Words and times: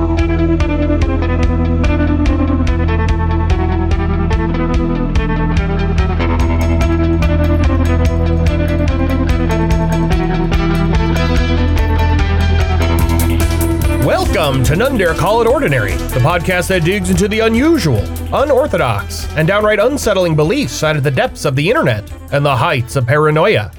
Welcome 0.00 0.16
to 14.64 14.74
None 14.74 14.96
Dare 14.96 15.12
Call 15.12 15.42
It 15.42 15.46
Ordinary, 15.46 15.92
the 15.92 16.20
podcast 16.20 16.68
that 16.68 16.84
digs 16.84 17.10
into 17.10 17.28
the 17.28 17.40
unusual, 17.40 18.02
unorthodox, 18.34 19.30
and 19.36 19.46
downright 19.46 19.80
unsettling 19.80 20.34
beliefs 20.34 20.82
out 20.82 20.96
of 20.96 21.02
the 21.02 21.10
depths 21.10 21.44
of 21.44 21.54
the 21.54 21.68
internet 21.68 22.10
and 22.32 22.42
the 22.42 22.56
heights 22.56 22.96
of 22.96 23.06
paranoia. 23.06 23.70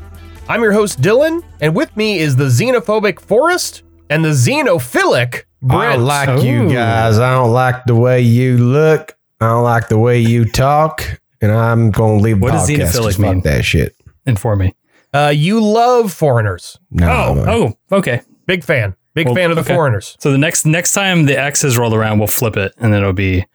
I'm 0.47 0.61
your 0.61 0.73
host, 0.73 1.01
Dylan, 1.01 1.43
and 1.61 1.75
with 1.75 1.97
me 1.97 2.19
is 2.19 2.35
the 2.35 2.43
xenophobic 2.43 3.19
Forrest 3.19 3.81
and 4.11 4.23
the 4.23 4.29
xenophilic 4.29 5.45
I 5.69 5.93
don't 5.95 6.05
like 6.05 6.43
you 6.43 6.69
guys. 6.71 7.19
I 7.19 7.31
don't 7.33 7.51
like 7.51 7.85
the 7.85 7.95
way 7.95 8.21
you 8.21 8.57
look. 8.57 9.15
I 9.39 9.47
don't 9.47 9.63
like 9.63 9.87
the 9.89 9.97
way 9.99 10.19
you 10.19 10.45
talk. 10.45 11.19
And 11.41 11.51
I'm 11.51 11.91
going 11.91 12.19
to 12.19 12.23
leave 12.23 12.37
the 12.39 12.43
What 12.43 12.51
does 12.51 12.69
podcast. 12.69 12.79
'cause 12.79 12.95
xenophilic 12.95 13.11
fuck 13.11 13.19
mean? 13.35 13.41
that 13.41 13.65
shit. 13.65 13.95
Inform 14.25 14.59
me. 14.59 14.75
Uh, 15.13 15.31
you 15.35 15.59
love 15.63 16.11
foreigners. 16.13 16.79
No, 16.91 17.09
Oh, 17.11 17.35
man. 17.35 17.49
oh, 17.49 17.97
okay. 17.97 18.21
Big 18.45 18.63
fan. 18.63 18.95
Big 19.13 19.25
Well, 19.25 19.35
fan 19.35 19.49
of 19.49 19.55
the 19.55 19.61
okay. 19.63 19.73
foreigners. 19.73 20.15
So 20.19 20.31
the 20.31 20.37
next 20.37 20.65
next 20.65 20.93
time 20.93 21.25
the 21.25 21.37
X's 21.37 21.77
roll 21.77 21.93
around, 21.93 22.19
we'll 22.19 22.27
flip 22.29 22.55
it, 22.55 22.73
and 22.77 22.93
then 22.93 23.01
it'll 23.01 23.11
be 23.13 23.45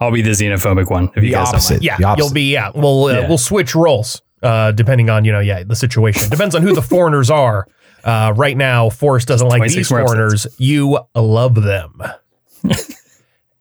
I'll 0.00 0.10
be 0.12 0.20
the 0.22 0.30
xenophobic 0.30 0.90
one. 0.90 1.10
If 1.16 1.22
you 1.24 1.30
The 1.30 1.36
guys 1.36 1.48
opposite. 1.48 1.74
don't 1.74 1.82
Yeah, 1.82 1.96
The 1.96 2.04
opposite. 2.04 2.24
you'll 2.26 2.34
be 2.34 2.52
yeah. 2.52 2.70
We'll 2.74 3.04
uh, 3.04 3.12
Yeah. 3.12 3.28
we'll 3.28 3.38
switch 3.38 3.74
roles 3.74 4.20
uh, 4.42 4.72
depending 4.72 5.08
on 5.08 5.24
you 5.24 5.32
know 5.32 5.40
yeah 5.40 5.62
the 5.62 5.74
situation. 5.76 6.28
Depends 6.28 6.54
on 6.54 6.62
who 6.62 6.74
the 6.74 6.82
foreigners 6.94 7.30
are. 7.30 7.66
Uh, 8.04 8.32
right 8.36 8.56
now, 8.56 8.88
Forrest 8.90 9.28
doesn't 9.28 9.48
like 9.48 9.62
these 9.70 9.90
more 9.90 10.04
foreigners. 10.06 10.46
You 10.58 11.00
love 11.14 11.54
them. 11.56 12.02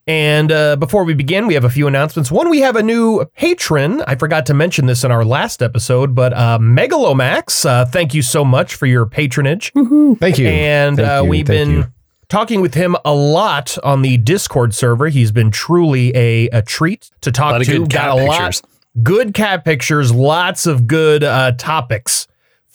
and 0.08 0.52
uh, 0.52 0.76
before 0.78 1.04
we 1.04 1.14
begin, 1.14 1.48
we 1.48 1.54
have 1.56 1.66
a 1.66 1.70
few 1.70 1.88
announcements. 1.88 2.32
One, 2.32 2.50
we 2.50 2.60
have 2.62 2.76
a 2.78 2.84
new 2.84 3.26
patron. 3.36 4.02
I 4.08 4.16
forgot 4.16 4.46
to 4.48 4.54
mention 4.54 4.86
this 4.86 5.04
in 5.04 5.12
our 5.12 5.26
last 5.26 5.62
episode, 5.62 6.16
but 6.16 6.34
uh, 6.34 6.60
Megalomax, 6.62 7.66
uh, 7.66 7.86
thank 7.86 8.14
you 8.14 8.22
so 8.22 8.46
much 8.46 8.76
for 8.76 8.86
your 8.86 9.06
patronage. 9.06 9.72
Thank 9.74 10.38
you. 10.38 10.48
And 10.48 10.98
Thank 10.98 11.10
uh, 11.10 11.22
you. 11.24 11.30
we've 11.30 11.46
Thank 11.48 11.68
been 11.68 11.78
you. 11.80 11.86
talking 12.30 12.62
with 12.62 12.74
him 12.74 12.96
a 13.04 13.14
lot 13.14 13.78
on 13.84 14.02
the 14.02 14.18
Discord 14.18 14.74
server. 14.74 15.08
He's 15.10 15.32
been 15.34 15.52
truly 15.52 16.16
a, 16.16 16.48
a 16.50 16.62
treat 16.62 17.12
to 17.22 17.30
A 17.30 17.34
talk 17.34 17.52
lot 17.52 17.62
of 17.62 17.68
to. 17.68 17.80
good 17.80 17.90
cat 17.90 18.06
Got 18.08 18.20
a 18.20 18.24
lot 18.26 18.38
pictures. 18.54 18.62
good 19.04 19.34
cat 19.34 19.66
pictures, 19.66 20.12
lots 20.14 20.66
of 20.68 20.88
good 20.88 21.24
uh, 21.24 21.52
topics 21.58 22.28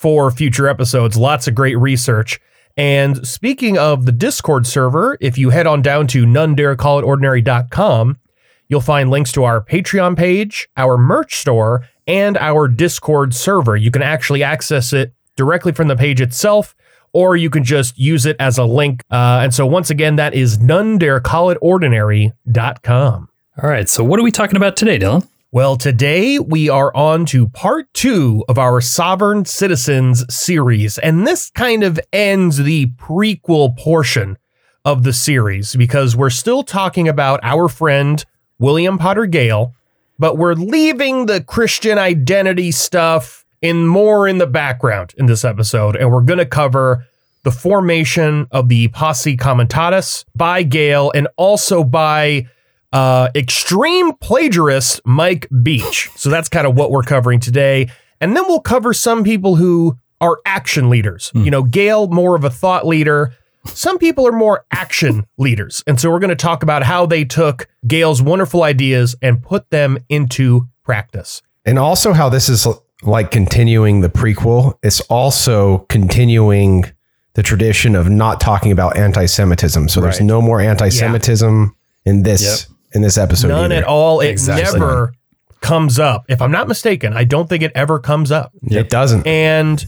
for 0.03 0.29
future 0.29 0.67
episodes, 0.67 1.15
lots 1.15 1.47
of 1.47 1.55
great 1.55 1.79
research. 1.79 2.37
And 2.75 3.25
speaking 3.25 3.77
of 3.77 4.05
the 4.05 4.11
Discord 4.11 4.67
server, 4.67 5.17
if 5.21 5.37
you 5.37 5.49
head 5.49 5.65
on 5.65 5.81
down 5.81 6.07
to 6.07 6.25
nonedarecallitordinary.com, 6.25 8.19
you'll 8.67 8.81
find 8.81 9.09
links 9.09 9.31
to 9.31 9.45
our 9.45 9.63
Patreon 9.63 10.17
page, 10.17 10.67
our 10.75 10.97
merch 10.97 11.35
store, 11.35 11.87
and 12.05 12.35
our 12.35 12.67
Discord 12.67 13.33
server. 13.33 13.77
You 13.77 13.91
can 13.91 14.01
actually 14.01 14.43
access 14.43 14.91
it 14.91 15.13
directly 15.37 15.71
from 15.71 15.87
the 15.87 15.95
page 15.95 16.19
itself, 16.19 16.75
or 17.13 17.37
you 17.37 17.49
can 17.49 17.63
just 17.63 17.97
use 17.97 18.25
it 18.25 18.35
as 18.41 18.57
a 18.57 18.65
link. 18.65 19.03
Uh, 19.09 19.39
and 19.41 19.53
so 19.53 19.65
once 19.65 19.89
again, 19.89 20.17
that 20.17 20.33
is 20.33 20.57
nonedarecallitordinary.com. 20.57 23.29
All 23.63 23.69
right. 23.69 23.87
So 23.87 24.03
what 24.03 24.19
are 24.19 24.23
we 24.23 24.31
talking 24.31 24.57
about 24.57 24.75
today, 24.75 24.99
Dylan? 24.99 25.25
Well, 25.53 25.75
today 25.75 26.39
we 26.39 26.67
are 26.67 26.91
on 26.95 27.27
to 27.27 27.47
part 27.47 27.93
two 27.93 28.43
of 28.49 28.57
our 28.57 28.81
Sovereign 28.81 29.45
Citizens 29.45 30.25
series. 30.35 30.97
And 30.97 31.27
this 31.27 31.51
kind 31.51 31.83
of 31.83 31.99
ends 32.11 32.57
the 32.57 32.87
prequel 32.97 33.77
portion 33.77 34.39
of 34.83 35.03
the 35.03 35.13
series 35.13 35.75
because 35.75 36.15
we're 36.15 36.31
still 36.31 36.63
talking 36.63 37.07
about 37.07 37.39
our 37.43 37.69
friend 37.69 38.25
William 38.57 38.97
Potter 38.97 39.27
Gale, 39.27 39.75
but 40.17 40.39
we're 40.39 40.55
leaving 40.55 41.27
the 41.27 41.43
Christian 41.43 41.99
identity 41.99 42.71
stuff 42.71 43.45
in 43.61 43.85
more 43.85 44.27
in 44.27 44.39
the 44.39 44.47
background 44.47 45.13
in 45.19 45.27
this 45.27 45.45
episode. 45.45 45.95
And 45.95 46.11
we're 46.11 46.21
going 46.21 46.39
to 46.39 46.47
cover 46.47 47.05
the 47.43 47.51
formation 47.51 48.47
of 48.49 48.69
the 48.69 48.87
Posse 48.87 49.37
Comitatus 49.37 50.25
by 50.35 50.63
Gale 50.63 51.11
and 51.13 51.27
also 51.37 51.83
by 51.83 52.47
uh, 52.93 53.29
extreme 53.35 54.13
plagiarist 54.13 55.01
Mike 55.03 55.47
Beach. 55.63 56.09
So 56.15 56.29
that's 56.29 56.47
kind 56.47 56.65
of 56.65 56.75
what 56.75 56.91
we're 56.91 57.03
covering 57.03 57.39
today. 57.39 57.89
And 58.21 58.37
then 58.37 58.43
we'll 58.47 58.61
cover 58.61 58.93
some 58.93 59.23
people 59.23 59.55
who 59.55 59.97
are 60.21 60.39
action 60.45 60.89
leaders. 60.89 61.31
You 61.35 61.51
know, 61.51 61.63
Gale, 61.63 62.07
more 62.07 62.35
of 62.35 62.45
a 62.45 62.49
thought 62.49 62.87
leader. 62.87 63.33
Some 63.65 63.97
people 63.97 64.25
are 64.27 64.31
more 64.31 64.65
action 64.71 65.25
leaders. 65.37 65.83
And 65.87 65.99
so 65.99 66.09
we're 66.09 66.19
going 66.19 66.29
to 66.29 66.35
talk 66.35 66.63
about 66.63 66.83
how 66.83 67.05
they 67.05 67.25
took 67.25 67.67
Gale's 67.85 68.21
wonderful 68.21 68.63
ideas 68.63 69.15
and 69.21 69.41
put 69.41 69.69
them 69.71 69.97
into 70.07 70.69
practice. 70.83 71.41
And 71.65 71.79
also 71.79 72.13
how 72.13 72.29
this 72.29 72.47
is 72.47 72.67
like 73.01 73.31
continuing 73.31 74.01
the 74.01 74.09
prequel. 74.09 74.77
It's 74.83 75.01
also 75.01 75.79
continuing 75.89 76.85
the 77.33 77.43
tradition 77.43 77.95
of 77.95 78.09
not 78.09 78.39
talking 78.39 78.71
about 78.71 78.95
anti-Semitism. 78.95 79.89
So 79.89 79.99
there's 79.99 80.21
no 80.21 80.41
more 80.41 80.61
anti-Semitism 80.61 81.75
in 82.05 82.23
this 82.23 82.67
in 82.93 83.01
this 83.01 83.17
episode. 83.17 83.49
None 83.49 83.71
either. 83.71 83.75
at 83.75 83.83
all. 83.83 84.21
It 84.21 84.29
Exactly. 84.29 84.79
never 84.79 85.13
comes 85.61 85.99
up. 85.99 86.25
If 86.27 86.41
I'm 86.41 86.51
not 86.51 86.67
mistaken, 86.67 87.13
I 87.13 87.23
don't 87.23 87.47
think 87.47 87.63
it 87.63 87.71
ever 87.75 87.99
comes 87.99 88.31
up. 88.31 88.51
It 88.63 88.89
doesn't. 88.89 89.25
And 89.25 89.85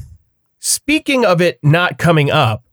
speaking 0.60 1.26
of 1.26 1.42
it 1.42 1.60
not 1.64 1.98
coming 1.98 2.32
up, 2.32 2.64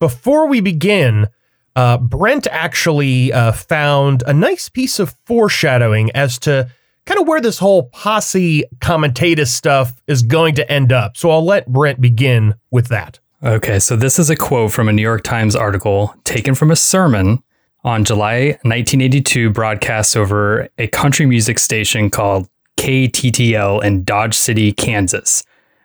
before 0.00 0.46
we 0.48 0.60
begin, 0.60 1.28
uh, 1.76 1.98
Brent 1.98 2.46
actually 2.50 3.32
uh, 3.32 3.52
found 3.52 4.22
a 4.26 4.32
nice 4.32 4.68
piece 4.68 4.98
of 4.98 5.14
foreshadowing 5.26 6.10
as 6.12 6.38
to 6.40 6.68
kind 7.06 7.20
of 7.20 7.26
where 7.26 7.40
this 7.40 7.58
whole 7.58 7.84
posse 7.84 8.64
comitatus 8.80 9.52
stuff 9.52 10.00
is 10.06 10.22
going 10.22 10.54
to 10.56 10.70
end 10.70 10.92
up. 10.92 11.16
So 11.16 11.30
I'll 11.30 11.44
let 11.44 11.66
Brent 11.66 12.00
begin 12.00 12.54
with 12.70 12.88
that. 12.88 13.18
Okay, 13.42 13.78
so 13.78 13.94
this 13.96 14.18
is 14.18 14.30
a 14.30 14.36
quote 14.36 14.72
from 14.72 14.88
a 14.88 14.92
New 14.92 15.02
York 15.02 15.22
Times 15.22 15.54
article 15.54 16.14
taken 16.24 16.54
from 16.56 16.70
a 16.72 16.76
sermon 16.76 17.42
on 17.84 18.04
July 18.04 18.58
1982 18.62 19.50
broadcast 19.50 20.16
over 20.16 20.68
a 20.78 20.86
country 20.88 21.26
music 21.26 21.58
station 21.58 22.10
called 22.10 22.48
KTTL 22.76 23.82
in 23.82 24.04
Dodge 24.04 24.36
City, 24.36 24.72
Kansas, 24.72 25.42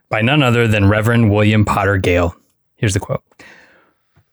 by 0.10 0.22
none 0.22 0.44
other 0.44 0.68
than 0.68 0.90
Reverend 0.90 1.32
William 1.32 1.66
Potter 1.66 1.98
Gale. 1.98 2.36
Here's 2.76 2.94
the 2.94 3.00
quote 3.00 3.24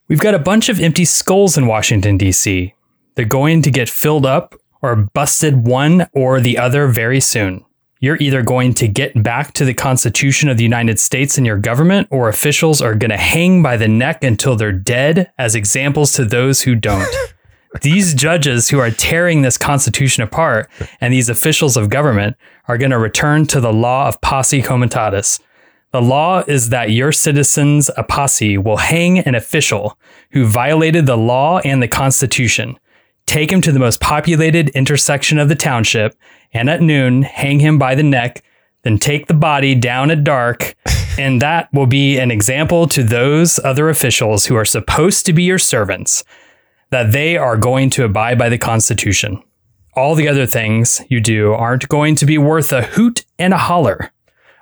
We've 0.08 0.20
got 0.20 0.34
a 0.34 0.38
bunch 0.38 0.68
of 0.68 0.80
empty 0.80 1.04
skulls 1.04 1.56
in 1.56 1.66
Washington, 1.66 2.16
D.C. 2.16 2.74
They're 3.14 3.24
going 3.24 3.62
to 3.62 3.70
get 3.70 3.88
filled 3.88 4.26
up 4.26 4.54
or 4.82 4.96
busted 4.96 5.66
one 5.66 6.08
or 6.12 6.40
the 6.40 6.58
other 6.58 6.88
very 6.88 7.20
soon. 7.20 7.64
You're 8.00 8.16
either 8.16 8.42
going 8.42 8.72
to 8.74 8.88
get 8.88 9.22
back 9.22 9.52
to 9.52 9.64
the 9.64 9.74
Constitution 9.74 10.48
of 10.48 10.56
the 10.56 10.62
United 10.62 10.98
States 10.98 11.36
and 11.36 11.46
your 11.46 11.58
government, 11.58 12.08
or 12.10 12.30
officials 12.30 12.80
are 12.80 12.94
going 12.94 13.10
to 13.10 13.18
hang 13.18 13.62
by 13.62 13.76
the 13.76 13.88
neck 13.88 14.24
until 14.24 14.56
they're 14.56 14.72
dead 14.72 15.30
as 15.36 15.54
examples 15.54 16.12
to 16.12 16.24
those 16.24 16.62
who 16.62 16.74
don't. 16.74 17.14
these 17.82 18.14
judges 18.14 18.68
who 18.68 18.78
are 18.78 18.90
tearing 18.90 19.42
this 19.42 19.56
Constitution 19.56 20.22
apart 20.22 20.68
and 21.00 21.12
these 21.12 21.28
officials 21.28 21.76
of 21.76 21.88
government 21.88 22.36
are 22.68 22.78
going 22.78 22.90
to 22.90 22.98
return 22.98 23.46
to 23.46 23.60
the 23.60 23.72
law 23.72 24.08
of 24.08 24.20
posse 24.20 24.62
comitatus. 24.62 25.40
The 25.92 26.02
law 26.02 26.44
is 26.46 26.68
that 26.68 26.90
your 26.90 27.12
citizens, 27.12 27.90
a 27.96 28.04
posse, 28.04 28.58
will 28.58 28.76
hang 28.76 29.18
an 29.18 29.34
official 29.34 29.98
who 30.32 30.46
violated 30.46 31.06
the 31.06 31.16
law 31.16 31.58
and 31.60 31.82
the 31.82 31.88
Constitution 31.88 32.78
take 33.30 33.52
him 33.52 33.60
to 33.60 33.70
the 33.70 33.78
most 33.78 34.00
populated 34.00 34.70
intersection 34.70 35.38
of 35.38 35.48
the 35.48 35.54
township, 35.54 36.16
and 36.52 36.68
at 36.68 36.82
noon, 36.82 37.22
hang 37.22 37.60
him 37.60 37.78
by 37.78 37.94
the 37.94 38.02
neck, 38.02 38.42
then 38.82 38.98
take 38.98 39.28
the 39.28 39.34
body 39.34 39.72
down 39.72 40.10
at 40.10 40.24
dark, 40.24 40.74
and 41.16 41.40
that 41.40 41.72
will 41.72 41.86
be 41.86 42.18
an 42.18 42.32
example 42.32 42.88
to 42.88 43.04
those 43.04 43.60
other 43.60 43.88
officials 43.88 44.46
who 44.46 44.56
are 44.56 44.64
supposed 44.64 45.24
to 45.26 45.32
be 45.32 45.44
your 45.44 45.60
servants 45.60 46.24
that 46.90 47.12
they 47.12 47.36
are 47.36 47.56
going 47.56 47.90
to 47.90 48.04
abide 48.04 48.38
by 48.38 48.48
the 48.48 48.58
Constitution. 48.58 49.42
All 49.94 50.14
the 50.14 50.28
other 50.28 50.46
things 50.46 51.00
you 51.08 51.20
do 51.20 51.52
aren't 51.52 51.88
going 51.88 52.14
to 52.16 52.26
be 52.26 52.38
worth 52.38 52.72
a 52.72 52.82
hoot 52.82 53.24
and 53.38 53.52
a 53.52 53.58
holler. 53.58 54.12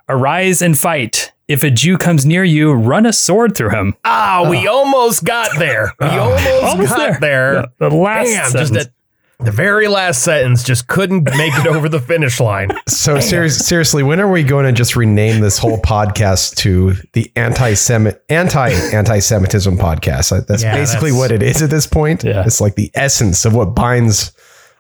Arise 0.09 0.63
and 0.63 0.77
fight. 0.77 1.33
If 1.49 1.63
a 1.63 1.71
Jew 1.71 1.97
comes 1.97 2.27
near 2.27 2.45
you, 2.45 2.73
run 2.73 3.07
a 3.07 3.13
sword 3.13 3.57
through 3.57 3.71
him. 3.71 3.95
Ah, 4.05 4.47
we 4.49 4.67
almost 4.67 5.25
got 5.25 5.51
there. 5.59 5.93
We 6.01 6.07
almost, 6.07 6.63
Almost 6.63 6.97
got 6.97 7.21
there. 7.21 7.55
Yeah, 7.55 7.67
the 7.79 7.91
last 7.91 8.27
Damn, 8.27 8.53
just 8.53 8.73
sentence. 8.73 8.95
That 9.39 9.45
the 9.45 9.53
very 9.53 9.89
last 9.89 10.23
sentence 10.23 10.63
just 10.63 10.87
couldn't 10.89 11.25
make 11.37 11.53
it 11.59 11.67
over 11.67 11.89
the 11.89 12.01
finish 12.01 12.41
line. 12.41 12.71
So 12.89 13.21
serious, 13.21 13.59
seriously, 13.59 14.03
when 14.03 14.19
are 14.21 14.29
we 14.31 14.43
going 14.43 14.67
to 14.67 14.73
just 14.73 14.97
rename 14.97 15.41
this 15.41 15.57
whole 15.57 15.79
podcast 15.81 16.57
to 16.57 16.95
the 17.13 17.31
anti-Semit 17.37 18.19
anti 18.29 18.71
anti-Semitism 18.71 19.79
podcast? 19.79 20.47
That's 20.47 20.63
Yeah, 20.63 20.75
basically 20.75 21.11
that's- 21.11 21.19
what 21.19 21.31
it 21.31 21.43
is 21.43 21.63
at 21.63 21.71
this 21.71 21.87
point. 21.87 22.25
Yeah. 22.25 22.43
It's 22.45 22.61
like 22.61 22.75
the 22.75 22.91
essence 22.95 23.45
of 23.45 23.55
what 23.55 23.75
binds 23.75 24.33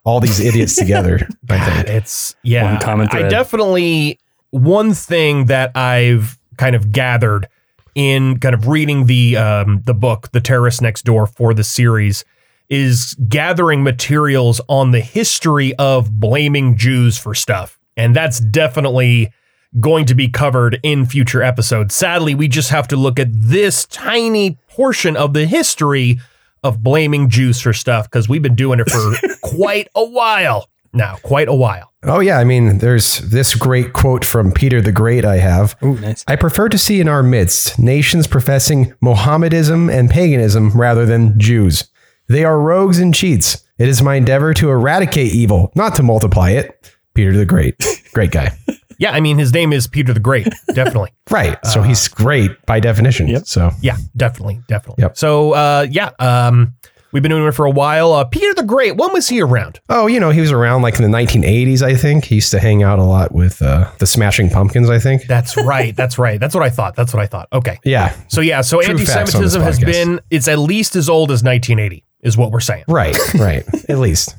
all 0.05 0.21
these 0.21 0.41
idiots 0.41 0.75
together. 0.77 1.21
I 1.49 1.57
God, 1.59 1.73
think. 1.87 1.89
it's 1.89 2.35
yeah. 2.43 2.73
One 2.73 2.81
common 2.81 3.09
I 3.13 3.29
definitely 3.29 4.19
one 4.51 4.93
thing 4.95 5.47
that 5.47 5.77
I've 5.77 6.39
kind 6.57 6.75
of 6.75 6.91
gathered 6.91 7.49
in 7.95 8.41
kind 8.41 8.55
of 8.55 8.67
reading 8.67 9.07
the 9.07 9.37
um, 9.37 9.83
the 9.85 9.95
book, 9.95 10.33
The 10.33 10.41
Terrorist 10.41 10.83
Next 10.83 11.05
Door, 11.05 11.29
for 11.29 11.55
the 11.55 11.65
series, 11.65 12.25
is 12.69 13.15
gathering 13.29 13.83
materials 13.83 14.61
on 14.69 14.91
the 14.91 15.01
history 15.01 15.75
of 15.77 16.21
blaming 16.21 16.77
Jews 16.77 17.17
for 17.17 17.35
stuff. 17.35 17.79
And 17.97 18.15
that's 18.15 18.41
definitely 18.41 19.33
going 19.81 20.07
to 20.07 20.15
be 20.15 20.29
covered 20.29 20.81
in 20.83 21.07
future 21.07 21.43
episodes. 21.43 21.95
Sadly, 21.95 22.35
we 22.35 22.49
just 22.49 22.71
have 22.71 22.89
to 22.89 22.97
look 22.97 23.19
at 23.19 23.29
this 23.31 23.87
tiny 23.87 24.59
portion 24.69 25.17
of 25.17 25.33
the 25.33 25.47
history 25.47 26.21
of 26.63 26.83
blaming 26.83 27.29
Jews 27.29 27.61
for 27.61 27.73
stuff 27.73 28.11
because 28.11 28.29
we've 28.29 28.43
been 28.43 28.55
doing 28.55 28.81
it 28.81 28.89
for 28.89 29.15
quite 29.43 29.89
a 29.95 30.05
while 30.05 30.69
now, 30.93 31.17
quite 31.23 31.49
a 31.49 31.55
while. 31.55 31.93
Oh 32.05 32.21
yeah, 32.21 32.39
I 32.39 32.45
mean, 32.45 32.79
there's 32.79 33.19
this 33.19 33.55
great 33.55 33.93
quote 33.93 34.25
from 34.25 34.53
Peter 34.53 34.81
the 34.81 34.93
Great 34.93 35.25
I 35.25 35.37
have. 35.37 35.77
Ooh, 35.83 35.99
nice. 35.99 36.25
I 36.27 36.37
prefer 36.37 36.69
to 36.69 36.79
see 36.79 37.01
in 37.01 37.09
our 37.09 37.23
midst 37.23 37.79
nations 37.79 38.27
professing 38.27 38.95
Mohammedanism 39.01 39.91
and 39.91 40.09
paganism 40.09 40.71
rather 40.71 41.05
than 41.05 41.39
Jews. 41.39 41.89
They 42.29 42.45
are 42.45 42.59
rogues 42.61 42.99
and 42.99 43.15
cheats. 43.15 43.65
It 43.79 43.89
is 43.89 44.03
my 44.03 44.17
endeavor 44.17 44.53
to 44.55 44.71
eradicate 44.71 45.33
evil, 45.35 45.73
not 45.75 45.95
to 45.97 46.03
multiply 46.03 46.51
it. 46.51 46.95
Peter 47.15 47.37
the 47.37 47.47
Great. 47.47 47.77
Great 48.13 48.31
guy. 48.31 48.57
Yeah, 49.01 49.13
I 49.13 49.21
mean, 49.21 49.39
his 49.39 49.53
name 49.53 49.73
is 49.73 49.87
Peter 49.87 50.13
the 50.13 50.19
Great, 50.19 50.49
definitely. 50.75 51.13
Right. 51.31 51.57
So 51.65 51.83
he's 51.83 52.09
great 52.09 52.51
by 52.67 52.81
definition. 52.81 53.29
Yep. 53.29 53.47
So 53.47 53.71
Yeah, 53.81 53.97
definitely, 54.17 54.61
definitely. 54.67 55.03
Yep. 55.03 55.17
So, 55.17 55.53
uh, 55.53 55.87
yeah, 55.89 56.11
um, 56.19 56.75
we've 57.13 57.23
been 57.23 57.31
doing 57.31 57.47
it 57.47 57.53
for 57.53 57.65
a 57.65 57.71
while. 57.71 58.13
Uh, 58.13 58.25
Peter 58.25 58.55
the 58.55 58.65
Great, 58.65 58.97
when 58.97 59.13
was 59.13 59.29
he 59.29 59.41
around? 59.41 59.79
Oh, 59.89 60.09
you 60.09 60.19
know, 60.19 60.31
he 60.31 60.41
was 60.41 60.51
around 60.51 60.83
like 60.83 60.99
in 60.99 61.09
the 61.09 61.17
1980s, 61.17 61.81
I 61.81 61.95
think. 61.95 62.25
He 62.25 62.37
used 62.37 62.51
to 62.51 62.59
hang 62.59 62.83
out 62.83 62.99
a 62.99 63.05
lot 63.05 63.31
with 63.31 63.63
uh, 63.63 63.89
the 63.99 64.07
Smashing 64.07 64.51
Pumpkins, 64.51 64.91
I 64.91 64.99
think. 64.99 65.29
That's 65.29 65.57
right. 65.57 65.95
That's 65.95 66.19
right. 66.19 66.41
That's 66.41 66.55
what 66.57 66.65
I 66.65 66.71
thought. 66.71 66.97
That's 66.97 67.15
what 67.15 67.23
I 67.23 67.27
thought. 67.27 67.47
Okay. 67.53 67.79
Yeah. 67.85 68.17
So 68.27 68.41
yeah, 68.41 68.63
so 68.63 68.81
True 68.81 68.99
facts 68.99 69.33
on 69.37 69.43
this 69.43 69.55
anti-Semitism 69.55 69.63
has 69.63 69.79
been 69.79 70.21
it's 70.31 70.49
at 70.49 70.59
least 70.59 70.97
as 70.97 71.09
old 71.09 71.31
as 71.31 71.45
1980 71.45 72.05
is 72.21 72.37
what 72.37 72.51
we're 72.51 72.61
saying. 72.61 72.85
Right. 72.89 73.17
Right. 73.35 73.65
At 73.89 73.99
least. 73.99 74.35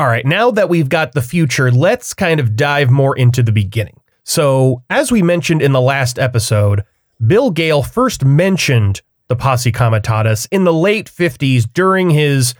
All 0.00 0.06
right, 0.06 0.24
now 0.24 0.52
that 0.52 0.68
we've 0.68 0.88
got 0.88 1.10
the 1.10 1.22
future, 1.22 1.72
let's 1.72 2.14
kind 2.14 2.38
of 2.38 2.54
dive 2.54 2.88
more 2.88 3.16
into 3.16 3.42
the 3.42 3.50
beginning. 3.50 4.00
So, 4.22 4.84
as 4.90 5.10
we 5.10 5.22
mentioned 5.22 5.60
in 5.60 5.72
the 5.72 5.80
last 5.80 6.20
episode, 6.20 6.84
Bill 7.26 7.50
Gale 7.50 7.82
first 7.82 8.24
mentioned 8.24 9.02
the 9.26 9.34
Posse 9.34 9.72
Comitatus 9.72 10.46
in 10.52 10.62
the 10.62 10.72
late 10.72 11.06
50s 11.06 11.66
during 11.72 12.10
his 12.10 12.54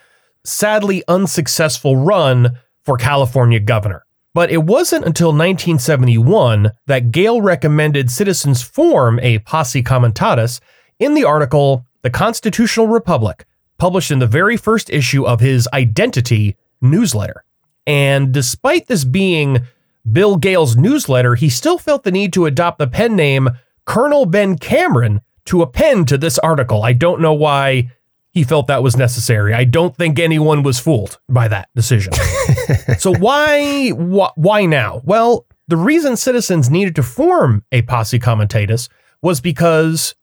sadly 0.45 1.05
unsuccessful 1.07 1.97
run 1.97 2.59
for 2.85 2.97
California 2.97 3.61
governor. 3.61 4.05
But 4.35 4.51
it 4.51 4.65
wasn't 4.65 5.05
until 5.05 5.29
1971 5.29 6.73
that 6.87 7.11
Gale 7.11 7.41
recommended 7.41 8.11
citizens 8.11 8.63
form 8.63 9.21
a 9.21 9.39
Posse 9.41 9.83
Comitatus 9.83 10.61
in 10.99 11.15
the 11.15 11.25
article 11.25 11.87
The 12.03 12.11
Constitutional 12.11 12.89
Republic, 12.89 13.47
published 13.79 14.11
in 14.11 14.19
the 14.19 14.27
very 14.27 14.57
first 14.57 14.91
issue 14.91 15.25
of 15.27 15.41
his 15.41 15.69
Identity 15.73 16.57
newsletter. 16.81 17.45
And 17.87 18.33
despite 18.33 18.87
this 18.87 19.05
being 19.05 19.67
Bill 20.11 20.37
Gale's 20.37 20.77
newsletter, 20.77 21.35
he 21.35 21.49
still 21.49 21.79
felt 21.79 22.05
the 22.05 22.11
need 22.11 22.33
to 22.35 22.47
adopt 22.47 22.79
the 22.79 22.87
pen 22.87 23.17
name 23.17 23.51
Colonel 23.85 24.27
Ben 24.27 24.59
Cameron 24.59 25.23
to 25.47 25.63
append 25.63 26.09
to 26.09 26.19
this 26.19 26.39
article. 26.41 26.83
I 26.83 26.93
don't 26.93 27.23
know 27.23 27.33
why 27.33 27.91
he 28.31 28.45
felt 28.45 28.67
that 28.67 28.83
was 28.83 28.97
necessary. 28.97 29.55
I 29.55 29.65
don't 29.65 29.97
think 29.97 30.19
anyone 30.19 30.63
was 30.63 30.79
fooled 30.79 31.19
by 31.29 31.49
that 31.49 31.71
decision. 31.75 32.13
so 32.99 33.15
why, 33.15 33.89
why 33.91 34.31
why 34.37 34.67
now? 34.67 35.01
Well, 35.05 35.47
the 35.67 35.77
reason 35.77 36.17
citizens 36.17 36.71
needed 36.71 36.95
to 36.97 37.03
form 37.03 37.65
a 37.73 37.83
posse 37.83 38.19
comitatus 38.19 38.89
was 39.23 39.41
because 39.41 40.15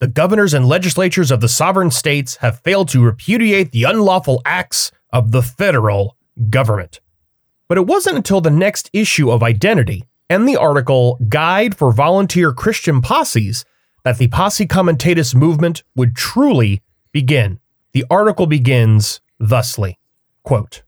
the 0.00 0.08
governors 0.08 0.54
and 0.54 0.66
legislatures 0.66 1.30
of 1.30 1.40
the 1.40 1.48
sovereign 1.48 1.90
states 1.90 2.36
have 2.36 2.60
failed 2.60 2.88
to 2.88 3.04
repudiate 3.04 3.70
the 3.70 3.84
unlawful 3.84 4.40
acts 4.44 4.90
of 5.12 5.30
the 5.30 5.42
federal 5.42 6.16
government. 6.48 7.00
But 7.68 7.78
it 7.78 7.86
wasn't 7.86 8.16
until 8.16 8.40
the 8.40 8.50
next 8.50 8.90
issue 8.92 9.30
of 9.30 9.42
Identity 9.42 10.04
and 10.30 10.48
the 10.48 10.56
article 10.56 11.18
Guide 11.28 11.76
for 11.76 11.92
Volunteer 11.92 12.52
Christian 12.52 13.02
Posses 13.02 13.64
that 14.02 14.16
the 14.16 14.28
Posse 14.28 14.66
Comitatus 14.66 15.34
movement 15.34 15.82
would 15.94 16.16
truly 16.16 16.80
begin. 17.12 17.60
The 17.92 18.06
article 18.10 18.46
begins 18.46 19.20
thusly 19.38 19.98
quote, 20.42 20.82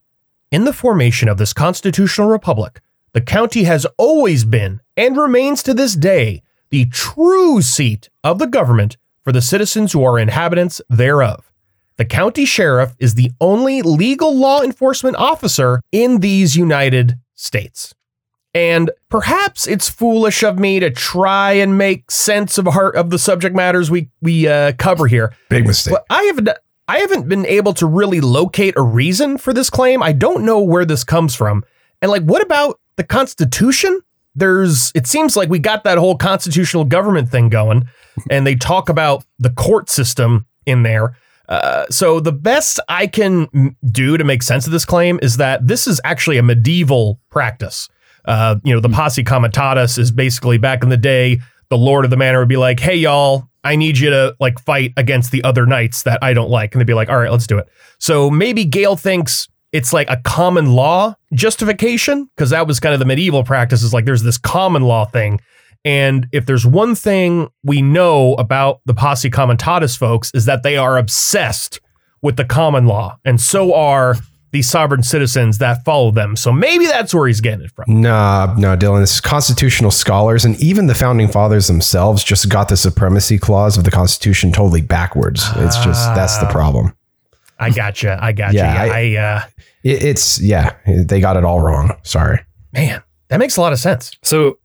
In 0.50 0.64
the 0.64 0.72
formation 0.72 1.28
of 1.28 1.36
this 1.36 1.52
constitutional 1.52 2.28
republic, 2.28 2.80
the 3.12 3.20
county 3.20 3.64
has 3.64 3.86
always 3.98 4.44
been 4.44 4.80
and 4.96 5.16
remains 5.16 5.62
to 5.64 5.74
this 5.74 5.94
day 5.94 6.42
the 6.70 6.86
true 6.86 7.60
seat 7.60 8.08
of 8.24 8.38
the 8.38 8.46
government 8.46 8.96
for 9.24 9.32
the 9.32 9.42
citizens 9.42 9.92
who 9.92 10.04
are 10.04 10.18
inhabitants 10.18 10.80
thereof. 10.88 11.52
The 11.96 12.04
county 12.04 12.44
sheriff 12.44 12.94
is 12.98 13.14
the 13.14 13.30
only 13.40 13.82
legal 13.82 14.36
law 14.36 14.62
enforcement 14.62 15.16
officer 15.16 15.80
in 15.92 16.20
these 16.20 16.56
United 16.56 17.18
States. 17.34 17.94
And 18.54 18.90
perhaps 19.08 19.66
it's 19.66 19.88
foolish 19.88 20.42
of 20.42 20.58
me 20.58 20.80
to 20.80 20.90
try 20.90 21.52
and 21.52 21.78
make 21.78 22.10
sense 22.10 22.58
of 22.58 22.66
heart 22.66 22.96
of 22.96 23.10
the 23.10 23.18
subject 23.18 23.56
matters 23.56 23.90
we 23.90 24.10
we 24.20 24.46
uh, 24.46 24.72
cover 24.78 25.06
here. 25.06 25.34
Big 25.48 25.66
mistake. 25.66 25.94
But 25.94 26.04
I 26.10 26.24
haven't 26.24 26.50
I 26.86 26.98
haven't 26.98 27.28
been 27.28 27.46
able 27.46 27.72
to 27.74 27.86
really 27.86 28.20
locate 28.20 28.74
a 28.76 28.82
reason 28.82 29.38
for 29.38 29.54
this 29.54 29.70
claim. 29.70 30.02
I 30.02 30.12
don't 30.12 30.44
know 30.44 30.60
where 30.60 30.84
this 30.84 31.04
comes 31.04 31.34
from. 31.34 31.64
And 32.02 32.10
like 32.10 32.24
what 32.24 32.42
about 32.42 32.78
the 32.96 33.04
Constitution? 33.04 34.00
There's 34.34 34.92
it 34.94 35.06
seems 35.06 35.36
like 35.36 35.48
we 35.48 35.58
got 35.58 35.84
that 35.84 35.98
whole 35.98 36.16
constitutional 36.16 36.84
government 36.84 37.28
thing 37.30 37.48
going 37.48 37.88
and 38.30 38.46
they 38.46 38.54
talk 38.54 38.88
about 38.88 39.24
the 39.38 39.50
court 39.50 39.90
system 39.90 40.46
in 40.66 40.82
there. 40.82 41.16
Uh, 41.48 41.84
so 41.90 42.20
the 42.20 42.32
best 42.32 42.80
I 42.88 43.06
can 43.06 43.76
do 43.90 44.16
to 44.16 44.24
make 44.24 44.42
sense 44.42 44.66
of 44.66 44.72
this 44.72 44.84
claim 44.84 45.18
is 45.22 45.36
that 45.36 45.66
this 45.66 45.86
is 45.86 46.00
actually 46.04 46.38
a 46.38 46.42
medieval 46.42 47.20
practice. 47.30 47.88
Uh, 48.24 48.56
you 48.62 48.72
know, 48.72 48.80
the 48.80 48.88
posse 48.88 49.24
comitatus 49.24 49.98
is 49.98 50.10
basically 50.12 50.56
back 50.56 50.82
in 50.82 50.88
the 50.88 50.96
day, 50.96 51.40
the 51.68 51.76
lord 51.76 52.04
of 52.04 52.10
the 52.10 52.16
manor 52.16 52.38
would 52.38 52.48
be 52.48 52.56
like, 52.56 52.78
"Hey, 52.78 52.96
y'all, 52.96 53.48
I 53.64 53.76
need 53.76 53.98
you 53.98 54.10
to 54.10 54.36
like 54.40 54.60
fight 54.60 54.92
against 54.96 55.32
the 55.32 55.42
other 55.42 55.66
knights 55.66 56.04
that 56.04 56.18
I 56.22 56.32
don't 56.32 56.50
like," 56.50 56.72
and 56.72 56.80
they'd 56.80 56.86
be 56.86 56.94
like, 56.94 57.08
"All 57.08 57.18
right, 57.18 57.30
let's 57.30 57.46
do 57.46 57.58
it." 57.58 57.68
So 57.98 58.30
maybe 58.30 58.64
Gale 58.64 58.96
thinks 58.96 59.48
it's 59.72 59.92
like 59.92 60.08
a 60.10 60.18
common 60.24 60.72
law 60.72 61.14
justification 61.34 62.28
because 62.36 62.50
that 62.50 62.66
was 62.66 62.78
kind 62.78 62.92
of 62.92 62.98
the 62.98 63.06
medieval 63.06 63.42
practice. 63.42 63.82
Is 63.82 63.92
like 63.92 64.04
there's 64.04 64.22
this 64.22 64.38
common 64.38 64.82
law 64.82 65.04
thing. 65.04 65.40
And 65.84 66.28
if 66.30 66.46
there's 66.46 66.64
one 66.64 66.94
thing 66.94 67.48
we 67.64 67.82
know 67.82 68.34
about 68.34 68.80
the 68.86 68.94
posse 68.94 69.30
comitatus 69.30 69.96
folks 69.96 70.30
is 70.32 70.44
that 70.44 70.62
they 70.62 70.76
are 70.76 70.96
obsessed 70.96 71.80
with 72.20 72.36
the 72.36 72.44
common 72.44 72.86
law, 72.86 73.18
and 73.24 73.40
so 73.40 73.74
are 73.74 74.16
the 74.52 74.62
sovereign 74.62 75.02
citizens 75.02 75.58
that 75.58 75.82
follow 75.84 76.10
them. 76.10 76.36
So 76.36 76.52
maybe 76.52 76.86
that's 76.86 77.14
where 77.14 77.26
he's 77.26 77.40
getting 77.40 77.64
it 77.64 77.72
from. 77.72 78.02
Nah, 78.02 78.54
no, 78.58 78.76
Dylan. 78.76 79.00
This 79.00 79.14
is 79.14 79.20
constitutional 79.20 79.90
scholars 79.90 80.44
and 80.44 80.60
even 80.62 80.86
the 80.86 80.94
founding 80.94 81.28
fathers 81.28 81.66
themselves 81.66 82.22
just 82.22 82.48
got 82.50 82.68
the 82.68 82.76
supremacy 82.76 83.38
clause 83.38 83.78
of 83.78 83.84
the 83.84 83.90
Constitution 83.90 84.52
totally 84.52 84.82
backwards. 84.82 85.42
It's 85.56 85.82
just 85.82 86.14
that's 86.14 86.36
the 86.36 86.46
ah. 86.46 86.52
problem. 86.52 86.94
I 87.62 87.70
gotcha. 87.70 88.18
I 88.20 88.32
gotcha. 88.32 88.56
Yeah, 88.56 88.84
Yeah, 88.84 88.92
I, 88.92 89.16
uh, 89.16 89.42
It, 89.84 90.02
it's 90.04 90.40
yeah, 90.40 90.74
they 90.86 91.20
got 91.20 91.36
it 91.36 91.44
all 91.44 91.60
wrong. 91.60 91.92
Sorry. 92.02 92.40
man, 92.72 93.02
that 93.28 93.38
makes 93.38 93.56
a 93.56 93.60
lot 93.60 93.72
of 93.72 93.78
sense. 93.78 94.12
So 94.22 94.58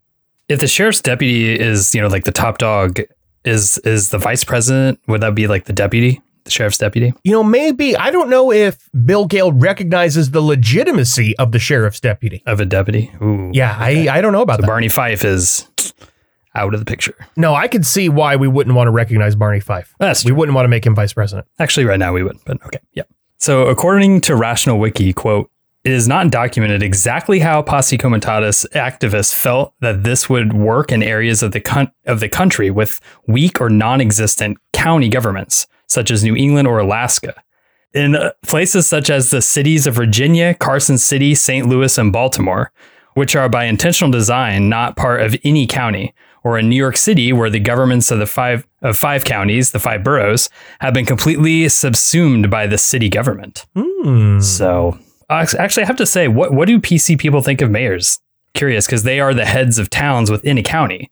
if 0.49 0.59
the 0.59 0.67
sheriff's 0.67 1.01
deputy 1.01 1.59
is, 1.59 1.93
you 1.95 2.01
know, 2.01 2.07
like 2.07 2.23
the 2.25 2.31
top 2.31 2.57
dog, 2.57 2.99
is 3.45 3.77
is 3.79 4.09
the 4.09 4.17
vice 4.17 4.43
president, 4.43 4.99
would 5.07 5.21
that 5.21 5.33
be 5.35 5.47
like 5.47 5.65
the 5.65 5.73
deputy, 5.73 6.21
the 6.43 6.51
sheriff's 6.51 6.77
deputy? 6.77 7.13
You 7.23 7.31
know, 7.31 7.43
maybe 7.43 7.95
I 7.95 8.11
don't 8.11 8.29
know 8.29 8.51
if 8.51 8.89
Bill 9.05 9.25
Gale 9.25 9.51
recognizes 9.53 10.31
the 10.31 10.41
legitimacy 10.41 11.37
of 11.37 11.51
the 11.53 11.59
sheriff's 11.59 11.99
deputy. 12.01 12.43
Of 12.45 12.59
a 12.59 12.65
deputy? 12.65 13.09
Ooh. 13.21 13.49
Yeah, 13.53 13.73
I, 13.79 14.07
I 14.11 14.21
don't 14.21 14.33
know 14.33 14.41
about 14.41 14.57
So 14.57 14.61
that. 14.63 14.67
Barney 14.67 14.89
Fife 14.89 15.23
is 15.23 15.65
out 16.57 16.73
of 16.73 16.79
the 16.79 16.85
picture. 16.85 17.15
no, 17.35 17.55
I 17.55 17.67
could 17.67 17.85
see 17.85 18.09
why 18.09 18.35
we 18.35 18.47
wouldn't 18.47 18.75
want 18.75 18.87
to 18.87 18.91
recognize 18.91 19.35
Barney 19.35 19.59
Fife. 19.59 19.95
That's 19.99 20.25
We 20.25 20.31
wouldn't 20.31 20.55
want 20.55 20.65
to 20.65 20.69
make 20.69 20.85
him 20.85 20.95
vice 20.95 21.13
president. 21.13 21.47
Actually, 21.59 21.85
right 21.85 21.99
now 21.99 22.13
we 22.13 22.23
would, 22.23 22.37
but 22.45 22.63
okay. 22.65 22.79
Yeah. 22.93 23.03
So, 23.37 23.67
according 23.67 24.21
to 24.21 24.35
Rational 24.35 24.79
Wiki, 24.79 25.13
quote, 25.13 25.51
it 25.83 25.91
is 25.91 26.07
not 26.07 26.31
documented 26.31 26.83
exactly 26.83 27.39
how 27.39 27.61
Posse 27.61 27.97
Comitatus 27.97 28.65
activists 28.73 29.33
felt 29.33 29.73
that 29.79 30.03
this 30.03 30.27
would 30.27 30.51
work 30.51 30.91
in 30.91 31.01
areas 31.01 31.43
of 31.43 31.51
the 31.51 31.61
con- 31.61 31.91
of 32.05 32.19
the 32.19 32.27
country 32.27 32.69
with 32.71 32.99
weak 33.27 33.61
or 33.61 33.69
non-existent 33.69 34.57
county 34.73 35.07
governments, 35.07 35.67
such 35.87 36.11
as 36.11 36.23
New 36.23 36.35
England 36.35 36.67
or 36.67 36.79
Alaska. 36.79 37.41
In 37.93 38.15
uh, 38.15 38.31
places 38.43 38.85
such 38.85 39.09
as 39.09 39.29
the 39.29 39.41
cities 39.41 39.87
of 39.87 39.95
Virginia, 39.95 40.53
Carson 40.55 40.97
City, 40.97 41.33
St. 41.33 41.67
Louis, 41.67 41.97
and 41.97 42.11
Baltimore, 42.11 42.71
which 43.13 43.35
are 43.35 43.47
by 43.47 43.63
intentional 43.63 44.11
design 44.11 44.67
not 44.67 44.97
part 44.97 45.21
of 45.21 45.37
any 45.43 45.65
county, 45.65 46.13
or 46.44 46.58
in 46.58 46.70
New 46.70 46.75
York 46.75 46.98
City, 46.98 47.34
where 47.34 47.50
the 47.50 47.60
governments 47.60 48.12
of 48.12 48.20
the 48.20 48.25
five 48.27 48.67
of 48.82 48.98
five 48.98 49.24
counties, 49.24 49.72
the 49.72 49.79
five 49.79 50.03
boroughs, 50.03 50.50
have 50.79 50.94
been 50.94 51.06
completely 51.06 51.67
subsumed 51.70 52.50
by 52.50 52.67
the 52.67 52.77
city 52.77 53.10
government. 53.10 53.65
Hmm. 53.75 54.39
So, 54.39 54.98
actually, 55.29 55.84
I 55.84 55.88
have 55.88 55.98
to 55.98 56.06
say, 56.06 56.27
what 56.27 56.53
what 56.53 56.67
do 56.67 56.79
PC 56.79 57.17
people 57.20 57.41
think 57.41 57.62
of 57.62 57.70
mayors? 57.72 58.20
Curious, 58.53 58.86
because 58.86 59.03
they 59.03 59.20
are 59.20 59.34
the 59.34 59.46
heads 59.46 59.77
of 59.77 59.89
towns 59.89 60.32
within 60.32 60.58
a 60.58 60.63
county. 60.63 61.12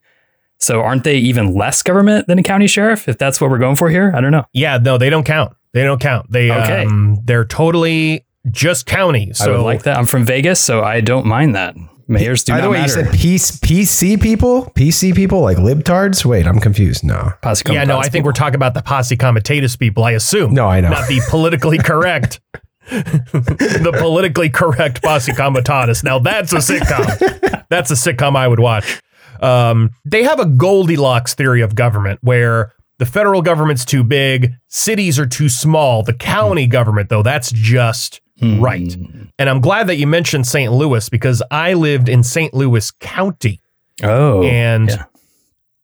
So, 0.57 0.81
aren't 0.81 1.03
they 1.03 1.17
even 1.17 1.53
less 1.53 1.81
government 1.83 2.27
than 2.27 2.39
a 2.39 2.43
county 2.43 2.67
sheriff? 2.67 3.07
If 3.09 3.17
that's 3.17 3.41
what 3.41 3.49
we're 3.49 3.57
going 3.59 3.75
for 3.75 3.89
here, 3.89 4.11
I 4.15 4.21
don't 4.21 4.31
know. 4.31 4.45
Yeah, 4.53 4.77
no, 4.77 4.97
they 4.97 5.09
don't 5.09 5.25
count. 5.25 5.53
They 5.73 5.83
don't 5.83 5.99
count. 5.99 6.31
They 6.31 6.49
Okay. 6.49 6.85
um, 6.85 7.19
they're 7.25 7.43
totally 7.45 8.25
just 8.51 8.85
county. 8.85 9.29
I 9.31 9.33
So 9.33 9.51
would 9.57 9.63
like 9.65 9.83
that. 9.83 9.97
I'm 9.97 10.05
from 10.05 10.23
Vegas, 10.23 10.61
so 10.61 10.81
I 10.83 11.01
don't 11.01 11.25
mind 11.25 11.55
that. 11.55 11.75
Mayors 12.07 12.43
do 12.43 12.53
By 12.53 12.57
the 12.57 12.63
not 12.63 12.71
way, 12.71 12.81
you 12.81 12.87
said 12.87 13.05
PC, 13.07 13.59
PC 13.59 14.21
people? 14.21 14.71
PC 14.75 15.15
people 15.15 15.41
like 15.41 15.57
libtards? 15.57 16.23
Wait, 16.23 16.45
I'm 16.45 16.59
confused. 16.59 17.03
No. 17.03 17.31
Posse 17.41 17.63
yeah, 17.67 17.83
no, 17.83 17.97
I 17.97 18.03
Comitatus 18.03 18.11
think 18.11 18.25
we're 18.25 18.31
talking 18.33 18.55
about 18.55 18.75
the 18.75 18.83
posse 18.83 19.17
comitatus 19.17 19.75
people. 19.75 20.03
I 20.03 20.11
assume. 20.11 20.53
No, 20.53 20.67
I 20.67 20.81
know. 20.81 20.89
not 20.89 21.07
the 21.07 21.21
politically 21.29 21.79
correct. 21.79 22.39
the 22.91 23.95
politically 23.97 24.49
correct 24.49 25.01
posse 25.01 25.33
comitatus. 25.33 26.03
Now 26.03 26.19
that's 26.19 26.53
a 26.53 26.57
sitcom. 26.57 27.65
that's 27.69 27.89
a 27.89 27.95
sitcom 27.95 28.35
I 28.35 28.47
would 28.47 28.59
watch. 28.59 29.01
Um, 29.41 29.89
they 30.05 30.23
have 30.23 30.39
a 30.39 30.45
Goldilocks 30.45 31.33
theory 31.33 31.61
of 31.61 31.73
government 31.73 32.19
where 32.21 32.73
the 32.99 33.05
federal 33.05 33.41
government's 33.41 33.83
too 33.83 34.03
big, 34.03 34.53
cities 34.67 35.19
are 35.19 35.25
too 35.25 35.49
small. 35.49 36.03
The 36.03 36.13
county 36.13 36.67
government, 36.67 37.09
though, 37.09 37.23
that's 37.23 37.51
just 37.51 38.21
right. 38.41 38.95
And 39.39 39.49
I'm 39.49 39.61
glad 39.61 39.87
that 39.87 39.95
you 39.97 40.07
mentioned 40.07 40.45
St. 40.47 40.71
Louis 40.71 41.07
because 41.09 41.41
I 41.51 41.73
lived 41.73 42.09
in 42.09 42.23
St. 42.23 42.53
Louis 42.53 42.91
County 42.99 43.61
Oh, 44.03 44.43
and 44.43 44.89
yeah. 44.89 45.05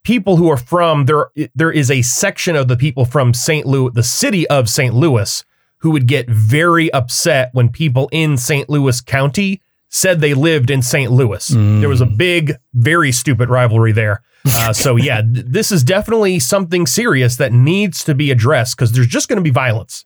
people 0.04 0.36
who 0.38 0.50
are 0.50 0.58
from 0.58 1.06
there 1.06 1.30
there 1.56 1.72
is 1.72 1.90
a 1.90 2.02
section 2.02 2.56
of 2.56 2.68
the 2.68 2.76
people 2.78 3.06
from 3.06 3.34
St. 3.34 3.66
Louis 3.66 3.92
the 3.94 4.04
city 4.04 4.48
of 4.50 4.70
St. 4.70 4.94
Louis 4.94 5.46
who 5.80 5.92
would 5.92 6.08
get 6.08 6.30
very 6.30 6.92
upset 6.94 7.50
when 7.54 7.70
people 7.70 8.10
in 8.12 8.38
St. 8.38 8.70
Louis 8.70 9.00
County 9.02 9.62
said 9.90 10.20
they 10.22 10.34
lived 10.34 10.70
in 10.70 10.82
St. 10.82 11.12
Louis. 11.12 11.48
There 11.48 11.90
was 11.90 12.00
a 12.02 12.06
big 12.06 12.54
very 12.74 13.12
stupid 13.12 13.50
rivalry 13.50 13.92
there. 13.92 14.22
Uh, 14.46 14.72
so 14.74 14.96
yeah, 14.96 15.22
th- 15.22 15.46
this 15.48 15.72
is 15.72 15.84
definitely 15.84 16.40
something 16.40 16.86
serious 16.88 17.36
that 17.38 17.52
needs 17.52 18.04
to 18.06 18.14
be 18.16 18.32
addressed 18.32 18.76
because 18.78 18.92
there's 18.92 19.08
just 19.08 19.28
going 19.28 19.38
to 19.38 19.44
be 19.44 19.50
violence. 19.52 20.06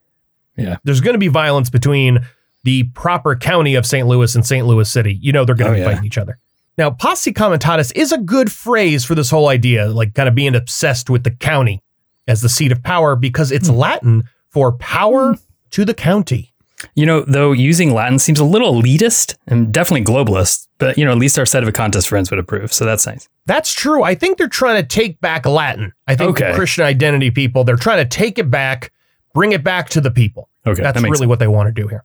Yeah. 0.57 0.77
There's 0.83 1.01
going 1.01 1.13
to 1.15 1.19
be 1.19 1.27
violence 1.27 1.69
between 1.69 2.19
the 2.63 2.83
proper 2.93 3.35
county 3.35 3.75
of 3.75 3.85
St. 3.85 4.07
Louis 4.07 4.33
and 4.35 4.45
St. 4.45 4.65
Louis 4.65 4.89
City. 4.89 5.17
You 5.21 5.31
know 5.31 5.45
they're 5.45 5.55
going 5.55 5.71
to 5.71 5.73
Oh, 5.73 5.75
be 5.75 5.81
yeah. 5.81 5.89
fighting 5.91 6.05
each 6.05 6.17
other. 6.17 6.37
Now, 6.77 6.89
posse 6.91 7.31
comitatus 7.31 7.91
is 7.91 8.11
a 8.11 8.17
good 8.17 8.51
phrase 8.51 9.05
for 9.05 9.15
this 9.15 9.29
whole 9.29 9.47
idea, 9.49 9.87
like 9.87 10.13
kind 10.13 10.27
of 10.27 10.35
being 10.35 10.55
obsessed 10.55 11.09
with 11.09 11.23
the 11.23 11.31
county 11.31 11.81
as 12.27 12.41
the 12.41 12.49
seat 12.49 12.71
of 12.71 12.81
power 12.83 13.15
because 13.15 13.51
it's 13.51 13.67
Hmm. 13.69 13.75
Latin 13.75 14.23
for 14.49 14.71
power 14.73 15.35
to 15.71 15.85
the 15.85 15.93
county. 15.93 16.51
You 16.95 17.05
know, 17.05 17.21
though 17.21 17.51
using 17.53 17.93
Latin 17.93 18.19
seems 18.19 18.39
a 18.39 18.43
little 18.43 18.73
elitist 18.81 19.35
and 19.47 19.71
definitely 19.73 20.03
globalist, 20.03 20.67
but 20.77 20.97
you 20.97 21.05
know, 21.05 21.11
at 21.11 21.17
least 21.17 21.39
our 21.39 21.45
Sedevacantist 21.45 22.07
friends 22.07 22.29
would 22.29 22.39
approve. 22.39 22.73
So 22.73 22.83
that's 22.85 23.07
nice. 23.07 23.29
That's 23.45 23.73
true. 23.73 24.03
I 24.03 24.13
think 24.15 24.37
they're 24.37 24.47
trying 24.49 24.81
to 24.81 24.87
take 24.87 25.19
back 25.21 25.45
Latin. 25.45 25.93
I 26.07 26.15
think 26.15 26.31
Okay. 26.41 26.53
Christian 26.53 26.83
identity 26.83 27.31
people, 27.31 27.63
they're 27.63 27.77
trying 27.77 28.03
to 28.03 28.09
take 28.09 28.37
it 28.37 28.51
back, 28.51 28.91
bring 29.35 29.51
it 29.51 29.63
back 29.63 29.89
to 29.89 30.01
the 30.01 30.09
people. 30.09 30.49
Okay, 30.65 30.81
That's 30.81 30.99
that 30.99 31.07
really 31.07 31.27
what 31.27 31.37
they 31.37 31.47
want 31.47 31.67
to 31.67 31.71
do 31.81 31.87
here. 31.87 32.03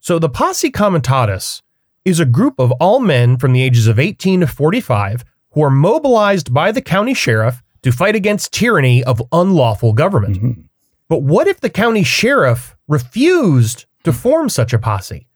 So 0.00 0.18
the 0.18 0.28
posse 0.28 0.70
comitatus 0.72 1.62
is 2.04 2.18
a 2.18 2.24
group 2.24 2.54
of 2.58 2.72
all 2.80 2.98
men 2.98 3.36
from 3.36 3.52
the 3.52 3.62
ages 3.62 3.86
of 3.86 4.00
18 4.00 4.40
to 4.40 4.46
45 4.48 5.24
who 5.52 5.62
are 5.62 5.70
mobilized 5.70 6.52
by 6.52 6.72
the 6.72 6.82
county 6.82 7.14
sheriff 7.14 7.62
to 7.82 7.92
fight 7.92 8.16
against 8.16 8.52
tyranny 8.52 9.04
of 9.04 9.22
unlawful 9.30 9.92
government. 9.92 10.42
Mhm. 10.42 10.64
But 11.08 11.22
what 11.22 11.46
if 11.46 11.60
the 11.60 11.70
county 11.70 12.02
sheriff 12.02 12.74
refused 12.88 13.84
to 14.04 14.12
form 14.12 14.48
such 14.48 14.72
a 14.72 14.78
posse? 14.78 15.28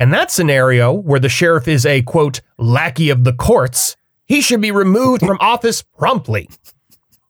In 0.00 0.10
that 0.10 0.30
scenario, 0.30 0.92
where 0.92 1.20
the 1.20 1.28
sheriff 1.28 1.68
is 1.68 1.86
a 1.86 2.02
quote, 2.02 2.40
lackey 2.58 3.10
of 3.10 3.24
the 3.24 3.32
courts, 3.32 3.96
he 4.24 4.40
should 4.40 4.60
be 4.60 4.70
removed 4.72 5.24
from 5.24 5.38
office 5.40 5.82
promptly. 5.82 6.48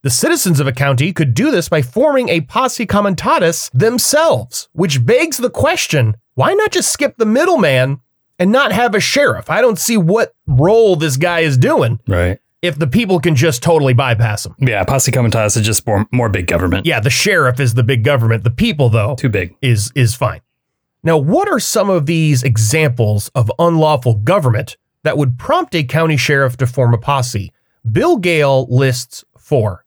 The 0.02 0.10
citizens 0.10 0.60
of 0.60 0.66
a 0.66 0.72
county 0.72 1.12
could 1.12 1.34
do 1.34 1.50
this 1.50 1.68
by 1.68 1.82
forming 1.82 2.30
a 2.30 2.40
posse 2.40 2.86
comitatus 2.86 3.70
themselves, 3.74 4.68
which 4.72 5.04
begs 5.04 5.36
the 5.36 5.50
question 5.50 6.16
why 6.34 6.54
not 6.54 6.70
just 6.72 6.90
skip 6.90 7.18
the 7.18 7.26
middleman 7.26 8.00
and 8.38 8.50
not 8.50 8.72
have 8.72 8.94
a 8.94 9.00
sheriff? 9.00 9.50
I 9.50 9.60
don't 9.60 9.78
see 9.78 9.98
what 9.98 10.34
role 10.46 10.96
this 10.96 11.18
guy 11.18 11.40
is 11.40 11.58
doing 11.58 12.00
Right. 12.08 12.38
if 12.62 12.78
the 12.78 12.86
people 12.86 13.20
can 13.20 13.34
just 13.36 13.62
totally 13.62 13.92
bypass 13.92 14.46
him. 14.46 14.54
Yeah, 14.58 14.82
Posse 14.84 15.12
Comitatus 15.12 15.58
is 15.58 15.66
just 15.66 15.86
more, 15.86 16.06
more 16.12 16.30
big 16.30 16.46
government. 16.46 16.86
Yeah, 16.86 17.00
the 17.00 17.10
sheriff 17.10 17.60
is 17.60 17.74
the 17.74 17.82
big 17.82 18.02
government. 18.02 18.42
The 18.44 18.50
people, 18.50 18.88
though, 18.88 19.16
Too 19.16 19.28
big. 19.28 19.54
is 19.60 19.92
is 19.94 20.14
fine. 20.14 20.40
Now, 21.02 21.18
what 21.18 21.46
are 21.48 21.60
some 21.60 21.90
of 21.90 22.06
these 22.06 22.42
examples 22.42 23.28
of 23.34 23.52
unlawful 23.58 24.14
government 24.14 24.78
that 25.02 25.18
would 25.18 25.38
prompt 25.38 25.74
a 25.74 25.82
county 25.84 26.16
sheriff 26.16 26.56
to 26.58 26.66
form 26.66 26.94
a 26.94 26.98
posse? 26.98 27.52
Bill 27.90 28.16
Gale 28.16 28.66
lists 28.70 29.24
four. 29.38 29.84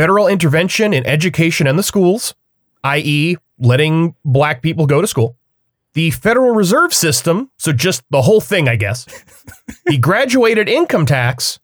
Federal 0.00 0.28
intervention 0.28 0.94
in 0.94 1.04
education 1.06 1.66
and 1.66 1.78
the 1.78 1.82
schools, 1.82 2.34
i.e., 2.84 3.36
letting 3.58 4.14
black 4.24 4.62
people 4.62 4.86
go 4.86 5.02
to 5.02 5.06
school. 5.06 5.36
The 5.92 6.10
Federal 6.10 6.54
Reserve 6.54 6.94
System, 6.94 7.50
so 7.58 7.70
just 7.74 8.02
the 8.08 8.22
whole 8.22 8.40
thing, 8.40 8.66
I 8.66 8.76
guess. 8.76 9.04
the 9.84 9.98
graduated 9.98 10.70
income 10.70 11.04
tax, 11.04 11.60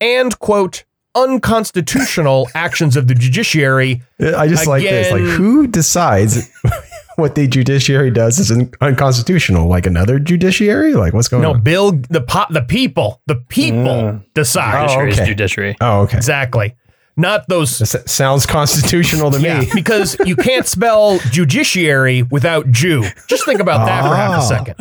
and, 0.00 0.38
quote, 0.38 0.84
unconstitutional 1.16 2.48
actions 2.54 2.96
of 2.96 3.08
the 3.08 3.16
judiciary 3.16 4.00
uh, 4.20 4.36
I 4.36 4.46
just 4.46 4.68
like 4.68 4.84
this. 4.84 5.10
Like, 5.10 5.22
who 5.22 5.66
decides 5.66 6.48
what 7.16 7.34
the 7.34 7.48
judiciary 7.48 8.12
does 8.12 8.38
is 8.38 8.52
unconstitutional? 8.80 9.66
Like 9.66 9.86
another 9.86 10.20
judiciary? 10.20 10.94
Like, 10.94 11.14
what's 11.14 11.26
going 11.26 11.42
No, 11.42 11.50
on? 11.50 11.56
No, 11.56 11.62
Bill, 11.62 11.90
the 12.10 12.20
po- 12.20 12.46
the 12.48 12.62
people, 12.62 13.20
the 13.26 13.34
people 13.34 13.86
Yeah. 13.86 14.18
decide. 14.34 14.84
Oh, 14.84 15.00
Judiciary 15.00 15.12
okay. 15.14 15.26
judiciary. 15.26 15.76
Oh, 15.80 16.02
okay. 16.02 16.16
Exactly. 16.16 16.76
Not 17.16 17.46
those. 17.48 17.76
Sounds 18.10 18.46
constitutional 18.46 19.30
to 19.32 19.40
Yeah, 19.40 19.60
me. 19.60 19.68
because 19.74 20.16
you 20.24 20.34
can't 20.36 20.66
spell 20.66 21.18
judiciary 21.30 22.22
without 22.22 22.70
Jew. 22.70 23.04
Just 23.28 23.44
think 23.44 23.60
about 23.60 23.86
that 23.86 24.02
for 24.08 24.16
half 24.16 24.30
Ah. 24.30 24.38
a 24.38 24.42
second. 24.42 24.76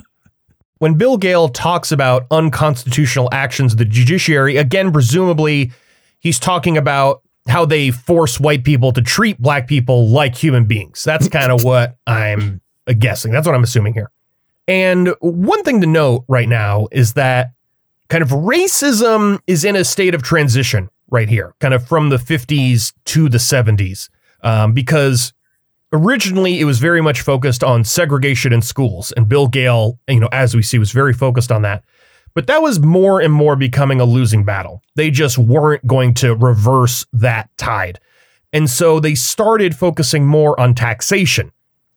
When 0.80 0.94
Bill 0.96 1.18
Gale 1.18 1.50
talks 1.50 1.92
about 1.92 2.26
unconstitutional 2.32 3.30
actions 3.32 3.74
of 3.74 3.78
the 3.80 3.86
judiciary, 3.86 4.58
again, 4.58 4.92
presumably 4.92 5.72
he's 6.20 6.40
talking 6.40 6.78
about 6.78 7.22
how 7.48 7.66
they 7.66 7.92
force 7.92 8.40
white 8.40 8.64
people 8.64 8.92
to 8.94 9.02
treat 9.02 9.40
black 9.40 9.68
people 9.68 10.08
like 10.08 10.36
human 10.36 10.66
beings. 10.66 11.04
That's 11.04 11.28
kind 11.28 11.52
of 11.52 11.64
what 11.64 11.98
I'm 12.08 12.62
guessing. 12.98 13.32
That's 13.32 13.46
what 13.46 13.56
I'm 13.56 13.64
assuming 13.64 13.94
here. 13.94 14.10
And 14.68 15.14
one 15.20 15.64
thing 15.64 15.82
to 15.82 15.88
note 15.88 16.24
right 16.28 16.48
now 16.48 16.88
is 16.92 17.14
that 17.14 17.52
kind 18.10 18.22
of 18.22 18.30
racism 18.30 19.40
is 19.48 19.66
in 19.66 19.76
a 19.76 19.84
state 19.84 20.16
of 20.16 20.24
transition 20.24 20.90
right 21.12 21.30
here, 21.30 21.53
kind 21.60 21.74
of 21.74 21.86
from 21.88 22.10
the 22.10 22.18
50s 22.18 22.94
to 23.06 23.30
the 23.30 23.38
70s, 23.38 24.10
um, 24.44 24.74
because 24.74 25.34
originally 25.94 26.60
it 26.60 26.65
was 26.65 26.80
very 26.80 27.01
much 27.01 27.22
focused 27.22 27.63
on 27.63 27.84
segregation 27.84 28.53
in 28.53 28.62
schools, 28.62 29.12
and 29.12 29.30
Bill 29.30 29.48
Gale, 29.48 30.00
you 30.08 30.20
know, 30.20 30.30
as 30.32 30.56
we 30.56 30.62
see, 30.63 30.80
was 30.80 30.91
very 30.91 31.13
focused 31.13 31.51
on 31.51 31.62
that. 31.63 31.84
But 32.34 32.48
that 32.48 32.62
was 32.62 32.80
more 32.80 33.20
and 33.20 33.34
more 33.34 33.56
becoming 33.56 34.00
a 34.00 34.06
losing 34.06 34.46
battle. 34.46 34.82
They 34.96 35.12
just 35.12 35.38
weren't 35.38 35.86
going 35.86 36.13
to 36.15 36.34
reverse 36.34 37.06
that 37.12 37.50
tide. 37.58 38.00
And 38.53 38.70
so 38.70 39.00
they 39.00 39.15
started 39.15 39.75
focusing 39.75 40.25
more 40.25 40.58
on 40.60 40.74
taxation. 40.74 41.51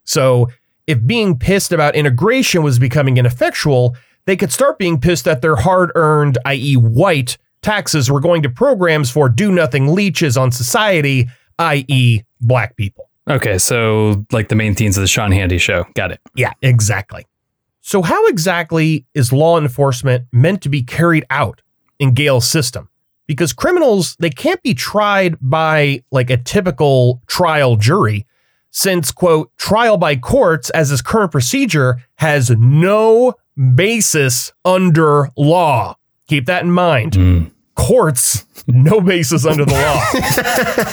So 0.04 0.48
if 0.86 1.04
being 1.06 1.38
pissed 1.38 1.72
about 1.72 1.94
integration 1.96 2.62
was 2.62 2.78
becoming 2.78 3.16
ineffectual, 3.16 3.96
they 4.26 4.36
could 4.36 4.52
start 4.52 4.78
being 4.78 5.00
pissed 5.00 5.24
that 5.24 5.42
their 5.42 5.56
hard 5.56 5.92
earned, 5.94 6.38
i.e., 6.46 6.76
white, 6.76 7.36
taxes 7.64 8.10
were 8.10 8.20
going 8.20 8.42
to 8.42 8.50
programs 8.50 9.10
for 9.10 9.28
do 9.28 9.50
nothing 9.50 9.88
leeches 9.88 10.36
on 10.36 10.52
society, 10.52 11.28
i.e., 11.58 12.22
black 12.40 12.76
people. 12.76 13.10
Okay, 13.28 13.58
so 13.58 14.24
like 14.30 14.48
the 14.48 14.54
main 14.54 14.74
themes 14.74 14.96
of 14.96 15.00
the 15.00 15.08
Sean 15.08 15.30
Hannity 15.30 15.58
show. 15.58 15.86
Got 15.94 16.12
it. 16.12 16.20
Yeah, 16.36 16.52
exactly. 16.62 17.26
So, 17.80 18.02
how 18.02 18.26
exactly 18.26 19.06
is 19.14 19.32
law 19.32 19.58
enforcement 19.58 20.26
meant 20.32 20.62
to 20.62 20.68
be 20.68 20.82
carried 20.82 21.24
out 21.30 21.62
in 21.98 22.14
Gale's 22.14 22.48
system? 22.48 22.88
Because 23.26 23.52
criminals, 23.52 24.16
they 24.20 24.30
can't 24.30 24.62
be 24.62 24.74
tried 24.74 25.36
by 25.40 26.02
like 26.10 26.28
a 26.28 26.36
typical 26.36 27.22
trial 27.26 27.76
jury, 27.76 28.26
since, 28.70 29.10
quote, 29.12 29.50
trial 29.56 29.96
by 29.96 30.16
courts 30.16 30.68
as 30.70 30.90
his 30.90 31.00
current 31.00 31.32
procedure 31.32 32.02
has 32.16 32.50
no 32.50 33.34
basis 33.74 34.52
under 34.64 35.30
law. 35.36 35.96
Keep 36.26 36.46
that 36.46 36.64
in 36.64 36.70
mind. 36.70 37.14
Hmm. 37.14 37.44
Courts, 37.74 38.46
no 38.66 39.00
basis 39.00 39.44
under 39.44 39.64
the 39.64 39.72
law. 39.72 40.00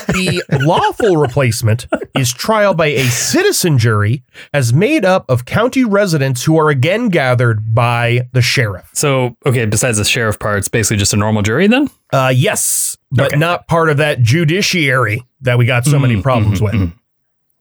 the 0.14 0.44
lawful 0.66 1.18
replacement 1.18 1.88
is 2.18 2.34
trial 2.34 2.74
by 2.74 2.88
a 2.88 3.04
citizen 3.06 3.78
jury 3.78 4.24
as 4.54 4.74
made 4.74 5.06
up 5.06 5.26
of 5.30 5.46
county 5.46 5.84
residents 5.84 6.44
who 6.44 6.58
are 6.60 6.70
again 6.70 7.10
gathered 7.10 7.74
by 7.76 8.28
the 8.34 8.42
sheriff. 8.42 8.90
So, 8.94 9.38
okay, 9.46 9.66
besides 9.66 9.98
the 10.00 10.04
sheriff 10.06 10.40
part, 10.40 10.58
it's 10.60 10.68
basically 10.68 10.98
just 10.98 11.14
a 11.14 11.18
normal 11.18 11.44
jury 11.44 11.68
then? 11.68 11.90
Uh, 12.12 12.34
yes, 12.36 12.98
but 13.12 13.28
Okay. 13.28 13.38
not 13.38 13.68
part 13.68 13.90
of 13.90 13.98
that 13.98 14.22
judiciary 14.22 15.24
that 15.42 15.58
we 15.58 15.66
got 15.66 15.86
so 15.86 16.00
many 16.00 16.16
Mm, 16.16 16.24
problems 16.24 16.60
mhm, 16.60 16.64
with. 16.64 16.74
mhm. 16.74 16.94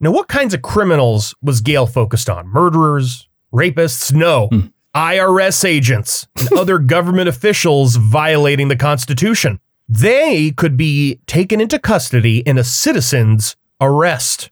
Now, 0.00 0.12
what 0.12 0.28
kinds 0.28 0.54
of 0.54 0.62
criminals 0.62 1.34
was 1.42 1.60
Gale 1.60 1.86
focused 1.86 2.30
on? 2.30 2.48
Murderers, 2.48 3.28
rapists? 3.52 4.12
No. 4.14 4.48
IRS 4.94 5.64
agents 5.64 6.26
and 6.36 6.52
other 6.58 6.78
government 6.78 7.28
officials 7.28 7.96
violating 7.96 8.68
the 8.68 8.76
Constitution. 8.76 9.60
They 9.88 10.52
could 10.52 10.76
be 10.76 11.20
taken 11.26 11.60
into 11.60 11.78
custody 11.78 12.38
in 12.40 12.58
a 12.58 12.64
citizen's 12.64 13.56
arrest. 13.80 14.50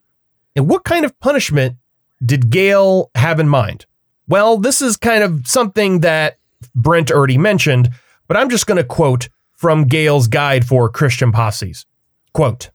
And 0.57 0.69
what 0.69 0.85
kind 0.85 1.05
of 1.05 1.19
punishment 1.21 1.77
did 2.25 2.51
Gale 2.51 3.11
have 3.15 3.39
in 3.39 3.49
mind? 3.49 3.87
Well, 4.27 4.59
this 4.59 4.83
is 4.83 4.97
kind 4.97 5.23
of 5.23 5.47
something 5.47 6.01
that 6.01 6.39
Brent 6.75 7.11
already 7.11 7.39
mentioned, 7.39 7.91
but 8.27 8.37
I'm 8.37 8.51
just 8.51 8.67
going 8.67 8.77
to 8.77 8.85
quote 8.85 9.29
from 9.53 9.85
Gale's 9.85 10.29
Guide 10.29 10.65
for 10.65 10.89
Christian 10.89 11.33
Posses. 11.33 11.87
Quote, 12.33 12.71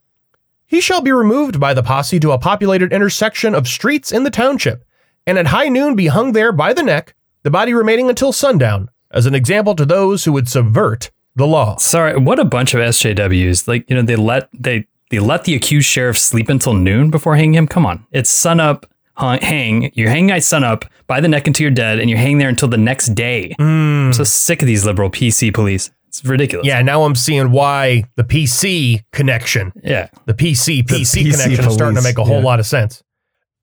He 0.66 0.82
shall 0.82 1.02
be 1.02 1.12
removed 1.12 1.60
by 1.60 1.74
the 1.74 1.84
posse 1.84 2.20
to 2.20 2.32
a 2.32 2.40
populated 2.40 2.92
intersection 2.92 3.54
of 3.54 3.68
streets 3.68 4.12
in 4.12 4.24
the 4.24 4.32
township, 4.32 4.84
and 5.28 5.38
at 5.38 5.48
high 5.48 5.70
noon 5.70 5.96
be 5.96 6.08
hung 6.08 6.32
there 6.32 6.52
by 6.52 6.74
the 6.74 6.84
neck, 6.84 7.16
the 7.44 7.52
body 7.52 7.74
remaining 7.74 8.10
until 8.10 8.32
sundown, 8.34 8.90
as 9.12 9.26
an 9.26 9.36
example 9.36 9.76
to 9.76 9.86
those 9.86 10.26
who 10.26 10.34
would 10.34 10.50
subvert 10.50 11.12
the 11.36 11.46
law. 11.48 11.78
Sorry, 11.78 12.18
what 12.18 12.40
a 12.40 12.46
bunch 12.46 12.74
of 12.74 12.80
SJWs. 12.80 13.68
Like, 13.68 13.90
you 13.90 13.96
know, 13.96 14.02
they 14.02 14.16
let 14.16 14.50
they 14.54 14.88
they 15.10 15.20
let 15.20 15.44
the 15.44 15.56
accused 15.56 15.88
sheriff 15.88 16.18
sleep 16.18 16.50
until 16.50 16.74
noon 16.74 17.12
before 17.12 17.36
hanging 17.36 17.56
him. 17.56 17.68
Come 17.68 17.86
on. 17.86 18.06
It's 18.12 18.30
sun 18.30 18.60
up, 18.60 18.86
hang. 19.16 19.92
You're 19.94 20.10
hanging 20.10 20.28
guys 20.28 20.48
sun 20.48 20.64
up 20.64 20.86
by 21.08 21.22
the 21.22 21.28
neck 21.28 21.48
until 21.48 21.64
you're 21.66 21.72
dead, 21.72 22.00
and 22.00 22.10
you're 22.10 22.20
hanging 22.20 22.40
there 22.40 22.50
until 22.50 22.68
the 22.68 22.78
next 22.78 23.14
day. 23.14 23.54
I'm 23.60 24.14
so 24.14 24.24
sick 24.24 24.62
of 24.62 24.68
these 24.68 24.86
liberal 24.86 25.10
PC 25.10 25.54
police. 25.54 25.92
It's 26.08 26.24
ridiculous. 26.24 26.68
Yeah, 26.68 26.82
now 26.84 27.04
I'm 27.04 27.16
seeing 27.16 27.50
why 27.52 28.04
the 28.16 28.24
PC 28.24 29.04
connection 29.12 29.74
Yeah. 29.84 30.10
the 30.28 30.36
PC 30.36 30.84
PC, 30.84 31.24
PC 31.24 31.32
connection 31.32 31.66
is 31.66 31.74
starting 31.74 31.96
to 31.96 32.04
make 32.04 32.20
a 32.20 32.24
whole 32.24 32.38
yeah. 32.38 32.44
lot 32.46 32.60
of 32.60 32.68
sense. 32.68 33.04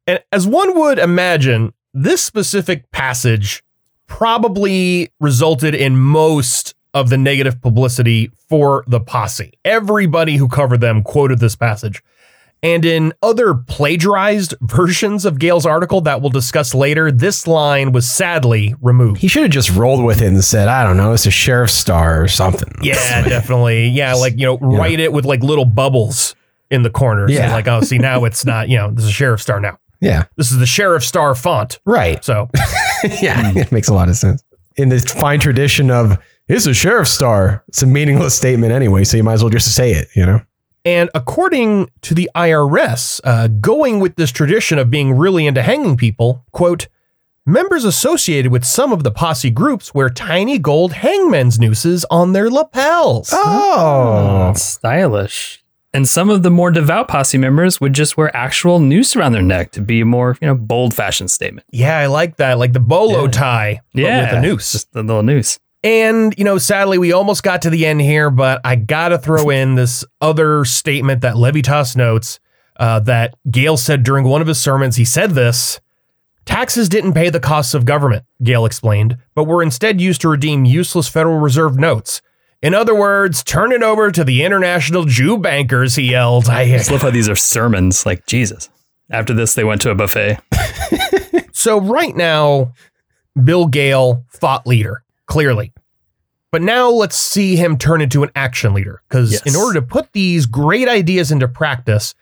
And 0.09 0.21
as 0.33 0.49
one 0.49 0.77
would 0.77 0.99
imagine, 0.99 1.73
this 1.95 2.23
specific 2.23 2.91
passage 2.91 3.63
probably 4.11 5.11
resulted 5.21 5.75
in 5.75 5.97
most 5.97 6.75
of 6.93 7.09
the 7.09 7.17
negative 7.17 7.63
publicity 7.63 8.31
for 8.49 8.85
the 8.87 9.01
posse. 9.01 9.53
Everybody 9.65 10.37
who 10.37 10.49
covered 10.49 10.83
them 10.83 11.03
quoted 11.03 11.39
this 11.39 11.57
passage. 11.57 12.03
And 12.63 12.85
in 12.85 13.15
other 13.23 13.55
plagiarized 13.55 14.55
versions 14.61 15.25
of 15.25 15.39
Gale's 15.39 15.65
article 15.65 16.03
that 16.03 16.21
we'll 16.21 16.31
discuss 16.31 16.75
later, 16.75 17.11
this 17.11 17.47
line 17.47 17.93
was 17.93 18.11
sadly 18.11 18.75
removed. 18.83 19.21
He 19.21 19.29
should 19.29 19.45
have 19.45 19.53
just 19.53 19.71
rolled 19.71 20.05
with 20.05 20.21
it 20.21 20.27
and 20.27 20.45
said, 20.45 20.69
I 20.69 20.85
don't 20.85 20.99
know, 20.99 21.15
it's 21.15 21.25
a 21.25 21.31
sheriff's 21.31 21.73
star 21.73 22.21
or 22.21 22.29
something. 22.29 22.71
Yeah, 22.83 23.23
definitely. 23.29 23.89
Yeah, 23.89 24.15
like, 24.15 24.35
you 24.37 24.45
know, 24.45 24.59
write 24.59 25.01
it 25.01 25.13
with 25.13 25.25
like 25.25 25.43
little 25.43 25.65
bubbles 25.65 26.35
in 26.71 26.83
the 26.83 26.91
corners. 26.91 27.31
Yeah. 27.31 27.55
Like, 27.55 27.69
oh, 27.69 27.81
see, 27.81 27.97
now 27.99 28.25
it's 28.25 28.45
not, 28.45 28.69
you 28.69 28.77
know, 28.77 28.91
this 28.91 29.05
is 29.05 29.11
a 29.11 29.15
Sheriff 29.15 29.41
Star 29.41 29.61
now. 29.61 29.79
Yeah. 30.01 30.25
This 30.37 30.51
is 30.51 30.59
the 30.59 30.67
Sheriff 30.67 31.05
Star 31.05 31.35
font. 31.35 31.79
Right. 31.87 32.23
So, 32.25 32.51
yeah. 33.23 33.53
It 33.55 33.73
makes 33.73 33.89
a 33.89 33.95
lot 33.95 34.09
of 34.09 34.17
sense. 34.17 34.43
In 34.77 34.89
the 34.89 35.01
fine 35.01 35.41
tradition 35.41 35.91
of, 35.91 36.19
it's 36.49 36.67
a 36.67 36.75
sheriff's 36.75 37.13
star, 37.13 37.65
it's 37.69 37.83
a 37.83 37.87
meaningless 37.87 38.35
statement 38.35 38.73
anyway, 38.73 39.05
so 39.05 39.17
you 39.17 39.23
might 39.23 39.35
as 39.35 39.43
well 39.43 39.51
just 39.51 39.75
say 39.75 39.93
it, 39.93 40.09
you 40.15 40.25
know? 40.25 40.41
and 40.85 41.11
according 41.15 41.91
to 42.03 42.15
the 42.15 42.31
IRS, 42.35 43.21
uh, 43.25 43.49
going 43.49 44.01
with 44.01 44.17
this 44.17 44.33
tradition 44.33 44.79
of 44.79 44.91
being 44.91 45.17
really 45.17 45.47
into 45.47 45.63
hanging 45.63 45.97
people, 45.97 46.45
quote, 46.53 46.89
members 47.45 47.85
associated 47.85 48.51
with 48.51 48.65
some 48.65 48.93
of 48.93 49.03
the 49.03 49.11
posse 49.11 49.51
groups 49.51 49.95
wear 49.95 50.09
tiny 50.09 50.59
gold 50.59 50.93
hangman's 50.95 51.59
nooses 51.59 52.07
on 52.11 52.33
their 52.33 52.51
lapels. 52.51 53.31
Oh. 53.33 54.47
That's 54.47 54.63
stylish. 54.63 55.63
And 55.93 56.07
some 56.07 56.31
of 56.31 56.45
the 56.45 56.51
more 56.51 56.71
devout 56.71 57.09
posse 57.09 57.37
members 57.39 57.81
would 57.81 57.93
just 57.95 58.17
wear 58.17 58.35
actual 58.37 58.79
noose 58.79 59.17
around 59.17 59.33
their 59.33 59.43
neck 59.43 59.73
to 59.73 59.81
be 59.81 60.03
a 60.03 60.05
more, 60.05 60.37
you 60.41 60.47
know, 60.47 60.55
bold 60.55 60.95
fashion 60.95 61.27
statement. 61.27 61.67
Yeah, 61.73 61.99
I 61.99 62.07
like 62.07 62.37
that. 62.37 62.59
Like 62.59 62.73
the 62.73 62.81
bolo 62.81 63.27
tie, 63.27 63.81
but 63.93 64.01
Yeah. 64.03 64.21
with 64.33 64.39
a 64.39 64.41
noose. 64.41 64.71
Just 64.73 64.93
the 64.93 65.03
little 65.03 65.25
noose. 65.25 65.59
And, 65.83 66.33
you 66.37 66.45
know, 66.45 66.59
sadly, 66.59 66.99
we 66.99 67.13
almost 67.13 67.43
got 67.43 67.63
to 67.63 67.71
the 67.71 67.87
end 67.87 68.03
here, 68.03 68.31
but 68.31 68.61
I 68.65 68.77
got 68.77 69.09
to 69.09 69.19
throw 69.19 69.51
in 69.51 69.75
this 69.75 70.05
other 70.21 70.65
statement 70.65 71.23
that 71.23 71.35
Levitas 71.35 71.97
notes 71.97 72.39
uh, 72.79 73.01
that 73.01 73.35
Gale 73.51 73.77
said 73.77 74.03
during 74.05 74.25
one 74.27 74.41
of 74.43 74.47
his 74.47 74.61
sermons. 74.61 74.97
He 74.97 75.05
said 75.05 75.31
this 75.33 75.81
Taxes 76.45 76.89
didn't 76.89 77.15
pay 77.15 77.31
the 77.31 77.41
costs 77.41 77.75
of 77.75 77.85
government, 77.85 78.25
Gale 78.43 78.65
explained, 78.65 79.17
but 79.35 79.45
were 79.45 79.63
instead 79.63 80.01
used 80.01 80.21
to 80.23 80.29
redeem 80.29 80.65
useless 80.65 81.09
Federal 81.09 81.39
Reserve 81.39 81.79
notes. 81.79 82.23
In 82.63 82.75
other 82.75 82.95
words, 82.95 83.43
turn 83.43 83.73
it 83.73 83.83
over 83.83 84.11
to 84.11 84.23
the 84.23 84.45
international 84.45 85.05
Jew 85.05 85.39
bankers, 85.39 85.95
he 85.97 86.11
yelled. 86.11 86.49
I 86.49 86.67
Just 86.69 86.91
love 86.91 87.03
how 87.03 87.11
these 87.11 87.29
are 87.29 87.35
sermons. 87.37 88.05
Like, 88.05 88.27
Jesus. 88.27 88.69
After 89.11 89.33
this, 89.33 89.55
they 89.55 89.65
went 89.65 89.81
to 89.83 89.91
a 89.91 89.95
buffet. 89.95 90.39
So 91.53 91.79
right 91.79 92.17
now, 92.17 92.73
Bill 93.45 93.67
Gale, 93.67 94.25
thought 94.31 94.67
leader, 94.67 95.05
clearly. 95.27 95.75
But 96.51 96.63
now 96.63 96.89
let's 96.89 97.17
see 97.19 97.55
him 97.55 97.77
turn 97.77 98.01
into 98.01 98.23
an 98.23 98.31
action 98.35 98.73
leader. 98.73 99.03
Because 99.07 99.33
Yes. 99.33 99.43
in 99.43 99.55
order 99.55 99.79
to 99.79 99.87
put 99.87 100.11
these 100.15 100.47
great 100.47 100.89
ideas 100.89 101.31
into 101.31 101.47
practice, 101.49 102.15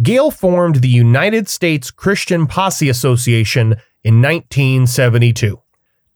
Gale 0.00 0.30
formed 0.30 0.76
the 0.76 0.88
United 0.88 1.48
States 1.48 1.90
Christian 1.90 2.46
Posse 2.46 2.88
Association 2.88 3.72
in 4.04 4.22
1972. 4.22 5.60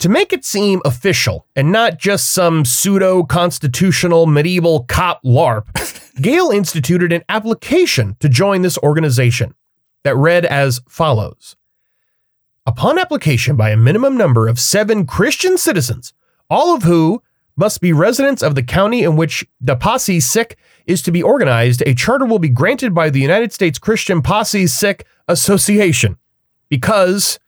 To 0.01 0.09
make 0.09 0.33
it 0.33 0.45
seem 0.45 0.81
official 0.85 1.47
and 1.57 1.73
not 1.73 1.99
just 1.99 2.33
some 2.33 2.65
pseudo 2.65 3.25
constitutional 3.25 4.27
medieval 4.27 4.85
cop 4.85 5.23
LARP, 5.25 5.67
Gale 6.23 6.51
instituted 6.51 7.13
an 7.13 7.25
application 7.29 8.17
to 8.21 8.29
join 8.29 8.63
this 8.63 8.79
organization 8.79 9.55
that 10.05 10.17
read 10.17 10.45
as 10.45 10.81
follows 10.89 11.57
upon 12.69 12.99
application 12.99 13.57
by 13.57 13.71
a 13.71 13.77
minimum 13.79 14.15
number 14.15 14.47
of 14.47 14.61
seven 14.61 15.07
Christian 15.07 15.57
citizens, 15.57 16.13
all 16.51 16.75
of 16.75 16.83
who 16.83 17.23
must 17.57 17.81
be 17.81 17.95
residents 17.95 18.43
of 18.43 18.55
the 18.55 18.63
county 18.63 19.03
in 19.03 19.17
which 19.17 19.43
the 19.59 19.75
posse 19.75 20.21
sick 20.21 20.59
is 20.87 21.01
to 21.01 21.11
be 21.11 21.23
organized, 21.23 21.83
a 21.87 21.95
charter 21.95 22.27
will 22.27 22.39
be 22.39 22.51
granted 22.51 22.95
by 22.95 23.09
the 23.09 23.21
United 23.21 23.55
States 23.55 23.79
Christian 23.79 24.21
Posse 24.21 24.67
Sick 24.67 25.07
Association. 25.29 26.19
Because 26.69 27.39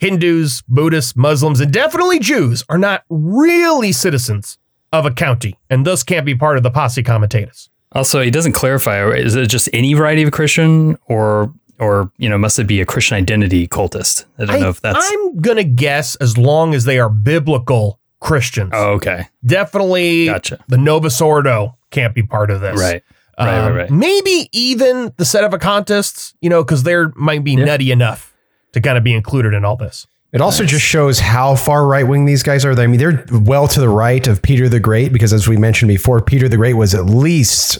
Hindus, 0.00 0.62
Buddhists, 0.62 1.14
Muslims, 1.14 1.60
and 1.60 1.72
definitely 1.72 2.18
Jews 2.18 2.64
are 2.68 2.78
not 2.78 3.04
really 3.10 3.92
citizens 3.92 4.58
of 4.92 5.06
a 5.06 5.10
county 5.10 5.58
and 5.68 5.86
thus 5.86 6.02
can't 6.02 6.26
be 6.26 6.34
part 6.34 6.56
of 6.56 6.62
the 6.62 6.70
posse 6.70 7.02
comitatus. 7.02 7.68
Also, 7.92 8.20
he 8.22 8.30
doesn't 8.30 8.52
clarify. 8.52 9.04
Is 9.10 9.34
it 9.36 9.48
just 9.48 9.68
any 9.72 9.94
variety 9.94 10.22
of 10.22 10.32
Christian 10.32 10.96
or, 11.06 11.52
or, 11.78 12.10
you 12.18 12.28
know, 12.28 12.38
must 12.38 12.58
it 12.58 12.66
be 12.66 12.80
a 12.80 12.86
Christian 12.86 13.16
identity 13.16 13.66
cultist? 13.68 14.24
I 14.38 14.44
don't 14.46 14.60
know 14.60 14.68
if 14.70 14.80
that's. 14.80 14.98
I'm 15.12 15.38
gonna 15.40 15.64
guess 15.64 16.14
as 16.16 16.38
long 16.38 16.74
as 16.74 16.84
they 16.84 16.98
are 16.98 17.10
biblical 17.10 17.98
Christians. 18.20 18.70
oh, 18.74 18.92
okay. 18.92 19.26
Definitely 19.44 20.26
Gotcha. 20.26 20.64
the 20.68 20.78
Novus 20.78 21.20
Ordo 21.20 21.76
can't 21.90 22.14
be 22.14 22.22
part 22.22 22.50
of 22.50 22.60
this. 22.60 22.78
Right. 22.80 23.02
Right, 23.38 23.46
right, 23.46 23.68
Um, 23.70 23.74
right. 23.74 23.90
Maybe 23.90 24.48
even 24.52 25.12
the 25.16 25.24
sedevacantists, 25.24 26.34
you 26.40 26.50
know, 26.50 26.62
because 26.62 26.82
there 26.82 27.12
might 27.16 27.42
be 27.44 27.52
Yeah. 27.54 27.64
nutty 27.64 27.90
enough 27.90 28.29
to 28.72 28.80
kind 28.80 28.96
of 28.98 29.04
be 29.04 29.14
included 29.14 29.54
in 29.54 29.64
all 29.64 29.76
this. 29.76 30.06
It 30.32 30.40
also 30.40 30.64
just 30.64 30.84
shows 30.84 31.18
how 31.18 31.56
far 31.56 31.86
right 31.86 32.06
wing 32.06 32.24
these 32.24 32.44
guys 32.44 32.64
are. 32.64 32.78
I 32.80 32.86
mean, 32.86 32.98
they're 33.00 33.24
well 33.32 33.66
to 33.68 33.80
the 33.80 33.88
right 33.88 34.24
of 34.28 34.42
Peter 34.42 34.68
the 34.68 34.78
Great 34.78 35.12
because, 35.12 35.32
as 35.32 35.48
we 35.48 35.56
mentioned 35.56 35.88
before, 35.88 36.20
Peter 36.22 36.48
the 36.48 36.56
Great 36.56 36.74
was 36.74 36.94
at 36.94 37.06
least 37.06 37.78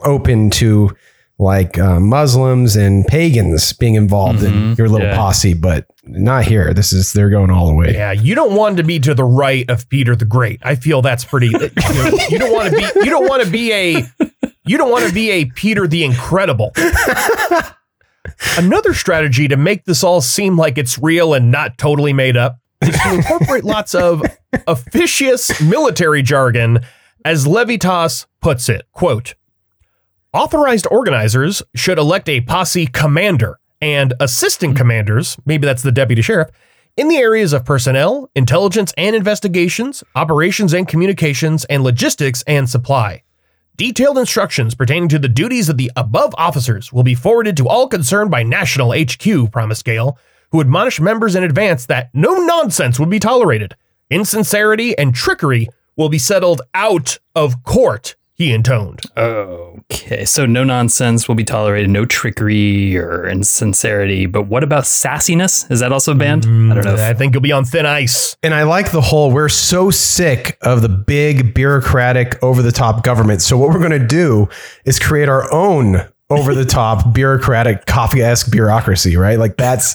open 0.00 0.50
to 0.50 0.94
like 1.38 1.78
uh, 1.78 1.98
Muslims 2.00 2.76
and 2.76 3.06
pagans 3.06 3.72
being 3.74 3.94
involved 3.94 4.42
in 4.42 4.52
Mhm. 4.52 4.78
your 4.78 4.88
little 4.90 5.06
Yeah. 5.08 5.16
posse, 5.16 5.54
but 5.54 5.86
not 6.04 6.44
here. 6.44 6.72
This 6.74 6.92
is 6.92 7.12
they're 7.14 7.30
going 7.30 7.50
all 7.50 7.66
the 7.66 7.74
way. 7.74 7.92
Yeah, 7.94 8.12
you 8.12 8.34
don't 8.34 8.54
want 8.54 8.76
to 8.76 8.82
be 8.82 8.98
to 9.00 9.14
the 9.14 9.24
right 9.24 9.68
of 9.70 9.88
Peter 9.88 10.14
the 10.14 10.24
Great. 10.26 10.60
I 10.62 10.74
feel 10.74 11.00
that's 11.02 11.24
pretty. 11.24 11.46
You, 11.48 11.58
know, 11.58 12.18
you 12.30 12.38
don't 12.38 12.52
want 12.52 12.70
to 12.70 12.76
be. 12.76 12.82
You 13.04 13.10
don't 13.10 13.26
want 13.28 13.42
to 13.42 13.50
be 13.50 13.72
a. 13.72 14.02
You 14.66 14.76
don't 14.78 14.90
want 14.90 15.06
to 15.08 15.14
be 15.14 15.30
a 15.30 15.44
Peter 15.46 15.86
the 15.86 16.04
Incredible. 16.04 16.72
Another 18.56 18.94
strategy 18.94 19.48
to 19.48 19.56
make 19.56 19.84
this 19.84 20.02
all 20.04 20.20
seem 20.20 20.56
like 20.56 20.78
it's 20.78 20.98
real 20.98 21.34
and 21.34 21.50
not 21.50 21.78
totally 21.78 22.12
made 22.12 22.36
up 22.36 22.58
is 22.82 22.98
to 23.00 23.14
incorporate 23.14 23.64
lots 23.64 23.94
of 23.94 24.22
officious 24.66 25.60
military 25.60 26.22
jargon, 26.22 26.80
as 27.24 27.46
Levitas 27.46 28.26
puts 28.40 28.68
it. 28.68 28.86
Quote: 28.92 29.34
Authorized 30.32 30.86
organizers 30.90 31.62
should 31.74 31.98
elect 31.98 32.28
a 32.28 32.42
posse 32.42 32.86
commander 32.86 33.58
and 33.80 34.14
assistant 34.20 34.72
hmm. 34.72 34.78
commanders, 34.78 35.36
maybe 35.44 35.66
that's 35.66 35.82
the 35.82 35.92
deputy 35.92 36.22
sheriff, 36.22 36.50
in 36.96 37.08
the 37.08 37.18
areas 37.18 37.52
of 37.52 37.64
personnel, 37.64 38.30
intelligence 38.34 38.92
and 38.96 39.14
investigations, 39.14 40.02
operations 40.14 40.72
and 40.72 40.88
communications, 40.88 41.64
and 41.66 41.84
logistics 41.84 42.42
and 42.46 42.68
supply. 42.68 43.22
Detailed 43.76 44.16
instructions 44.16 44.74
pertaining 44.74 45.10
to 45.10 45.18
the 45.18 45.28
duties 45.28 45.68
of 45.68 45.76
the 45.76 45.92
above 45.96 46.34
officers 46.38 46.94
will 46.94 47.02
be 47.02 47.14
forwarded 47.14 47.58
to 47.58 47.68
all 47.68 47.88
concerned 47.88 48.30
by 48.30 48.42
National 48.42 48.94
HQ, 48.94 49.52
promised 49.52 49.84
Gale, 49.84 50.18
who 50.50 50.62
admonished 50.62 50.98
members 50.98 51.34
in 51.34 51.44
advance 51.44 51.84
that 51.84 52.08
no 52.14 52.36
nonsense 52.36 52.98
would 52.98 53.10
be 53.10 53.18
tolerated. 53.18 53.76
Insincerity 54.08 54.96
and 54.96 55.14
trickery 55.14 55.68
will 55.94 56.08
be 56.08 56.18
settled 56.18 56.62
out 56.72 57.18
of 57.34 57.62
court, 57.64 58.16
he 58.36 58.52
intoned. 58.52 59.00
Okay. 59.16 60.26
So 60.26 60.44
no 60.44 60.62
nonsense 60.62 61.26
will 61.26 61.34
be 61.34 61.44
tolerated, 61.44 61.88
no 61.88 62.04
trickery 62.04 62.96
or 62.96 63.26
insincerity. 63.26 64.26
But 64.26 64.42
what 64.42 64.62
about 64.62 64.84
sassiness? 64.84 65.70
Is 65.70 65.80
that 65.80 65.90
also 65.90 66.12
banned? 66.12 66.44
I 66.44 66.74
don't 66.74 66.84
mm, 66.84 66.84
know. 66.84 66.96
I 66.96 67.14
think 67.14 67.34
you'll 67.34 67.40
be 67.40 67.52
on 67.52 67.64
thin 67.64 67.86
ice. 67.86 68.36
And 68.42 68.52
I 68.52 68.64
like 68.64 68.90
the 68.92 69.00
whole 69.00 69.30
we're 69.30 69.48
so 69.48 69.90
sick 69.90 70.58
of 70.60 70.82
the 70.82 70.88
big 70.90 71.54
bureaucratic 71.54 72.42
over 72.42 72.60
the 72.60 72.72
top 72.72 73.02
government. 73.02 73.40
So 73.40 73.56
what 73.56 73.70
we're 73.70 73.78
going 73.78 73.98
to 73.98 74.06
do 74.06 74.50
is 74.84 74.98
create 74.98 75.30
our 75.30 75.50
own 75.50 76.06
over 76.28 76.54
the 76.54 76.66
top 76.66 77.12
bureaucratic 77.14 77.86
Kafka-esque 77.86 78.50
bureaucracy, 78.50 79.16
right? 79.16 79.38
Like 79.38 79.56
that's 79.56 79.94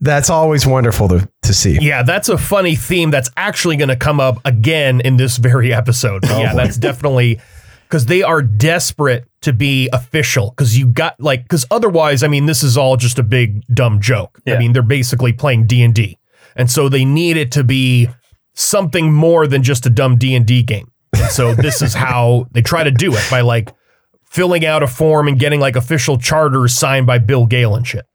that's 0.00 0.30
always 0.30 0.66
wonderful 0.66 1.08
to, 1.08 1.28
to 1.42 1.54
see. 1.54 1.78
Yeah, 1.80 2.02
that's 2.02 2.28
a 2.28 2.38
funny 2.38 2.76
theme 2.76 3.10
that's 3.10 3.30
actually 3.36 3.76
going 3.76 3.88
to 3.88 3.96
come 3.96 4.20
up 4.20 4.38
again 4.44 5.00
in 5.00 5.16
this 5.16 5.36
very 5.36 5.72
episode. 5.72 6.22
But 6.22 6.32
oh, 6.32 6.40
yeah, 6.40 6.52
boy. 6.52 6.58
that's 6.58 6.76
definitely 6.76 7.40
because 7.88 8.06
they 8.06 8.22
are 8.22 8.42
desperate 8.42 9.28
to 9.42 9.52
be 9.52 9.88
official 9.92 10.50
because 10.50 10.76
you 10.76 10.86
got 10.86 11.20
like 11.20 11.42
because 11.42 11.66
otherwise, 11.70 12.22
I 12.22 12.28
mean, 12.28 12.46
this 12.46 12.62
is 12.62 12.76
all 12.76 12.96
just 12.96 13.18
a 13.18 13.22
big 13.22 13.64
dumb 13.72 14.00
joke. 14.00 14.40
I 14.46 14.58
mean, 14.58 14.72
they're 14.72 14.82
basically 14.82 15.32
playing 15.32 15.66
D 15.66 15.82
and 16.56 16.70
so 16.70 16.88
they 16.88 17.04
need 17.04 17.36
it 17.36 17.52
to 17.52 17.62
be 17.64 18.08
something 18.54 19.12
more 19.12 19.46
than 19.46 19.62
just 19.62 19.86
a 19.86 19.90
dumb 19.90 20.16
D 20.16 20.34
and 20.34 20.46
D 20.46 20.62
game. 20.62 20.90
And 21.12 21.30
so 21.30 21.54
this 21.54 21.82
is 21.82 21.94
how 21.94 22.46
they 22.52 22.62
try 22.62 22.82
to 22.82 22.90
do 22.90 23.14
it 23.14 23.24
by 23.30 23.42
like 23.42 23.72
filling 24.24 24.66
out 24.66 24.82
a 24.82 24.86
form 24.86 25.28
and 25.28 25.38
getting 25.38 25.60
like 25.60 25.76
official 25.76 26.18
charters 26.18 26.74
signed 26.74 27.06
by 27.06 27.18
Bill 27.18 27.46
Gale 27.46 27.74
and 27.74 27.86
shit. 27.86 28.06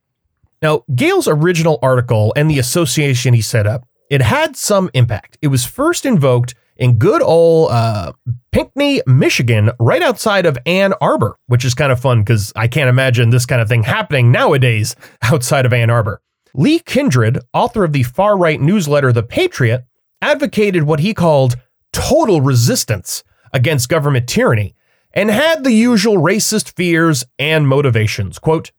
Now, 0.61 0.83
Gale's 0.93 1.27
original 1.27 1.79
article 1.81 2.33
and 2.35 2.49
the 2.49 2.59
association 2.59 3.33
he 3.33 3.41
set 3.41 3.65
up, 3.65 3.87
it 4.09 4.21
had 4.21 4.55
some 4.55 4.89
impact. 4.93 5.37
It 5.41 5.47
was 5.47 5.65
first 5.65 6.05
invoked 6.05 6.53
in 6.77 6.97
good 6.97 7.21
old 7.21 7.71
uh, 7.71 8.13
Pinckney, 8.51 9.01
Michigan, 9.07 9.71
right 9.79 10.01
outside 10.01 10.45
of 10.45 10.57
Ann 10.65 10.93
Arbor, 11.01 11.37
which 11.47 11.65
is 11.65 11.73
kind 11.73 11.91
of 11.91 11.99
fun 11.99 12.21
because 12.21 12.51
I 12.55 12.67
can't 12.67 12.89
imagine 12.89 13.29
this 13.29 13.45
kind 13.45 13.61
of 13.61 13.69
thing 13.69 13.83
happening 13.83 14.31
nowadays 14.31 14.95
outside 15.21 15.65
of 15.65 15.73
Ann 15.73 15.89
Arbor. 15.89 16.21
Lee 16.53 16.79
Kindred, 16.79 17.39
author 17.53 17.83
of 17.83 17.93
the 17.93 18.03
far 18.03 18.37
right 18.37 18.59
newsletter 18.59 19.13
The 19.13 19.23
Patriot, 19.23 19.85
advocated 20.21 20.83
what 20.83 20.99
he 20.99 21.13
called 21.13 21.55
total 21.93 22.41
resistance 22.41 23.23
against 23.53 23.89
government 23.89 24.27
tyranny 24.27 24.75
and 25.13 25.29
had 25.29 25.63
the 25.63 25.71
usual 25.71 26.17
racist 26.17 26.75
fears 26.75 27.23
and 27.39 27.67
motivations. 27.67 28.39
Quote, 28.39 28.71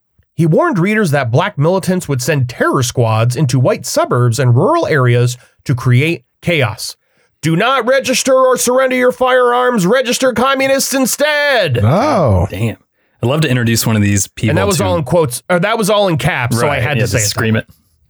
he 0.43 0.47
warned 0.47 0.77
readers 0.77 1.13
that 1.13 1.31
black 1.31 1.57
militants 1.57 2.09
would 2.09 2.21
send 2.21 2.49
terror 2.49 2.83
squads 2.83 3.37
into 3.37 3.61
white 3.61 3.87
suburbs 3.87 4.41
and 4.41 4.57
rural 4.57 4.89
areas 4.89 5.39
to 5.63 5.73
create 5.73 6.25
chaos. 6.41 6.97
Do 7.43 7.55
not 7.55 7.87
register 7.87 8.35
or 8.35 8.57
surrender 8.57 8.97
your 8.97 9.13
firearms. 9.13 9.87
Register 9.87 10.33
communists 10.33 10.95
instead. 10.95 11.79
Oh, 11.81 12.49
Damn. 12.51 12.77
I'd 13.23 13.29
love 13.29 13.43
to 13.43 13.49
introduce 13.49 13.87
one 13.87 13.95
of 13.95 14.03
these 14.03 14.27
people. 14.27 14.51
And 14.51 14.59
that 14.59 14.67
was 14.67 14.79
to, 14.79 14.85
all 14.85 14.97
in 14.97 15.05
quotes, 15.05 15.45
or 15.49 15.61
that 15.61 15.79
was 15.79 15.89
all 15.89 16.09
in 16.09 16.19
caps, 16.19 16.59
so 16.59 16.69
I 16.69 16.81
had 16.81 16.97
yeah, 16.97 17.05
to 17.05 17.09
say 17.09 17.19
it. 17.19 17.27
scream 17.27 17.55
it. 17.55 17.69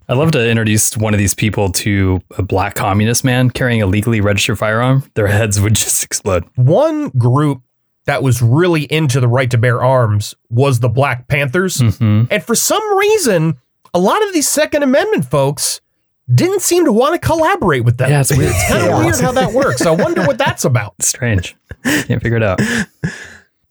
I'd 0.08 0.16
love 0.16 0.30
to 0.30 0.48
introduce 0.48 0.96
one 0.96 1.12
of 1.12 1.18
these 1.18 1.34
people 1.34 1.70
to 1.72 2.22
a 2.38 2.42
black 2.42 2.76
communist 2.76 3.24
man 3.24 3.50
carrying 3.50 3.82
a 3.82 3.86
legally 3.86 4.22
registered 4.22 4.58
firearm. 4.58 5.04
Their 5.16 5.26
heads 5.26 5.60
would 5.60 5.74
just 5.74 6.02
explode. 6.06 6.44
One 6.54 7.10
group 7.10 7.60
that 8.06 8.22
was 8.22 8.42
really 8.42 8.82
into 8.84 9.20
the 9.20 9.28
right 9.28 9.50
to 9.50 9.58
bear 9.58 9.82
arms 9.82 10.34
was 10.50 10.80
the 10.80 10.88
Black 10.88 11.28
Panthers. 11.28 11.76
Mhm. 11.78 12.26
And 12.30 12.42
for 12.42 12.54
some 12.54 12.82
reason, 12.98 13.56
a 13.94 13.98
lot 13.98 14.22
of 14.26 14.32
these 14.32 14.48
Second 14.48 14.82
Amendment 14.82 15.24
folks 15.30 15.80
didn't 16.32 16.62
seem 16.62 16.84
to 16.84 16.92
want 16.92 17.14
to 17.14 17.18
collaborate 17.26 17.84
with 17.84 17.98
them. 17.98 18.10
Yeah, 18.10 18.20
it's 18.20 18.36
weird. 18.36 18.50
It's 18.50 18.68
kind 18.68 18.80
of 18.84 18.88
Yeah. 18.90 19.04
weird 19.04 19.20
how 19.20 19.32
that 19.32 19.52
works. 19.52 19.82
I 19.84 19.90
wonder 19.90 20.22
what 20.22 20.38
that's 20.38 20.64
about. 20.64 20.94
Strange. 21.02 21.56
Can't 21.84 22.22
figure 22.22 22.36
it 22.36 22.42
out. 22.42 22.60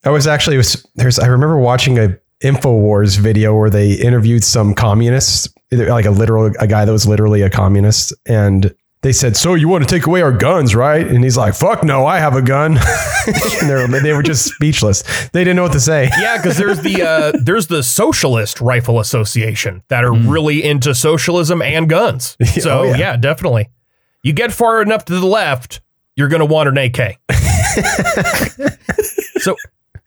I 0.03 0.09
was 0.09 0.27
actually 0.27 0.57
was 0.57 0.85
there's 0.95 1.19
I 1.19 1.27
remember 1.27 1.57
watching 1.57 1.97
a 1.99 2.17
Infowars 2.43 3.17
video 3.19 3.55
where 3.55 3.69
they 3.69 3.91
interviewed 3.93 4.43
some 4.43 4.73
communists, 4.73 5.47
like 5.71 6.05
a 6.05 6.11
literal 6.11 6.51
a 6.59 6.67
guy 6.67 6.85
that 6.85 6.91
was 6.91 7.05
literally 7.05 7.41
a 7.43 7.49
communist, 7.49 8.13
and 8.25 8.73
they 9.01 9.11
said, 9.11 9.35
"So 9.35 9.55
you 9.55 9.67
want 9.67 9.87
to 9.87 9.89
take 9.93 10.05
away 10.05 10.21
our 10.21 10.31
guns, 10.31 10.75
right?" 10.75 11.05
And 11.07 11.23
he's 11.23 11.37
like, 11.37 11.53
"Fuck 11.55 11.83
no, 11.83 12.05
I 12.05 12.19
have 12.19 12.35
a 12.35 12.41
gun." 12.41 12.77
and 13.27 13.69
they 13.69 13.73
were, 13.75 13.87
they 13.99 14.13
were 14.13 14.21
just 14.23 14.45
speechless. 14.45 15.01
They 15.29 15.43
didn't 15.43 15.55
know 15.55 15.63
what 15.63 15.71
to 15.73 15.79
say. 15.79 16.09
Yeah, 16.19 16.37
because 16.37 16.57
there's 16.57 16.81
the 16.81 17.01
uh, 17.01 17.31
there's 17.41 17.67
the 17.67 17.81
Socialist 17.83 18.61
Rifle 18.61 18.99
Association 18.99 19.81
that 19.87 20.03
are 20.03 20.13
really 20.13 20.63
into 20.63 20.93
socialism 20.93 21.61
and 21.61 21.89
guns. 21.89 22.37
So 22.45 22.79
Oh, 22.81 22.83
yeah. 22.83 22.97
yeah. 22.97 23.17
definitely. 23.17 23.69
You 24.23 24.33
get 24.33 24.51
far 24.53 24.81
enough 24.83 25.05
to 25.05 25.19
the 25.19 25.25
left, 25.25 25.81
you're 26.15 26.27
gonna 26.27 26.45
want 26.45 26.69
an 26.69 26.77
AK. 26.77 27.17
so 29.39 29.55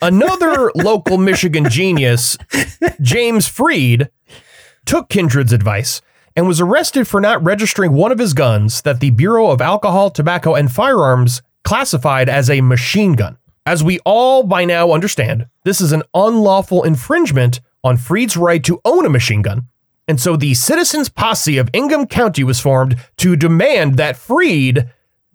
another 0.03 0.71
local 0.77 1.19
Michigan 1.19 1.69
genius, 1.69 2.37
James 3.01 3.49
Freed, 3.49 4.09
took 4.87 5.09
Kindred's 5.09 5.53
advice 5.53 6.01
and 6.37 6.47
was 6.47 6.61
arrested 6.61 7.07
for 7.07 7.21
not 7.21 7.43
registering 7.45 7.93
one 7.93 8.13
of 8.13 8.19
his 8.19 8.35
guns 8.35 8.83
that 8.83 9.01
the 9.01 9.11
Bureau 9.11 9.51
of 9.51 9.61
Alcohol, 9.61 10.11
Tobacco, 10.11 10.55
and 10.55 10.71
Firearms 10.71 11.43
classified 11.63 12.29
as 12.29 12.51
a 12.51 12.61
machine 12.61 13.15
gun. 13.15 13.39
As 13.67 13.83
we 13.83 13.99
all 14.01 14.43
by 14.43 14.65
now 14.65 14.93
understand, 14.93 15.47
this 15.65 15.81
is 15.81 15.93
an 15.93 16.03
unlawful 16.13 16.83
infringement 16.83 17.61
on 17.83 17.97
Freed's 17.97 18.37
right 18.37 18.63
to 18.65 18.81
own 18.85 19.07
a 19.07 19.11
machine 19.11 19.43
gun. 19.43 19.69
And 20.07 20.21
so 20.21 20.37
the 20.37 20.53
Citizens 20.55 21.09
Posse 21.09 21.57
of 21.57 21.71
Ingham 21.73 22.07
County 22.07 22.45
was 22.45 22.61
formed 22.61 22.97
to 23.19 23.37
demand 23.37 23.97
that 23.97 24.17
Freed 24.17 24.91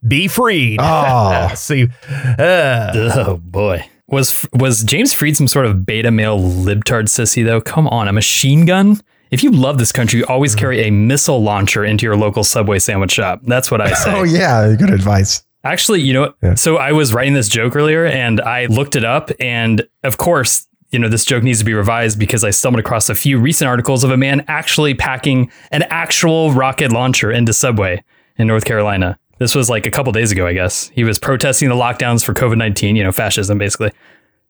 be 0.07 0.27
freed. 0.27 0.79
Oh. 0.81 1.51
See, 1.55 1.87
uh, 2.07 2.91
Oh 3.15 3.37
boy. 3.43 3.85
Was 4.07 4.47
was 4.53 4.83
James 4.83 5.13
Freed 5.13 5.37
some 5.37 5.47
sort 5.47 5.65
of 5.67 5.85
beta 5.85 6.09
male 6.09 6.39
libtard 6.39 7.05
sissy 7.05 7.45
though? 7.45 7.61
Come 7.61 7.87
on, 7.87 8.07
a 8.07 8.13
machine 8.13 8.65
gun? 8.65 8.99
If 9.31 9.43
you 9.43 9.51
love 9.51 9.77
this 9.77 9.91
country, 9.91 10.19
you 10.19 10.25
always 10.25 10.51
mm-hmm. 10.51 10.59
carry 10.59 10.87
a 10.87 10.91
missile 10.91 11.41
launcher 11.41 11.83
into 11.83 12.05
your 12.05 12.17
local 12.17 12.43
Subway 12.43 12.79
sandwich 12.79 13.11
shop. 13.11 13.41
That's 13.43 13.69
what 13.69 13.81
I 13.81 13.93
say. 13.93 14.13
Oh 14.13 14.23
yeah, 14.23 14.75
good 14.75 14.89
advice. 14.89 15.43
Actually, 15.63 16.01
you 16.01 16.13
know. 16.13 16.33
Yeah. 16.41 16.55
so 16.55 16.77
I 16.77 16.93
was 16.93 17.13
writing 17.13 17.33
this 17.33 17.49
joke 17.49 17.75
earlier 17.75 18.05
and 18.05 18.39
I 18.41 18.65
looked 18.67 18.95
it 18.95 19.03
up. 19.03 19.29
And 19.39 19.87
of 20.03 20.17
course, 20.17 20.67
you 20.91 20.97
know, 20.97 21.09
this 21.09 21.25
joke 21.25 21.43
needs 21.43 21.59
to 21.59 21.65
be 21.65 21.73
revised 21.73 22.17
because 22.17 22.43
I 22.43 22.49
stumbled 22.49 22.79
across 22.79 23.09
a 23.09 23.15
few 23.15 23.39
recent 23.39 23.67
articles 23.67 24.03
of 24.03 24.09
a 24.09 24.17
man 24.17 24.43
actually 24.47 24.95
packing 24.95 25.51
an 25.71 25.83
actual 25.83 26.51
rocket 26.51 26.91
launcher 26.91 27.31
into 27.31 27.53
Subway 27.53 28.03
in 28.37 28.47
North 28.47 28.65
Carolina. 28.65 29.19
This 29.37 29.53
was 29.53 29.69
like 29.69 29.85
a 29.85 29.91
couple 29.91 30.11
days 30.11 30.31
ago, 30.31 30.47
I 30.47 30.53
guess. 30.53 30.89
He 30.89 31.03
was 31.03 31.19
protesting 31.19 31.69
the 31.69 31.75
lockdowns 31.75 32.25
for 32.25 32.33
COVID 32.33 32.57
19, 32.57 32.95
you 32.95 33.03
know, 33.03 33.11
fascism 33.11 33.57
basically. 33.57 33.91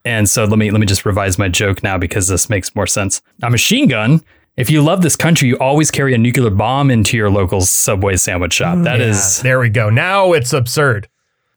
And 0.06 0.30
so 0.30 0.46
let 0.46 0.58
me 0.58 0.72
let 0.72 0.80
me 0.80 0.86
just 0.86 1.06
revise 1.06 1.38
my 1.38 1.50
joke 1.50 1.84
now 1.84 1.98
because 1.98 2.28
this 2.28 2.50
makes 2.50 2.74
more 2.76 2.88
sense. 2.88 3.22
A 3.44 3.50
machine 3.50 3.88
gun. 3.88 4.24
If 4.60 4.70
you 4.70 4.82
love 4.82 5.02
this 5.02 5.16
country, 5.16 5.48
you 5.48 5.58
always 5.58 5.90
carry 5.90 6.14
a 6.14 6.18
nuclear 6.18 6.50
bomb 6.50 6.92
into 6.92 7.16
your 7.18 7.30
local 7.30 7.62
Subway 7.62 8.18
sandwich 8.18 8.54
shop. 8.54 8.80
That 8.84 9.00
is 9.02 9.42
there 9.42 9.60
we 9.60 9.70
go. 9.70 9.90
Now 9.90 10.34
it's 10.34 10.52
absurd. 10.54 11.08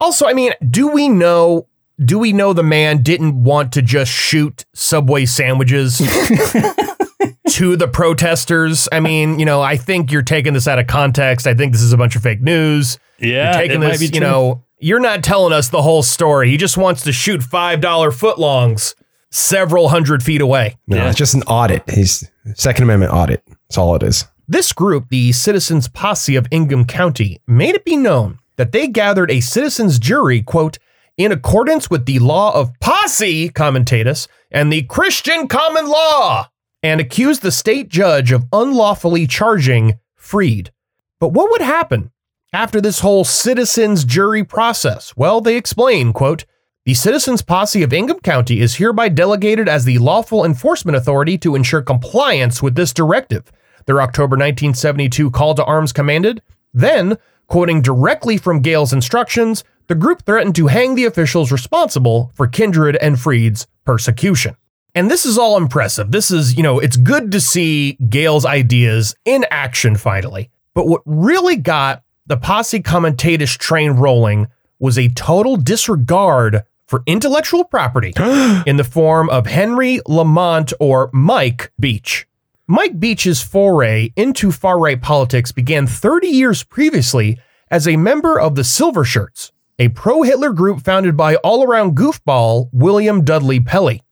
Also, 0.00 0.26
I 0.26 0.32
mean, 0.34 0.52
do 0.70 0.88
we 0.88 1.08
know? 1.08 1.66
Do 2.02 2.18
we 2.18 2.32
know 2.32 2.52
the 2.52 2.62
man 2.62 3.02
didn't 3.02 3.42
want 3.44 3.72
to 3.72 3.82
just 3.82 4.10
shoot 4.10 4.64
Subway 4.74 5.26
sandwiches 5.26 5.98
to 7.50 7.76
the 7.76 7.88
protesters? 7.92 8.88
I 8.90 9.00
mean, 9.00 9.38
you 9.38 9.44
know, 9.44 9.60
I 9.62 9.76
think 9.76 10.10
you're 10.10 10.22
taking 10.22 10.52
this 10.54 10.66
out 10.66 10.78
of 10.78 10.86
context. 10.86 11.46
I 11.46 11.54
think 11.54 11.72
this 11.72 11.82
is 11.82 11.92
a 11.92 11.96
bunch 11.96 12.16
of 12.16 12.22
fake 12.22 12.40
news. 12.40 12.98
yeah, 13.18 13.44
You're 13.52 13.62
taking 13.62 13.76
it 13.76 13.84
might 13.84 13.90
this, 13.92 14.00
be 14.00 14.06
you 14.06 14.10
true. 14.12 14.20
know, 14.20 14.64
you're 14.78 15.00
not 15.00 15.22
telling 15.22 15.52
us 15.52 15.68
the 15.68 15.82
whole 15.82 16.02
story. 16.02 16.50
He 16.50 16.56
just 16.56 16.76
wants 16.76 17.02
to 17.04 17.12
shoot 17.12 17.42
five 17.42 17.80
dollar 17.80 18.10
footlongs 18.10 18.94
several 19.30 19.88
hundred 19.88 20.22
feet 20.22 20.40
away. 20.40 20.76
No, 20.86 20.96
Yeah. 20.96 21.08
it's 21.10 21.18
just 21.18 21.34
an 21.34 21.42
audit. 21.44 21.88
He's 21.90 22.28
Second 22.55 22.85
Amendment 22.85 23.12
audit. 23.12 23.42
That's 23.46 23.78
all 23.78 23.94
it 23.94 24.02
is. 24.02 24.26
This 24.48 24.72
group, 24.72 25.09
the 25.09 25.33
Citizens 25.33 25.88
Posse 25.88 26.37
of 26.37 26.46
Ingham 26.50 26.85
County, 26.85 27.40
made 27.46 27.74
it 27.74 27.85
be 27.85 27.96
known 27.96 28.38
that 28.57 28.72
they 28.72 28.88
gathered 28.88 29.31
a 29.31 29.40
citizens 29.40 29.98
jury, 29.98 30.42
quote, 30.42 30.78
in 31.16 31.33
accordance 31.33 31.88
with 31.88 32.07
the 32.07 32.18
law 32.18 32.55
of 32.55 32.72
posse 32.81 33.48
comitatus 33.48 34.28
and 34.50 34.72
the 34.72 34.83
Christian 34.83 35.46
common 35.48 35.87
law, 35.87 36.48
and 36.83 37.00
accused 37.00 37.42
the 37.42 37.52
state 37.52 37.88
judge 37.88 38.33
of 38.33 38.44
unlawfully 38.52 39.26
charging 39.26 39.98
Freed. 40.16 40.72
But 41.20 41.28
what 41.28 41.50
would 41.50 41.62
happen 41.62 42.11
after 42.52 42.81
this 42.81 43.00
whole 43.00 43.24
citizens 43.24 44.05
jury 44.05 44.44
process? 44.44 45.16
Well, 45.16 45.40
they 45.40 45.57
explain, 45.57 46.12
quote, 46.12 46.44
the 46.85 46.95
Citizens 46.95 47.42
Posse 47.42 47.85
of 47.85 47.92
Ingham 47.92 48.18
County 48.18 48.61
is 48.61 48.75
hereby 48.75 49.09
delegated 49.09 49.68
as 49.68 49.85
the 49.85 49.99
lawful 49.99 50.45
enforcement 50.45 50.97
authority 50.97 51.38
to 51.38 51.55
ensure 51.55 51.81
compliance 51.81 52.61
with 52.61 52.75
this 52.75 52.92
directive. 52.92 53.53
Their 53.87 54.03
October 54.03 54.35
1972 54.35 55.31
call 55.31 55.55
to 55.55 55.64
arms 55.64 55.92
commanded. 55.92 56.42
Then, 56.75 57.18
quoting 57.47 57.83
directly 57.83 58.37
from 58.37 58.62
Gale's 58.62 58.92
instructions, 58.92 59.62
the 59.87 59.95
group 59.95 60.27
threatened 60.27 60.57
to 60.57 60.66
hang 60.66 60.97
the 60.97 61.05
officials 61.05 61.53
responsible 61.53 62.33
for 62.35 62.49
Kindred 62.49 62.97
and 62.97 63.21
Freed's 63.21 63.68
persecution. 63.85 64.57
And 64.92 65.09
this 65.09 65.25
is 65.25 65.38
all 65.38 65.57
impressive. 65.57 66.11
This 66.11 66.33
is, 66.33 66.57
you 66.57 66.64
know, 66.64 66.81
it's 66.81 66.97
good 66.97 67.31
to 67.31 67.40
see 67.40 67.92
Gale's 68.09 68.45
ideas 68.45 69.14
in 69.25 69.47
action 69.53 69.95
finally. 69.95 70.51
But 70.75 70.88
what 70.88 71.03
really 71.05 71.57
got 71.57 72.03
the 72.27 72.37
posse 72.37 72.81
comitatus 72.81 73.53
train 73.53 73.92
rolling 73.92 74.49
was 74.81 74.99
a 74.99 75.11
total 75.11 75.57
disregard 75.57 76.64
for 76.92 77.02
intellectual 77.07 77.64
property 77.64 78.12
in 78.66 78.76
the 78.76 78.85
form 78.85 79.31
of 79.31 79.46
Henry 79.46 79.98
Lamont 80.07 80.74
or 80.78 81.09
Mike 81.14 81.72
Beach. 81.81 82.26
Mike 82.66 83.00
Beach's 83.00 83.40
foray 83.40 84.12
into 84.14 84.52
far 84.52 84.78
right 84.78 85.00
politics 85.00 85.52
began 85.52 85.87
30 85.87 86.28
years 86.28 86.62
previously 86.64 87.40
as 87.70 87.88
a 87.88 87.96
member 87.96 88.38
of 88.38 88.57
the 88.57 88.62
Silver 88.62 89.07
Shirts, 89.07 89.52
a 89.78 89.88
pro 89.88 90.20
Hitler 90.20 90.52
group 90.52 90.83
founded 90.83 91.16
by 91.16 91.37
all 91.37 91.64
around 91.64 91.96
goofball 91.96 92.68
William 92.72 93.24
Dudley 93.24 93.59
Pelley. 93.59 94.02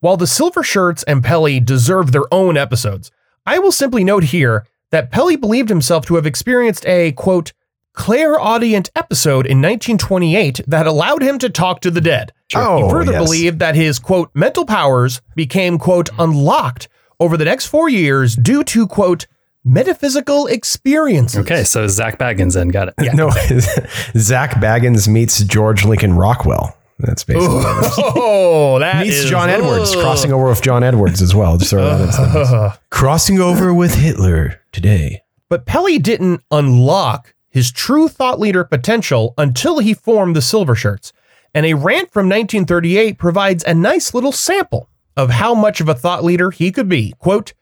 While 0.00 0.16
the 0.16 0.26
Silver 0.26 0.62
Shirts 0.62 1.02
and 1.02 1.22
Pelley 1.22 1.60
deserve 1.60 2.12
their 2.12 2.32
own 2.32 2.56
episodes, 2.56 3.10
I 3.44 3.58
will 3.58 3.72
simply 3.72 4.04
note 4.04 4.24
here 4.24 4.66
that 4.90 5.10
Pelley 5.10 5.36
believed 5.36 5.68
himself 5.68 6.06
to 6.06 6.14
have 6.14 6.24
experienced 6.24 6.86
a, 6.86 7.12
quote, 7.12 7.52
clairaudient 7.92 8.90
episode 8.96 9.46
in 9.46 9.58
1928 9.58 10.60
that 10.66 10.86
allowed 10.86 11.22
him 11.22 11.38
to 11.38 11.48
talk 11.50 11.80
to 11.80 11.90
the 11.90 12.00
dead. 12.00 12.32
Oh, 12.54 12.84
he 12.84 12.90
further 12.90 13.12
yes. 13.12 13.24
believed 13.24 13.58
that 13.60 13.74
his, 13.74 13.98
quote, 13.98 14.30
mental 14.34 14.64
powers 14.64 15.20
became, 15.34 15.78
quote, 15.78 16.10
unlocked 16.18 16.88
over 17.20 17.36
the 17.36 17.44
next 17.44 17.66
four 17.66 17.88
years 17.88 18.34
due 18.34 18.64
to, 18.64 18.86
quote, 18.86 19.26
metaphysical 19.64 20.46
experiences. 20.46 21.40
Okay, 21.40 21.64
so 21.64 21.86
Zak 21.86 22.18
Bagans 22.18 22.54
then 22.54 22.68
got 22.68 22.88
it. 22.88 22.94
Yeah. 23.00 23.12
No, 23.14 23.30
Zak 24.16 24.52
Bagans 24.52 25.06
meets 25.08 25.42
George 25.44 25.84
Lincoln 25.84 26.14
Rockwell. 26.14 26.76
That's 26.98 27.24
basically 27.24 27.48
what 27.56 27.84
it 27.84 27.86
is. 27.86 27.92
Oh, 28.16 28.78
that 28.78 29.04
meets 29.04 29.16
is- 29.24 29.30
John 29.30 29.48
Edwards, 29.50 29.94
crossing 29.94 30.32
over 30.32 30.48
with 30.48 30.62
John 30.62 30.82
Edwards 30.82 31.20
as 31.20 31.34
well. 31.34 31.58
Just 31.58 31.70
throw 31.70 31.84
that 31.84 32.72
in 32.72 32.80
crossing 32.90 33.40
over 33.40 33.72
with 33.74 33.94
Hitler 33.94 34.60
today. 34.72 35.22
But 35.48 35.66
Pelley 35.66 35.98
didn't 35.98 36.42
unlock 36.50 37.34
his 37.52 37.70
true 37.70 38.08
thought 38.08 38.40
leader 38.40 38.64
potential 38.64 39.34
until 39.36 39.78
he 39.78 39.92
formed 39.92 40.34
the 40.34 40.42
Silver 40.42 40.74
Shirts. 40.74 41.12
And 41.54 41.66
a 41.66 41.74
rant 41.74 42.10
from 42.10 42.26
1938 42.26 43.18
provides 43.18 43.62
a 43.64 43.74
nice 43.74 44.14
little 44.14 44.32
sample 44.32 44.88
of 45.18 45.28
how 45.28 45.54
much 45.54 45.80
of 45.80 45.88
a 45.88 45.94
thought 45.94 46.24
leader 46.24 46.50
he 46.50 46.72
could 46.72 46.88
be. 46.88 47.14
Quote, 47.18 47.52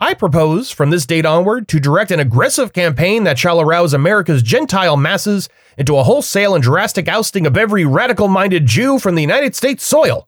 I 0.00 0.14
propose 0.14 0.70
from 0.70 0.88
this 0.88 1.06
date 1.06 1.26
onward 1.26 1.68
to 1.68 1.78
direct 1.78 2.10
an 2.10 2.18
aggressive 2.18 2.72
campaign 2.72 3.24
that 3.24 3.38
shall 3.38 3.60
arouse 3.60 3.92
America's 3.92 4.42
Gentile 4.42 4.96
masses 4.96 5.48
into 5.76 5.96
a 5.96 6.02
wholesale 6.02 6.54
and 6.54 6.64
drastic 6.64 7.06
ousting 7.06 7.46
of 7.46 7.56
every 7.56 7.84
radical 7.84 8.28
minded 8.28 8.66
Jew 8.66 8.98
from 8.98 9.14
the 9.14 9.22
United 9.22 9.54
States 9.54 9.84
soil. 9.84 10.26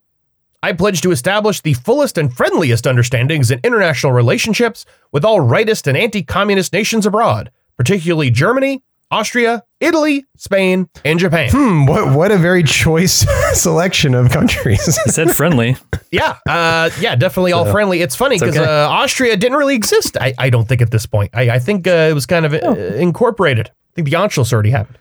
I 0.62 0.74
pledge 0.74 1.00
to 1.00 1.10
establish 1.10 1.60
the 1.60 1.72
fullest 1.72 2.18
and 2.18 2.32
friendliest 2.32 2.86
understandings 2.86 3.50
in 3.50 3.60
international 3.64 4.12
relationships 4.12 4.86
with 5.10 5.24
all 5.24 5.40
rightist 5.40 5.86
and 5.86 5.96
anti 5.96 6.22
communist 6.22 6.72
nations 6.72 7.04
abroad, 7.04 7.50
particularly 7.76 8.30
Germany, 8.30 8.82
Austria, 9.10 9.62
Italy, 9.80 10.24
Spain, 10.36 10.88
and 11.04 11.18
Japan. 11.18 11.50
Hmm, 11.52 11.86
what 11.86 12.16
what 12.16 12.32
a 12.32 12.38
very 12.38 12.62
choice 12.62 13.24
selection 13.52 14.14
of 14.14 14.30
countries. 14.30 14.84
He 15.04 15.10
said 15.10 15.34
friendly. 15.34 15.76
Yeah, 16.10 16.38
uh, 16.48 16.90
yeah, 17.00 17.16
definitely 17.16 17.50
all 17.50 17.64
friendly. 17.64 18.00
It's 18.00 18.14
funny 18.14 18.38
because 18.38 18.56
okay. 18.56 18.64
uh, 18.64 18.88
Austria 18.88 19.36
didn't 19.36 19.58
really 19.58 19.74
exist. 19.74 20.16
I, 20.16 20.32
I 20.38 20.48
don't 20.48 20.68
think 20.68 20.80
at 20.80 20.92
this 20.92 21.06
point. 21.06 21.32
I, 21.34 21.50
I 21.50 21.58
think 21.58 21.88
uh, 21.88 21.90
it 22.08 22.14
was 22.14 22.24
kind 22.24 22.46
of 22.46 22.54
uh, 22.54 22.70
incorporated. 22.94 23.66
I 23.66 23.92
think 23.96 24.08
the 24.08 24.14
Anschluss 24.14 24.52
already 24.52 24.70
happened. 24.70 24.96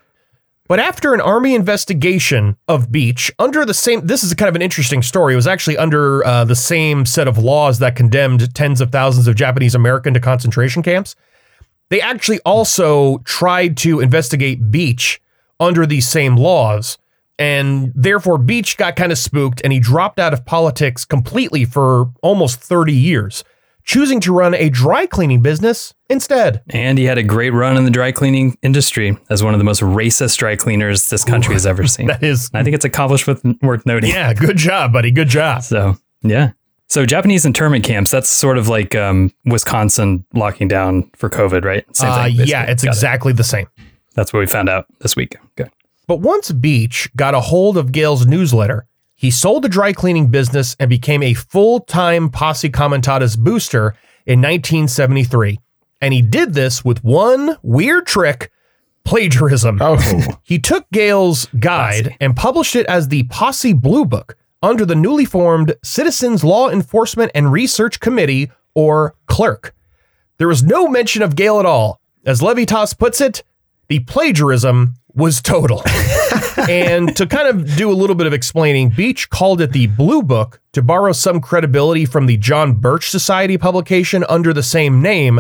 But 0.68 0.80
after 0.80 1.14
an 1.14 1.22
army 1.22 1.54
investigation 1.54 2.58
of 2.68 2.92
Beach 2.92 3.32
under 3.38 3.64
the 3.64 3.76
same, 3.76 4.08
this 4.08 4.24
is 4.24 4.34
kind 4.34 4.50
of 4.50 4.56
an 4.56 4.64
interesting 4.64 5.04
story. 5.04 5.34
It 5.34 5.36
was 5.36 5.46
actually 5.46 5.78
under 5.78 6.26
uh, 6.26 6.46
the 6.46 6.56
same 6.56 7.06
set 7.06 7.28
of 7.28 7.38
laws 7.38 7.78
that 7.78 7.96
condemned 7.96 8.56
tens 8.56 8.82
of 8.82 8.92
thousands 8.92 9.28
of 9.28 9.36
Japanese 9.36 9.76
American 9.76 10.16
to 10.16 10.20
concentration 10.20 10.82
camps. 10.82 11.16
They 11.90 12.02
actually 12.02 12.40
also 12.46 13.20
tried 13.20 13.78
to 13.78 14.00
investigate 14.00 14.72
Beach 14.72 15.22
under 15.60 15.86
these 15.86 16.08
same 16.08 16.36
laws. 16.36 16.98
And 17.40 17.92
therefore, 17.96 18.38
Beach 18.38 18.78
got 18.78 18.96
kind 18.96 19.12
of 19.12 19.18
spooked 19.18 19.62
and 19.64 19.74
he 19.74 19.80
dropped 19.80 20.20
out 20.20 20.34
of 20.34 20.46
politics 20.46 21.04
completely 21.06 21.66
for 21.66 22.12
almost 22.22 22.60
30 22.60 22.94
years, 22.94 23.44
choosing 23.84 24.20
to 24.22 24.32
run 24.32 24.54
a 24.54 24.70
dry 24.70 25.06
cleaning 25.08 25.42
business 25.42 25.94
instead. 26.10 26.62
And 26.70 26.98
he 26.98 27.06
had 27.06 27.18
a 27.18 27.24
great 27.24 27.50
run 27.50 27.76
in 27.76 27.86
the 27.86 27.92
dry 27.92 28.12
cleaning 28.12 28.56
industry 28.62 29.18
as 29.30 29.44
one 29.44 29.54
of 29.54 29.60
the 29.60 29.64
most 29.64 29.82
racist 29.82 30.38
dry 30.38 30.56
cleaners 30.56 31.10
this 31.10 31.24
country 31.24 31.54
has 31.54 31.66
ever 31.66 31.88
seen. 31.88 32.08
That 32.14 32.24
is, 32.24 32.50
I 32.54 32.64
think 32.64 32.76
it's 32.76 32.86
accomplished 32.86 33.26
with 33.28 33.44
worth 33.62 33.86
noting. 33.86 34.12
yeah, 34.12 34.34
good 34.34 34.58
job, 34.58 34.94
buddy. 34.94 35.10
Good 35.12 35.30
job. 35.30 35.64
So 35.64 35.98
yeah. 36.22 36.52
So 36.94 37.08
Japanese 37.08 37.44
internment 37.44 37.84
camps, 37.84 38.12
that's 38.12 38.30
sort 38.30 38.60
of 38.60 38.68
like 38.68 38.94
um, 38.94 39.32
Wisconsin 39.46 40.26
locking 40.36 40.68
down 40.68 41.10
for 41.16 41.28
COVID, 41.28 41.66
right? 41.66 41.84
Same 41.96 42.10
Uh, 42.12 42.24
thing. 42.26 42.36
yeah, 42.36 42.66
basically. 42.68 42.72
it's 42.72 42.84
Got 42.84 42.90
it. 42.90 42.94
exactly 42.94 43.34
the 43.34 43.44
same. 43.44 43.66
That's 44.14 44.32
what 44.32 44.42
we 44.42 44.46
found 44.46 44.70
out 44.70 44.86
this 45.00 45.16
week. 45.16 45.36
Good. 45.56 45.72
But 46.06 46.20
once 46.20 46.52
Beach 46.52 47.10
got 47.16 47.34
a 47.34 47.40
hold 47.40 47.78
of 47.80 47.92
Gale's 47.92 48.28
newsletter, 48.28 48.86
he 49.16 49.32
sold 49.32 49.64
the 49.64 49.70
dry 49.70 49.92
cleaning 49.92 50.28
business 50.28 50.76
and 50.80 50.88
became 50.88 51.24
a 51.24 51.34
full 51.34 51.80
time 51.80 52.30
Posse 52.30 52.70
Comitatus 52.70 53.36
booster 53.38 53.96
in 54.28 54.40
1973. 54.40 55.60
And 56.00 56.14
he 56.14 56.22
did 56.22 56.54
this 56.54 56.86
with 56.86 57.04
one 57.04 57.58
weird 57.64 58.06
trick 58.06 58.52
plagiarism. 59.04 59.80
oh, 59.82 59.98
He 60.44 60.60
took 60.60 60.86
Gale's 60.92 61.48
guide 61.60 62.16
and 62.20 62.36
published 62.36 62.76
it 62.76 62.86
as 62.86 63.08
the 63.08 63.24
Posse 63.24 63.74
Blue 63.74 64.06
Book 64.06 64.38
under 64.64 64.86
the 64.86 64.96
newly 64.96 65.26
formed 65.26 65.76
Citizens 65.84 66.44
Law 66.44 66.70
Enforcement 66.70 67.32
and 67.36 67.52
Research 67.52 68.00
Committee, 68.00 68.50
or 68.74 69.14
CLERC. 69.30 69.72
There 70.38 70.48
was 70.48 70.64
no 70.64 70.88
mention 70.88 71.22
of 71.22 71.36
Gale 71.36 71.60
at 71.60 71.66
all. 71.66 72.00
As 72.26 72.42
Levitas 72.42 72.98
puts 72.98 73.22
it, 73.22 73.44
the 73.90 74.00
plagiarism 74.00 74.96
was 75.14 75.42
total. 75.42 75.84
and 76.70 77.16
to 77.16 77.28
kind 77.28 77.48
of 77.48 77.76
do 77.76 77.92
a 77.92 77.94
little 77.94 78.16
bit 78.16 78.26
of 78.26 78.34
explaining, 78.34 78.90
Beach 78.90 79.30
called 79.30 79.62
it 79.62 79.72
the 79.74 79.88
Blue 79.88 80.24
Book 80.24 80.60
to 80.72 80.82
borrow 80.82 81.12
some 81.12 81.40
credibility 81.42 82.06
from 82.06 82.26
the 82.26 82.38
John 82.38 82.74
Birch 82.74 83.10
Society 83.10 83.58
publication 83.58 84.24
under 84.28 84.54
the 84.54 84.64
same 84.64 85.02
name. 85.02 85.40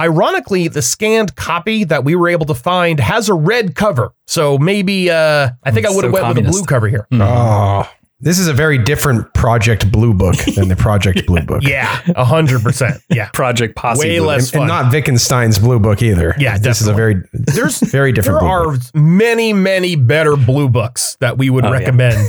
Ironically, 0.00 0.68
the 0.68 0.82
scanned 0.82 1.34
copy 1.34 1.82
that 1.84 2.04
we 2.04 2.14
were 2.14 2.28
able 2.28 2.46
to 2.46 2.54
find 2.54 3.00
has 3.00 3.28
a 3.28 3.34
red 3.34 3.74
cover. 3.74 4.12
So 4.26 4.56
maybe 4.56 5.10
uh, 5.10 5.50
I 5.64 5.70
think 5.72 5.86
I 5.86 5.88
hmm, 5.90 5.92
It's 5.92 5.96
would 5.96 6.04
have 6.04 6.14
so 6.14 6.22
went 6.22 6.36
with 6.36 6.46
a 6.46 6.50
blue 6.50 6.64
cover 6.64 6.86
here. 6.86 7.08
oh, 7.10 7.90
this 8.20 8.38
is 8.38 8.48
a 8.48 8.52
very 8.52 8.78
different 8.78 9.32
Project 9.34 9.90
Blue 9.92 10.12
Book 10.12 10.36
than 10.56 10.68
the 10.68 10.76
Project 10.76 11.26
Blue 11.26 11.42
Book. 11.42 11.62
Yeah, 11.68 12.00
a 12.16 12.24
hundred 12.24 12.62
percent. 12.62 13.00
Yeah. 13.10 13.28
Project 13.32 13.76
Posse. 13.76 14.00
Way 14.00 14.18
Blue. 14.18 14.26
less 14.28 14.52
And 14.52 14.60
fun. 14.60 14.66
not 14.68 14.92
Wittgenstein's 14.92 15.58
Blue 15.58 15.78
Book 15.78 16.02
either. 16.02 16.34
Yeah, 16.38 16.58
this 16.58 16.80
is 16.80 16.88
a 16.88 16.92
very 16.94 17.16
There's 17.32 17.78
very 17.90 18.12
different. 18.12 18.40
There 18.40 18.48
blue 18.48 18.70
are 18.70 18.72
book. 18.72 18.82
many, 18.94 19.52
many 19.52 19.96
better 19.96 20.36
blue 20.36 20.68
books 20.68 21.16
that 21.20 21.38
we 21.38 21.50
would 21.50 21.64
Oh, 21.64 21.72
yeah. 21.72 21.78
recommend 21.78 22.28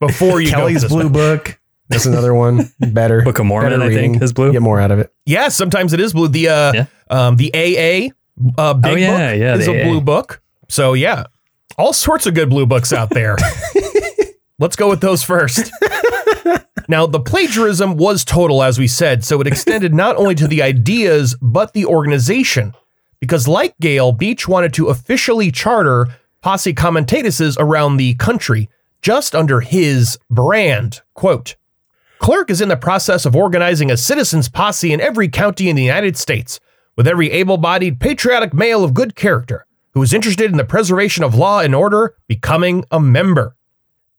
before 0.00 0.40
you 0.40 0.50
Kelley's 0.50 0.76
go 0.82 0.88
this 0.88 0.92
Blue 0.92 1.06
way. 1.08 1.36
Book. 1.36 1.58
That's 1.90 2.04
another 2.06 2.34
one. 2.34 2.70
Better. 2.78 3.22
Book 3.22 3.38
of 3.38 3.46
Mormon, 3.46 3.70
better 3.70 3.82
I 3.82 3.94
think, 3.94 4.22
is 4.22 4.32
blue. 4.34 4.52
Get 4.52 4.60
more 4.62 4.78
out 4.78 4.90
of 4.90 4.98
it. 4.98 5.10
Yeah, 5.24 5.48
sometimes 5.48 5.92
it 5.94 6.00
is 6.00 6.12
blue. 6.12 6.28
The 6.28 6.48
uh, 6.48 6.72
Yeah. 6.74 6.86
um, 7.10 7.36
the 7.36 7.50
AA 7.54 8.12
uh, 8.62 8.74
big 8.74 8.92
Oh, 8.92 8.96
yeah, 8.96 9.30
book 9.32 9.40
yeah, 9.40 9.54
is 9.56 9.66
a 9.68 9.80
AA. 9.80 9.84
blue 9.84 10.00
book. 10.02 10.42
So 10.68 10.92
yeah, 10.92 11.24
all 11.78 11.92
sorts 11.94 12.26
of 12.26 12.34
good 12.34 12.50
blue 12.50 12.66
books 12.66 12.92
out 12.92 13.08
there. 13.10 13.36
Let's 14.58 14.76
go 14.76 14.88
with 14.88 15.00
those 15.00 15.22
first. 15.22 15.70
now, 16.88 17.06
the 17.06 17.20
plagiarism 17.20 17.96
was 17.96 18.24
total, 18.24 18.62
as 18.62 18.78
we 18.78 18.88
said, 18.88 19.24
so 19.24 19.40
it 19.40 19.46
extended 19.46 19.94
not 19.94 20.16
only 20.16 20.34
to 20.34 20.48
the 20.48 20.62
ideas 20.62 21.36
but 21.40 21.72
the 21.72 21.86
organization. 21.86 22.74
Because, 23.20 23.48
like 23.48 23.78
Gale, 23.80 24.12
Beach 24.12 24.48
wanted 24.48 24.72
to 24.74 24.88
officially 24.88 25.50
charter 25.50 26.08
posse 26.40 26.74
commentatuses 26.74 27.56
around 27.58 27.96
the 27.96 28.14
country, 28.14 28.68
just 29.02 29.34
under 29.34 29.60
his 29.60 30.18
brand. 30.30 31.02
Quote. 31.14 31.56
CLERC 32.20 32.50
is 32.50 32.60
in 32.60 32.68
the 32.68 32.76
process 32.76 33.24
of 33.24 33.36
organizing 33.36 33.90
a 33.90 33.96
citizens 33.96 34.48
posse 34.48 34.92
in 34.92 35.00
every 35.00 35.28
county 35.28 35.68
in 35.68 35.76
the 35.76 35.84
United 35.84 36.16
States, 36.16 36.58
with 36.96 37.06
every 37.06 37.30
able 37.30 37.58
bodied, 37.58 38.00
patriotic 38.00 38.52
male 38.52 38.82
of 38.82 38.94
good 38.94 39.14
character 39.14 39.66
who 39.94 40.02
is 40.02 40.12
interested 40.12 40.50
in 40.50 40.56
the 40.56 40.64
preservation 40.64 41.24
of 41.24 41.34
law 41.34 41.60
and 41.60 41.74
order 41.74 42.14
becoming 42.26 42.84
a 42.90 43.00
member. 43.00 43.56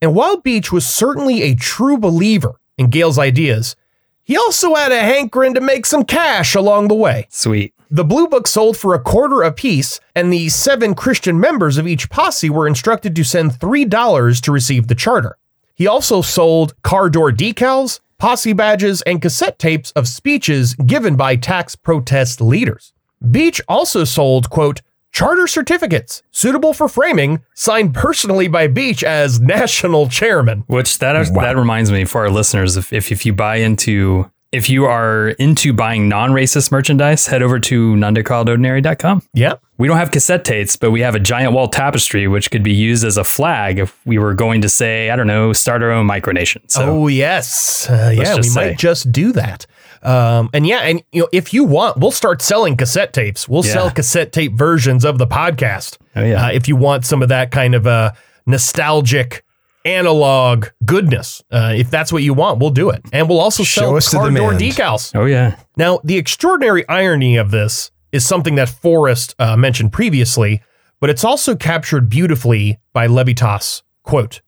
And 0.02 0.16
while 0.16 0.38
Beach 0.38 0.72
was 0.72 0.88
certainly 0.88 1.42
a 1.42 1.56
true 1.56 1.98
believer 1.98 2.60
in 2.78 2.90
Gale's 2.90 3.20
ideas, 3.20 3.76
he 4.24 4.38
also 4.38 4.76
had 4.76 4.92
a 4.92 5.00
hankering 5.00 5.56
to 5.56 5.62
make 5.62 5.86
some 5.86 6.04
cash 6.04 6.56
along 6.56 6.88
the 6.88 6.96
way. 6.96 7.28
Sweet. 7.30 7.74
The 7.92 8.06
Blue 8.06 8.28
Book 8.28 8.48
sold 8.48 8.78
for 8.78 8.94
a 8.94 9.00
quarter 9.00 9.42
apiece, 9.42 10.00
and 10.16 10.32
the 10.32 10.50
seven 10.50 10.94
Christian 10.94 11.40
members 11.40 11.80
of 11.80 11.88
each 11.88 12.10
posse 12.12 12.50
were 12.50 12.68
instructed 12.68 13.16
to 13.16 13.24
send 13.24 13.54
$3 13.54 14.42
to 14.42 14.52
receive 14.52 14.88
the 14.88 14.94
charter. 14.94 15.38
He 15.74 15.88
also 15.88 16.22
sold 16.22 16.80
car 16.84 17.10
door 17.10 17.32
decals, 17.32 18.00
posse 18.20 18.54
badges, 18.54 19.02
and 19.02 19.22
cassette 19.22 19.58
tapes 19.58 19.90
of 19.92 20.08
speeches 20.08 20.76
given 20.76 21.16
by 21.16 21.36
tax 21.36 21.76
protest 21.76 22.40
leaders. 22.40 22.94
Beach 23.32 23.60
also 23.68 24.04
sold, 24.04 24.52
quote, 24.52 24.82
charter 25.12 25.48
certificates 25.48 26.24
suitable 26.32 26.74
for 26.74 26.88
framing, 26.88 27.42
signed 27.54 27.94
personally 27.94 28.48
by 28.48 28.68
Beach 28.68 29.04
as 29.04 29.40
national 29.40 30.08
chairman. 30.10 30.64
Which 30.68 31.00
that 31.00 31.14
that 31.36 31.58
reminds 31.58 31.92
me 31.92 32.06
for 32.06 32.22
our 32.22 32.30
listeners, 32.30 32.78
if, 32.78 32.94
if 32.94 33.12
if 33.12 33.26
you 33.26 33.34
buy 33.34 33.58
into 33.58 34.30
if 34.52 34.70
you 34.70 34.86
are 34.86 35.30
into 35.40 35.74
buying 35.74 36.10
non-racist 36.10 36.72
merchandise, 36.72 37.28
head 37.28 37.42
over 37.44 37.60
to 37.60 37.94
nonedarecallitordinary.com. 37.96 39.24
Yeah. 39.34 39.54
We 39.78 39.88
don't 39.88 39.98
have 39.98 40.12
cassette 40.12 40.44
tapes, 40.44 40.76
but 40.76 40.92
we 40.92 41.02
have 41.02 41.16
a 41.16 41.20
giant 41.20 41.54
wall 41.54 41.68
tapestry 41.68 42.28
which 42.28 42.52
could 42.52 42.64
be 42.64 42.74
used 42.74 43.04
as 43.06 43.16
a 43.18 43.24
flag 43.24 43.80
if 43.80 43.98
we 44.06 44.18
were 44.18 44.34
going 44.34 44.62
to 44.62 44.70
say, 44.70 45.10
I 45.10 45.16
don't 45.16 45.28
know, 45.28 45.54
start 45.54 45.84
our 45.84 45.92
own 45.92 46.08
micronation. 46.08 46.70
So 46.70 46.84
oh 46.86 47.08
yes, 47.08 47.88
uh, 47.90 48.12
yeah, 48.14 48.36
we 48.36 48.42
just 48.42 48.56
might 48.56 48.78
just 48.78 49.12
do 49.12 49.32
that. 49.34 49.66
Um, 50.02 50.50
and 50.54 50.66
yeah, 50.66 50.80
and 50.80 51.04
you 51.12 51.22
know, 51.22 51.30
if 51.32 51.54
you 51.54 51.64
want, 51.64 51.98
we'll 51.98 52.12
start 52.12 52.42
selling 52.42 52.76
cassette 52.76 53.14
tapes. 53.14 53.48
We'll 53.48 53.66
Yeah. 53.66 53.74
sell 53.74 53.92
cassette 53.92 54.32
tape 54.32 54.54
versions 54.54 55.06
of 55.06 55.18
the 55.18 55.28
podcast. 55.28 55.98
Oh, 56.16 56.24
yeah. 56.24 56.48
uh, 56.48 56.52
if 56.52 56.68
you 56.68 56.76
want 56.76 57.06
some 57.06 57.22
of 57.22 57.30
that 57.30 57.52
kind 57.52 57.76
of 57.76 57.86
uh, 57.86 58.12
nostalgic 58.48 59.44
analog 59.86 60.68
goodness. 60.86 61.44
Uh, 61.52 61.74
if 61.76 61.90
that's 61.90 62.12
what 62.12 62.24
you 62.24 62.34
want, 62.34 62.60
we'll 62.60 62.70
do 62.70 62.90
it. 62.90 63.02
And 63.12 63.30
we'll 63.30 63.40
also 63.40 63.64
Show 63.64 63.82
sell 63.82 63.96
us 63.98 64.12
the 64.12 64.18
car 64.18 64.32
door 64.32 64.54
demand. 64.54 64.60
decals. 64.60 65.16
Oh 65.16 65.26
yeah. 65.26 65.58
Now, 65.78 66.00
the 66.04 66.18
extraordinary 66.18 66.88
irony 66.88 67.38
of 67.38 67.52
this 67.52 67.92
is 68.12 68.26
something 68.26 68.56
that 68.56 68.70
Forrest 68.70 69.36
uh, 69.40 69.56
mentioned 69.56 69.92
previously, 69.92 70.62
but 71.00 71.10
it's 71.10 71.24
also 71.24 71.56
captured 71.56 72.10
beautifully 72.10 72.80
by 72.94 73.08
Levitas. 73.08 73.84
Quote 74.04 74.42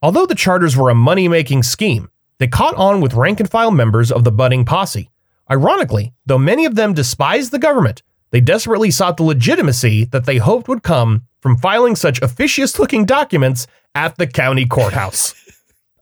Although 0.00 0.26
the 0.26 0.34
charters 0.34 0.76
were 0.76 0.90
a 0.90 0.94
money 0.94 1.28
making 1.28 1.62
scheme, 1.62 2.10
they 2.38 2.48
caught 2.48 2.74
on 2.74 3.00
with 3.00 3.14
rank 3.14 3.38
and 3.38 3.48
file 3.48 3.70
members 3.70 4.10
of 4.10 4.24
the 4.24 4.32
budding 4.32 4.64
posse. 4.64 5.10
Ironically, 5.50 6.12
though 6.26 6.38
many 6.38 6.64
of 6.64 6.74
them 6.74 6.94
despised 6.94 7.52
the 7.52 7.58
government, 7.58 8.02
they 8.30 8.40
desperately 8.40 8.90
sought 8.90 9.16
the 9.16 9.22
legitimacy 9.22 10.06
that 10.06 10.24
they 10.24 10.38
hoped 10.38 10.66
would 10.66 10.82
come 10.82 11.26
from 11.42 11.56
filing 11.56 11.96
such 11.96 12.22
officious 12.22 12.78
looking 12.78 13.04
documents 13.04 13.66
at 13.94 14.16
the 14.16 14.26
county 14.26 14.64
courthouse. 14.64 15.34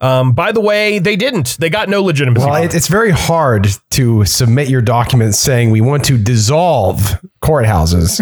Um, 0.03 0.33
by 0.33 0.53
the 0.53 0.61
way, 0.61 0.99
they 0.99 1.15
didn't. 1.15 1.59
They 1.61 1.69
got 1.69 1.89
no 1.91 2.03
legitimacy. 2.03 2.47
Well, 2.47 2.63
it, 2.63 2.75
it's 2.75 2.89
very 2.89 3.11
hard 3.11 3.69
to 3.91 4.25
submit 4.25 4.69
your 4.69 4.81
documents 4.81 5.37
saying 5.39 5.71
we 5.71 5.83
want 5.83 6.07
to 6.07 6.17
dissolve 6.17 7.21
courthouses 7.43 8.19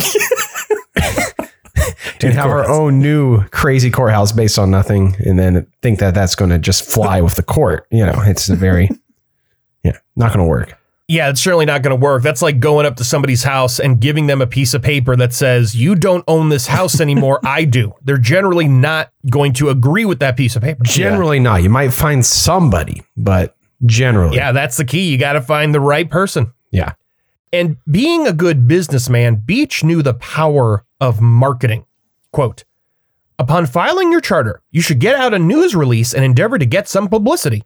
and 2.24 2.34
have 2.34 2.50
our 2.50 2.68
own 2.68 2.98
new 2.98 3.44
crazy 3.50 3.90
courthouse 3.90 4.32
based 4.32 4.58
on 4.58 4.70
nothing, 4.70 5.16
and 5.24 5.38
then 5.38 5.66
think 5.80 6.00
that 6.00 6.14
that's 6.14 6.34
going 6.34 6.50
to 6.50 6.58
just 6.58 6.82
fly 6.82 7.20
with 7.20 7.36
the 7.36 7.44
court. 7.44 7.86
You 7.90 8.06
know, 8.06 8.22
it's 8.22 8.48
a 8.48 8.56
very, 8.56 8.90
yeah, 9.84 9.98
not 10.16 10.32
going 10.32 10.44
to 10.44 10.48
work. 10.48 10.77
Yeah, 11.10 11.30
it's 11.30 11.40
certainly 11.40 11.64
not 11.64 11.82
going 11.82 11.98
to 11.98 12.00
work. 12.04 12.22
That's 12.22 12.42
like 12.42 12.60
going 12.60 12.84
up 12.84 12.96
to 12.96 13.04
somebody's 13.04 13.42
house 13.42 13.80
and 13.80 13.98
giving 13.98 14.26
them 14.26 14.42
a 14.42 14.46
piece 14.46 14.74
of 14.74 14.82
paper 14.82 15.16
that 15.16 15.32
says, 15.32 15.74
You 15.74 15.94
don't 15.94 16.22
own 16.28 16.50
this 16.50 16.66
house 16.66 17.00
anymore. 17.00 17.40
I 17.44 17.64
do. 17.64 17.94
They're 18.02 18.18
generally 18.18 18.68
not 18.68 19.10
going 19.30 19.54
to 19.54 19.70
agree 19.70 20.04
with 20.04 20.18
that 20.20 20.36
piece 20.36 20.54
of 20.54 20.62
paper. 20.62 20.84
Generally, 20.84 21.40
not. 21.40 21.62
You 21.62 21.70
might 21.70 21.94
find 21.94 22.24
somebody, 22.24 23.02
but 23.16 23.56
generally, 23.86 24.36
Yeah, 24.36 24.52
that's 24.52 24.76
the 24.76 24.84
key. 24.84 25.10
You 25.10 25.16
got 25.18 25.32
to 25.32 25.40
find 25.40 25.74
the 25.74 25.80
right 25.80 26.08
person. 26.08 26.52
yeah. 26.70 26.92
And 27.50 27.78
being 27.90 28.26
a 28.26 28.34
good 28.34 28.68
businessman, 28.68 29.36
Beach 29.36 29.82
knew 29.82 30.02
the 30.02 30.12
power 30.12 30.84
of 31.00 31.22
marketing. 31.22 31.86
Quote 32.30 32.64
Upon 33.38 33.64
filing 33.64 34.12
your 34.12 34.20
charter, 34.20 34.60
you 34.70 34.82
should 34.82 34.98
get 34.98 35.14
out 35.14 35.32
a 35.32 35.38
news 35.38 35.74
release 35.74 36.12
and 36.12 36.22
endeavor 36.22 36.58
to 36.58 36.66
get 36.66 36.88
some 36.88 37.08
publicity. 37.08 37.64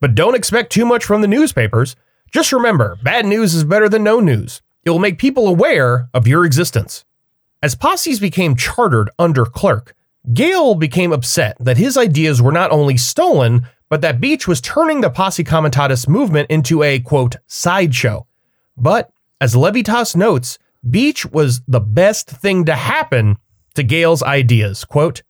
But 0.00 0.14
don't 0.14 0.34
expect 0.34 0.70
too 0.70 0.84
much 0.84 1.02
from 1.06 1.22
the 1.22 1.28
newspapers. 1.28 1.96
Just 2.32 2.52
remember, 2.52 2.96
bad 3.02 3.26
news 3.26 3.54
is 3.54 3.62
better 3.62 3.88
than 3.90 4.02
no 4.02 4.18
news. 4.18 4.62
It 4.84 4.90
will 4.90 4.98
make 4.98 5.18
people 5.18 5.46
aware 5.46 6.08
of 6.14 6.26
your 6.26 6.44
existence. 6.46 7.04
As 7.62 7.74
posses 7.76 8.18
became 8.20 8.56
chartered 8.56 9.10
under 9.18 9.44
CLERC, 9.44 9.92
Gale 10.32 10.74
became 10.74 11.12
upset 11.12 11.56
that 11.60 11.76
his 11.76 11.96
ideas 11.98 12.40
were 12.40 12.52
not 12.52 12.70
only 12.70 12.96
stolen, 12.96 13.66
but 13.90 14.00
that 14.00 14.20
Beach 14.20 14.48
was 14.48 14.62
turning 14.62 15.02
the 15.02 15.10
Posse 15.10 15.44
Comitatus 15.44 16.08
movement 16.08 16.50
into 16.50 16.82
a 16.82 17.00
quote 17.00 17.36
sideshow. 17.46 18.26
But 18.76 19.12
as 19.40 19.54
Levitas 19.54 20.16
notes, 20.16 20.58
Beach 20.88 21.26
was 21.26 21.60
the 21.68 21.80
best 21.80 22.30
thing 22.30 22.64
to 22.64 22.74
happen 22.74 23.36
to 23.74 23.82
Gale's 23.82 24.22
ideas. 24.22 24.84
Quote, 24.84 25.22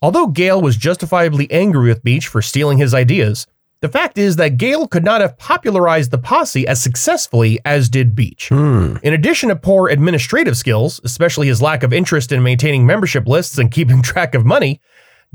Although 0.00 0.28
Gale 0.28 0.62
was 0.62 0.76
justifiably 0.76 1.50
angry 1.50 1.88
with 1.88 2.02
Beach 2.02 2.28
for 2.28 2.40
stealing 2.40 2.78
his 2.78 2.94
ideas, 2.94 3.46
the 3.80 3.88
fact 3.88 4.16
is 4.16 4.36
that 4.36 4.56
Gale 4.56 4.88
could 4.88 5.04
not 5.04 5.20
have 5.20 5.38
popularized 5.38 6.10
the 6.10 6.18
posse 6.18 6.66
as 6.66 6.82
successfully 6.82 7.60
as 7.64 7.88
did 7.88 8.14
Beach. 8.14 8.48
Hmm. 8.48 8.96
In 9.02 9.12
addition 9.12 9.50
to 9.50 9.56
poor 9.56 9.88
administrative 9.88 10.56
skills, 10.56 11.00
especially 11.04 11.46
his 11.48 11.60
lack 11.60 11.82
of 11.82 11.92
interest 11.92 12.32
in 12.32 12.42
maintaining 12.42 12.86
membership 12.86 13.26
lists 13.26 13.58
and 13.58 13.70
keeping 13.70 14.02
track 14.02 14.34
of 14.34 14.46
money, 14.46 14.80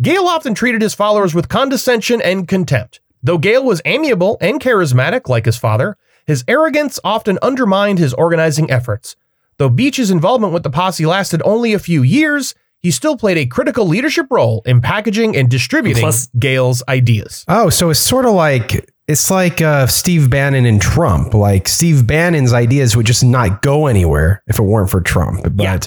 Gale 0.01 0.25
often 0.25 0.55
treated 0.55 0.81
his 0.81 0.95
followers 0.95 1.35
with 1.35 1.49
condescension 1.49 2.21
and 2.21 2.47
contempt. 2.47 2.99
Though 3.21 3.37
Gale 3.37 3.63
was 3.63 3.81
amiable 3.85 4.37
and 4.41 4.59
charismatic 4.59 5.29
like 5.29 5.45
his 5.45 5.57
father, 5.57 5.97
his 6.25 6.43
arrogance 6.47 6.99
often 7.03 7.37
undermined 7.41 7.99
his 7.99 8.13
organizing 8.15 8.71
efforts. 8.71 9.15
Though 9.57 9.69
Beach's 9.69 10.09
involvement 10.09 10.53
with 10.53 10.63
the 10.63 10.71
posse 10.71 11.05
lasted 11.05 11.41
only 11.45 11.73
a 11.73 11.79
few 11.79 12.01
years, 12.01 12.55
he 12.81 12.91
still 12.91 13.15
played 13.17 13.37
a 13.37 13.45
critical 13.45 13.87
leadership 13.87 14.25
role 14.31 14.61
in 14.65 14.81
packaging 14.81 15.35
and 15.35 15.49
distributing 15.49 16.01
Plus- 16.01 16.27
Gale's 16.39 16.81
ideas. 16.87 17.45
Oh, 17.47 17.69
so 17.69 17.89
it's 17.89 17.99
sort 17.99 18.25
of 18.25 18.33
like 18.33 18.89
it's 19.07 19.29
like 19.29 19.61
uh, 19.61 19.87
Steve 19.87 20.29
Bannon 20.29 20.65
and 20.65 20.81
Trump. 20.81 21.33
Like 21.33 21.67
Steve 21.67 22.07
Bannon's 22.07 22.53
ideas 22.53 22.95
would 22.95 23.05
just 23.05 23.23
not 23.23 23.61
go 23.61 23.87
anywhere 23.87 24.41
if 24.47 24.57
it 24.57 24.63
weren't 24.63 24.89
for 24.89 25.01
Trump. 25.01 25.41
But 25.43 25.53
Yeah. 25.63 25.79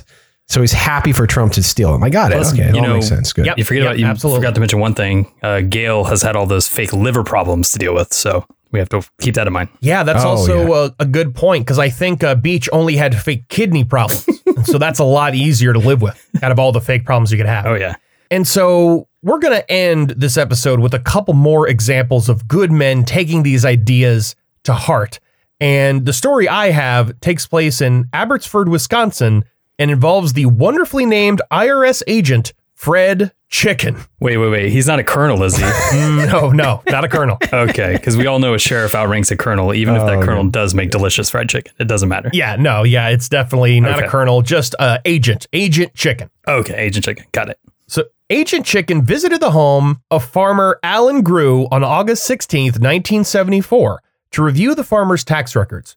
so 0.47 0.61
he's 0.61 0.73
happy 0.73 1.13
for 1.13 1.27
Trump 1.27 1.53
to 1.55 1.63
steal 1.63 1.93
them. 1.93 2.03
I 2.05 2.11
got 2.11 2.33
it. 2.33 2.35
Plus, 2.35 2.53
okay, 2.53 2.65
it 2.69 2.75
you 2.75 2.81
all 2.81 2.87
know, 2.89 2.95
makes 2.95 3.09
sense. 3.09 3.33
Good. 3.33 3.47
Yep. 3.47 3.59
You 3.59 3.65
forget 3.65 3.83
Yep, 3.85 3.91
about 3.93 3.99
you 3.99 4.07
absolutely. 4.07 4.41
forgot 4.41 4.55
to 4.55 4.61
mention 4.61 4.79
one 4.81 4.95
thing. 4.95 5.33
Uh, 5.43 5.61
Gale 5.63 6.05
has 6.05 6.21
had 6.23 6.37
all 6.37 6.47
those 6.47 6.69
fake 6.69 6.93
liver 6.93 7.25
problems 7.25 7.73
to 7.73 7.79
deal 7.79 7.95
with, 7.95 8.13
so 8.13 8.45
we 8.75 8.79
have 8.81 8.91
to 8.91 9.03
keep 9.21 9.35
that 9.37 9.47
in 9.47 9.53
mind. 9.55 9.71
Yeah, 9.81 10.03
that's 10.03 10.23
Oh, 10.25 10.29
also 10.31 10.67
yeah. 10.67 10.89
A, 10.99 11.05
a 11.05 11.07
good 11.07 11.35
point 11.35 11.65
because 11.65 11.79
I 11.79 11.89
think 11.89 12.23
uh, 12.23 12.35
Beach 12.35 12.69
only 12.73 12.97
had 12.97 13.19
fake 13.19 13.49
kidney 13.49 13.85
problems. 13.85 14.29
So 14.65 14.79
that's 14.79 14.99
a 14.99 15.05
lot 15.05 15.35
easier 15.35 15.73
to 15.75 15.79
live 15.79 16.01
with 16.01 16.19
out 16.43 16.51
of 16.51 16.59
all 16.59 16.73
the 16.73 16.81
fake 16.81 17.05
problems 17.05 17.31
you 17.31 17.37
could 17.37 17.47
have. 17.47 17.67
Oh 17.67 17.75
yeah, 17.75 17.97
And 18.31 18.47
so 18.49 19.09
we're 19.23 19.39
going 19.39 19.53
to 19.55 19.71
end 19.71 20.11
this 20.17 20.37
episode 20.39 20.81
with 20.81 20.95
a 20.95 20.99
couple 21.01 21.35
more 21.35 21.69
examples 21.69 22.29
of 22.31 22.49
good 22.49 22.71
men 22.73 23.05
taking 23.05 23.43
these 23.43 23.65
ideas 23.67 24.35
to 24.63 24.73
heart. 24.73 25.21
And 25.61 26.07
the 26.07 26.13
story 26.15 26.49
I 26.49 26.71
have 26.71 27.19
takes 27.21 27.47
place 27.47 27.81
in 27.83 28.09
Abbotsford, 28.15 28.69
Wisconsin, 28.71 29.45
and 29.79 29.91
involves 29.91 30.33
the 30.33 30.47
wonderfully 30.47 31.05
named 31.05 31.43
IRS 31.53 32.03
agent 32.07 32.55
Fred 32.75 33.33
Chicken. 33.55 33.97
wait, 34.19 34.37
wait, 34.37 34.49
wait. 34.51 34.73
He's 34.73 34.89
not 34.89 34.99
a 34.99 35.05
colonel, 35.05 35.45
is 35.45 35.57
he? 35.57 35.63
no, 35.93 36.51
no, 36.51 36.83
not 36.89 37.05
a 37.05 37.09
colonel. 37.09 37.39
okay, 37.53 37.93
because 37.93 38.17
we 38.17 38.27
all 38.27 38.41
know 38.41 38.55
a 38.55 38.59
sheriff 38.59 38.97
outranks 38.97 39.31
a 39.31 39.37
colonel, 39.37 39.73
even 39.73 39.95
if 39.95 40.03
Oh, 40.03 40.07
that 40.07 40.17
okay. 40.19 40.27
colonel 40.27 40.49
does 40.49 40.75
make 40.75 40.91
delicious 40.91 41.31
fried 41.31 41.49
chicken. 41.49 41.73
It 41.79 41.87
doesn't 41.87 42.09
matter. 42.09 42.31
Yeah, 42.33 42.57
no, 42.57 42.83
yeah, 42.83 43.11
it's 43.11 43.29
definitely 43.29 43.79
not 43.79 44.03
a 44.03 44.09
colonel, 44.09 44.43
just 44.43 44.75
uh, 44.81 44.99
agent, 45.05 45.47
agent 45.53 45.95
Chicken. 45.95 46.31
Okay, 46.49 46.75
Agent 46.75 47.05
Chicken, 47.05 47.27
got 47.31 47.49
it. 47.49 47.61
So, 47.87 48.03
Agent 48.29 48.67
Chicken 48.67 49.05
visited 49.05 49.39
the 49.41 49.53
home 49.53 50.01
of 50.11 50.25
farmer 50.25 50.81
Alan 50.83 51.23
Grew 51.23 51.69
on 51.71 51.85
August 51.85 52.29
16th, 52.29 52.81
1974, 52.81 54.03
to 54.33 54.43
review 54.43 54.75
the 54.75 54.83
farmer's 54.83 55.23
tax 55.23 55.55
records. 55.55 55.95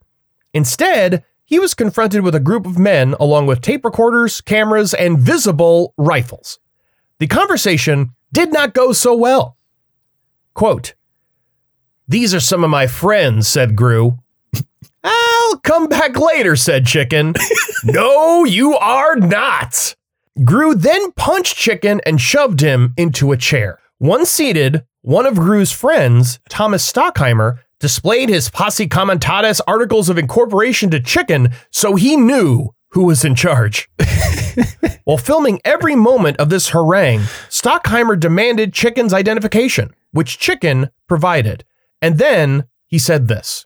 Instead, 0.53 1.23
he 1.43 1.57
was 1.57 1.73
confronted 1.73 2.21
with 2.21 2.35
a 2.35 2.39
group 2.39 2.67
of 2.67 2.77
men 2.77 3.15
along 3.19 3.47
with 3.47 3.61
tape 3.61 3.83
recorders, 3.83 4.41
cameras, 4.41 4.93
and 4.93 5.17
visible 5.17 5.95
rifles. 5.97 6.59
The 7.19 7.27
conversation 7.27 8.11
did 8.31 8.53
not 8.53 8.73
go 8.73 8.93
so 8.93 9.15
well. 9.15 9.57
Quote, 10.53 10.93
These 12.07 12.33
are 12.33 12.39
some 12.39 12.63
of 12.63 12.69
my 12.69 12.87
friends, 12.87 13.47
said 13.47 13.75
Grew. 13.75 14.19
I'll 15.03 15.57
come 15.59 15.87
back 15.87 16.17
later, 16.17 16.55
said 16.55 16.85
Chicken. 16.85 17.33
no, 17.83 18.43
you 18.43 18.75
are 18.77 19.15
not. 19.15 19.95
Grew 20.43 20.75
then 20.75 21.11
punched 21.13 21.55
Chicken 21.55 22.01
and 22.05 22.21
shoved 22.21 22.59
him 22.59 22.93
into 22.97 23.31
a 23.31 23.37
chair. 23.37 23.79
Once 23.99 24.29
seated, 24.29 24.83
one 25.01 25.25
of 25.25 25.35
Grew's 25.35 25.71
friends, 25.71 26.39
Thomas 26.49 26.91
Stockheimer, 26.91 27.59
displayed 27.79 28.29
his 28.29 28.49
posse 28.49 28.87
comitatus 28.87 29.61
articles 29.61 30.09
of 30.09 30.17
incorporation 30.17 30.91
to 30.91 30.99
Chicken 30.99 31.51
so 31.71 31.95
he 31.95 32.15
knew 32.15 32.73
who 32.91 33.05
was 33.05 33.23
in 33.25 33.33
charge. 33.35 33.89
While 35.03 35.17
filming 35.17 35.59
every 35.63 35.95
moment 35.95 36.37
of 36.37 36.49
this 36.49 36.69
harangue, 36.69 37.21
Stockheimer 37.49 38.19
demanded 38.19 38.73
Chicken's 38.73 39.13
identification, 39.13 39.93
which 40.11 40.39
Chicken 40.39 40.89
provided. 41.07 41.63
And 42.01 42.17
then 42.17 42.65
he 42.85 42.99
said 42.99 43.27
this 43.27 43.65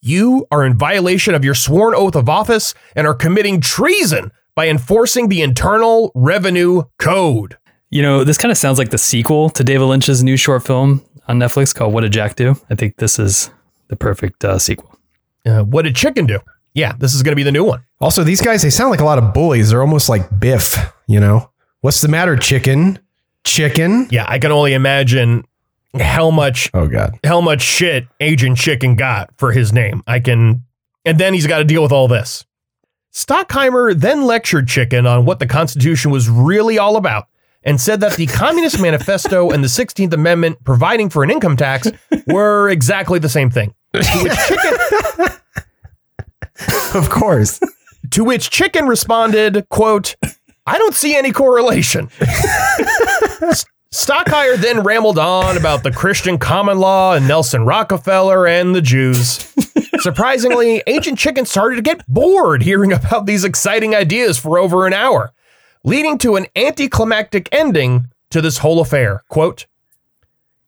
You 0.00 0.46
are 0.50 0.64
in 0.64 0.78
violation 0.78 1.34
of 1.34 1.44
your 1.44 1.54
sworn 1.54 1.94
oath 1.94 2.16
of 2.16 2.28
office 2.28 2.74
and 2.94 3.06
are 3.06 3.14
committing 3.14 3.60
treason 3.60 4.32
by 4.54 4.68
enforcing 4.68 5.28
the 5.28 5.42
Internal 5.42 6.12
Revenue 6.14 6.84
Code. 6.98 7.56
You 7.90 8.02
know, 8.02 8.24
this 8.24 8.38
kind 8.38 8.50
of 8.50 8.58
sounds 8.58 8.78
like 8.78 8.90
the 8.90 8.98
sequel 8.98 9.50
to 9.50 9.64
David 9.64 9.84
Lynch's 9.84 10.22
new 10.22 10.36
short 10.36 10.64
film 10.64 11.04
on 11.28 11.38
Netflix 11.38 11.74
called 11.74 11.92
"What 11.92 12.02
Did 12.02 12.12
Jack 12.12 12.36
Do." 12.36 12.56
I 12.70 12.74
think 12.74 12.96
this 12.96 13.18
is 13.18 13.50
the 13.88 13.96
perfect 13.96 14.44
uh, 14.44 14.58
sequel. 14.58 14.98
Uh, 15.46 15.62
what 15.62 15.82
did 15.82 15.94
Chicken 15.94 16.26
do? 16.26 16.40
Yeah, 16.74 16.92
this 16.98 17.14
is 17.14 17.22
going 17.22 17.32
to 17.32 17.36
be 17.36 17.42
the 17.44 17.52
new 17.52 17.64
one. 17.64 17.84
Also, 18.00 18.24
these 18.24 18.40
guys, 18.40 18.62
they 18.62 18.70
sound 18.70 18.90
like 18.90 19.00
a 19.00 19.04
lot 19.04 19.18
of 19.18 19.32
bullies. 19.32 19.70
They're 19.70 19.80
almost 19.80 20.08
like 20.08 20.40
Biff, 20.40 20.76
you 21.06 21.20
know? 21.20 21.50
What's 21.80 22.00
the 22.00 22.08
matter, 22.08 22.36
chicken? 22.36 22.98
Chicken? 23.44 24.08
Yeah, 24.10 24.24
I 24.26 24.38
can 24.38 24.50
only 24.50 24.74
imagine 24.74 25.44
how 26.00 26.30
much 26.30 26.70
Oh, 26.74 26.88
God. 26.88 27.16
how 27.24 27.40
much 27.40 27.62
shit 27.62 28.06
Agent 28.18 28.58
Chicken 28.58 28.96
got 28.96 29.30
for 29.38 29.52
his 29.52 29.72
name. 29.72 30.02
I 30.06 30.18
can, 30.18 30.64
and 31.04 31.18
then 31.20 31.32
he's 31.34 31.46
got 31.46 31.58
to 31.58 31.64
deal 31.64 31.82
with 31.82 31.92
all 31.92 32.08
this. 32.08 32.44
Stockheimer 33.12 33.94
then 33.98 34.24
lectured 34.24 34.66
Chicken 34.66 35.06
on 35.06 35.24
what 35.24 35.38
the 35.38 35.46
Constitution 35.46 36.10
was 36.10 36.28
really 36.28 36.78
all 36.78 36.96
about 36.96 37.28
and 37.62 37.80
said 37.80 38.00
that 38.00 38.16
the 38.16 38.26
Communist 38.26 38.80
Manifesto 38.80 39.50
and 39.50 39.62
the 39.62 39.68
16th 39.68 40.12
Amendment 40.12 40.58
providing 40.64 41.08
for 41.10 41.22
an 41.22 41.30
income 41.30 41.56
tax 41.56 41.88
were 42.26 42.68
exactly 42.70 43.20
the 43.20 43.28
same 43.28 43.50
thing. 43.50 43.72
Chicken, 43.94 45.28
Of 46.94 47.10
course. 47.10 47.60
to 48.10 48.22
which 48.24 48.50
Chicken 48.50 48.86
responded, 48.86 49.66
quote, 49.68 50.14
I 50.66 50.78
don't 50.78 50.94
see 50.94 51.16
any 51.16 51.32
correlation. 51.32 52.08
Stockheimer 53.92 54.56
then 54.56 54.80
rambled 54.80 55.18
on 55.18 55.56
about 55.56 55.82
the 55.82 55.92
Christian 55.92 56.38
common 56.38 56.78
law 56.78 57.14
and 57.14 57.28
Nelson 57.28 57.64
Rockefeller 57.64 58.46
and 58.46 58.74
the 58.74 58.80
Jews. 58.80 59.52
Surprisingly, 60.00 60.82
Agent 60.86 61.18
Chicken 61.18 61.46
started 61.46 61.76
to 61.76 61.82
get 61.82 62.06
bored 62.06 62.62
hearing 62.62 62.92
about 62.92 63.26
these 63.26 63.44
exciting 63.44 63.94
ideas 63.94 64.38
for 64.38 64.58
over 64.58 64.86
an 64.86 64.92
hour, 64.92 65.32
leading 65.84 66.18
to 66.18 66.36
an 66.36 66.46
anticlimactic 66.56 67.48
ending 67.52 68.06
to 68.30 68.40
this 68.40 68.58
whole 68.58 68.80
affair. 68.80 69.22
Quote, 69.28 69.66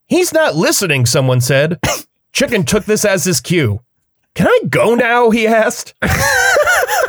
He's 0.07 0.33
not 0.33 0.55
listening, 0.55 1.05
someone 1.05 1.41
said. 1.41 1.81
Chicken 2.33 2.65
took 2.65 2.85
this 2.85 3.05
as 3.05 3.25
his 3.25 3.41
cue. 3.41 3.81
Can 4.37 4.47
I 4.47 4.59
go 4.69 4.95
now? 4.95 5.31
He 5.31 5.47
asked. 5.47 5.95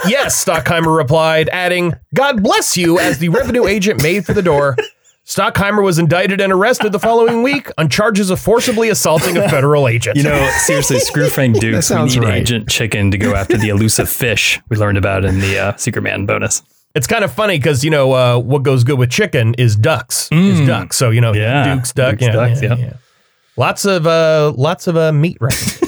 yes, 0.08 0.44
Stockheimer 0.44 0.96
replied, 0.96 1.50
adding, 1.50 1.94
God 2.16 2.42
bless 2.42 2.78
you, 2.78 3.00
as 3.00 3.20
the 3.20 3.30
revenue 3.30 3.66
agent 3.68 4.02
made 4.02 4.26
for 4.26 4.34
the 4.34 4.42
door. 4.42 4.76
Stockheimer 5.26 5.84
was 5.84 6.00
indicted 6.00 6.40
and 6.40 6.54
arrested 6.54 6.94
the 6.94 7.00
following 7.00 7.44
week 7.44 7.70
on 7.78 7.90
charges 7.90 8.30
of 8.30 8.40
forcibly 8.40 8.88
assaulting 8.88 9.36
a 9.36 9.50
federal 9.50 9.90
agent. 9.90 10.16
You 10.16 10.24
know, 10.24 10.50
seriously, 10.66 11.00
screw 11.00 11.28
Frank 11.30 11.60
Dukes. 11.60 11.90
We 11.90 12.02
need 12.04 12.18
right. 12.20 12.34
Agent 12.36 12.70
Chicken 12.70 13.12
to 13.12 13.18
go 13.18 13.36
after 13.36 13.58
the 13.58 13.68
elusive 13.68 14.10
fish 14.10 14.58
we 14.70 14.78
learned 14.78 14.98
about 14.98 15.26
in 15.26 15.42
the 15.42 15.60
uh, 15.60 15.76
Secret 15.76 16.04
Man 16.04 16.26
bonus. 16.26 16.62
it's 16.96 17.08
kind 17.08 17.26
of 17.26 17.34
funny 17.34 17.58
because 17.58 17.84
you 17.84 17.92
know 17.92 18.14
uh, 18.14 18.40
what 18.40 18.64
goes 18.64 18.86
good 18.86 18.98
with 18.98 19.10
chicken 19.12 19.54
is 19.56 19.76
ducks. 19.76 20.30
Is 20.32 20.66
ducks. 20.66 20.96
So 20.96 21.10
you 21.10 21.20
know, 21.20 21.34
Yeah. 21.34 21.76
Duke's 21.76 21.92
duck. 21.92 22.12
Duke's 22.20 22.24
yeah, 22.28 22.32
ducks, 22.32 22.62
yeah, 22.62 22.76
yeah. 22.76 22.86
yeah. 22.86 22.94
Lots 23.58 23.84
of 23.84 24.08
uh, 24.08 24.54
lots 24.56 24.88
of 24.88 24.96
uh, 24.96 25.12
meat 25.12 25.38
right. 25.42 25.82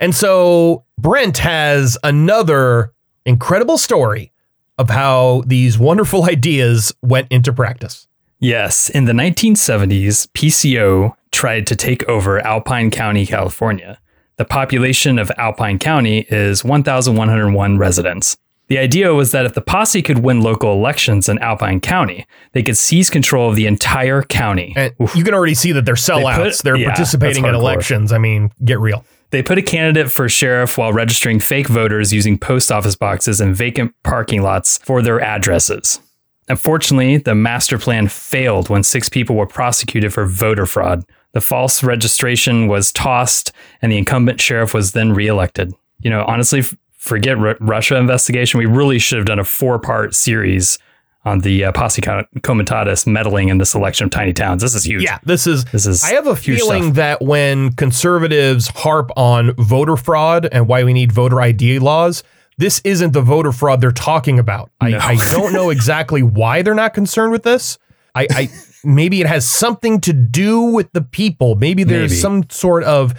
and 0.00 0.14
so 0.14 0.84
Brent 0.98 1.38
has 1.38 1.96
another 2.02 2.92
incredible 3.24 3.78
story 3.78 4.32
of 4.78 4.90
how 4.90 5.42
these 5.46 5.78
wonderful 5.78 6.24
ideas 6.28 6.92
went 7.02 7.28
into 7.30 7.52
practice. 7.52 8.08
Yes, 8.40 8.88
in 8.88 9.04
the 9.04 9.12
1970s, 9.12 10.26
PCO 10.32 11.14
tried 11.30 11.66
to 11.66 11.76
take 11.76 12.08
over 12.08 12.40
Alpine 12.40 12.90
County, 12.90 13.26
California. 13.26 13.98
The 14.38 14.46
population 14.46 15.18
of 15.18 15.30
Alpine 15.36 15.78
County 15.78 16.26
is 16.30 16.64
1,101 16.64 17.76
residents. 17.76 18.38
The 18.68 18.78
idea 18.78 19.12
was 19.12 19.32
that 19.32 19.44
if 19.44 19.52
the 19.52 19.60
posse 19.60 20.00
could 20.00 20.20
win 20.20 20.40
local 20.40 20.72
elections 20.72 21.28
in 21.28 21.38
Alpine 21.40 21.80
County, 21.80 22.24
they 22.52 22.62
could 22.62 22.78
seize 22.78 23.10
control 23.10 23.50
of 23.50 23.56
the 23.56 23.66
entire 23.66 24.22
county. 24.22 24.74
You 25.14 25.24
can 25.24 25.34
already 25.34 25.54
see 25.54 25.72
that 25.72 25.84
they're 25.84 25.94
sellouts. 25.94 26.62
They 26.62 26.70
are 26.70 26.76
yeah, 26.76 26.86
participating 26.86 27.44
in 27.44 27.54
elections. 27.54 28.12
I 28.12 28.18
mean, 28.18 28.52
get 28.64 28.78
real. 28.78 29.04
They 29.30 29.42
put 29.42 29.58
a 29.58 29.62
candidate 29.62 30.10
for 30.10 30.28
sheriff 30.28 30.76
while 30.76 30.92
registering 30.92 31.38
fake 31.38 31.68
voters 31.68 32.12
using 32.12 32.36
post 32.36 32.72
office 32.72 32.96
boxes 32.96 33.40
and 33.40 33.54
vacant 33.54 33.94
parking 34.02 34.42
lots 34.42 34.78
for 34.78 35.02
their 35.02 35.20
addresses. 35.20 36.00
Unfortunately, 36.48 37.16
the 37.16 37.34
master 37.36 37.78
plan 37.78 38.08
failed 38.08 38.68
when 38.68 38.82
six 38.82 39.08
people 39.08 39.36
were 39.36 39.46
prosecuted 39.46 40.12
for 40.12 40.26
voter 40.26 40.66
fraud. 40.66 41.04
The 41.32 41.40
false 41.40 41.84
registration 41.84 42.66
was 42.66 42.90
tossed, 42.90 43.52
and 43.80 43.92
the 43.92 43.98
incumbent 43.98 44.40
sheriff 44.40 44.74
was 44.74 44.92
then 44.92 45.12
reelected. 45.12 45.72
You 46.00 46.10
know, 46.10 46.24
honestly, 46.26 46.62
forget 46.96 47.38
Ru- 47.38 47.56
Russia 47.60 47.96
investigation. 47.96 48.58
We 48.58 48.66
really 48.66 48.98
should 48.98 49.18
have 49.18 49.26
done 49.26 49.38
a 49.38 49.44
four 49.44 49.78
part 49.78 50.12
series 50.12 50.76
on 51.24 51.40
the 51.40 51.64
uh, 51.66 51.72
posse 51.72 52.00
comitatus 52.42 53.06
meddling 53.06 53.48
in 53.50 53.58
the 53.58 53.66
selection 53.66 54.04
of 54.06 54.10
tiny 54.10 54.32
towns. 54.32 54.62
This 54.62 54.74
is 54.74 54.84
huge. 54.84 55.02
Yeah, 55.02 55.18
this 55.24 55.46
is. 55.46 55.64
This 55.66 55.86
is 55.86 56.02
I 56.02 56.14
have 56.14 56.26
a 56.26 56.34
feeling 56.36 56.84
stuff. 56.84 56.94
that 56.96 57.22
when 57.22 57.72
conservatives 57.74 58.68
harp 58.68 59.10
on 59.16 59.52
voter 59.56 59.96
fraud 59.96 60.48
and 60.50 60.66
why 60.66 60.84
we 60.84 60.92
need 60.92 61.12
voter 61.12 61.40
ID 61.40 61.78
laws, 61.78 62.22
this 62.56 62.80
isn't 62.84 63.12
the 63.12 63.20
voter 63.20 63.52
fraud 63.52 63.80
they're 63.80 63.92
talking 63.92 64.38
about. 64.38 64.70
I, 64.80 64.94
I 64.96 65.16
don't 65.30 65.52
know 65.52 65.70
exactly 65.70 66.22
why 66.22 66.62
they're 66.62 66.74
not 66.74 66.94
concerned 66.94 67.32
with 67.32 67.42
this. 67.42 67.78
I, 68.14 68.26
I 68.30 68.48
maybe 68.82 69.20
it 69.20 69.26
has 69.26 69.46
something 69.46 70.00
to 70.00 70.12
do 70.12 70.62
with 70.62 70.92
the 70.92 71.02
people. 71.02 71.54
Maybe 71.54 71.84
there's 71.84 72.10
Maybe. 72.10 72.20
some 72.20 72.50
sort 72.50 72.82
of 72.84 73.14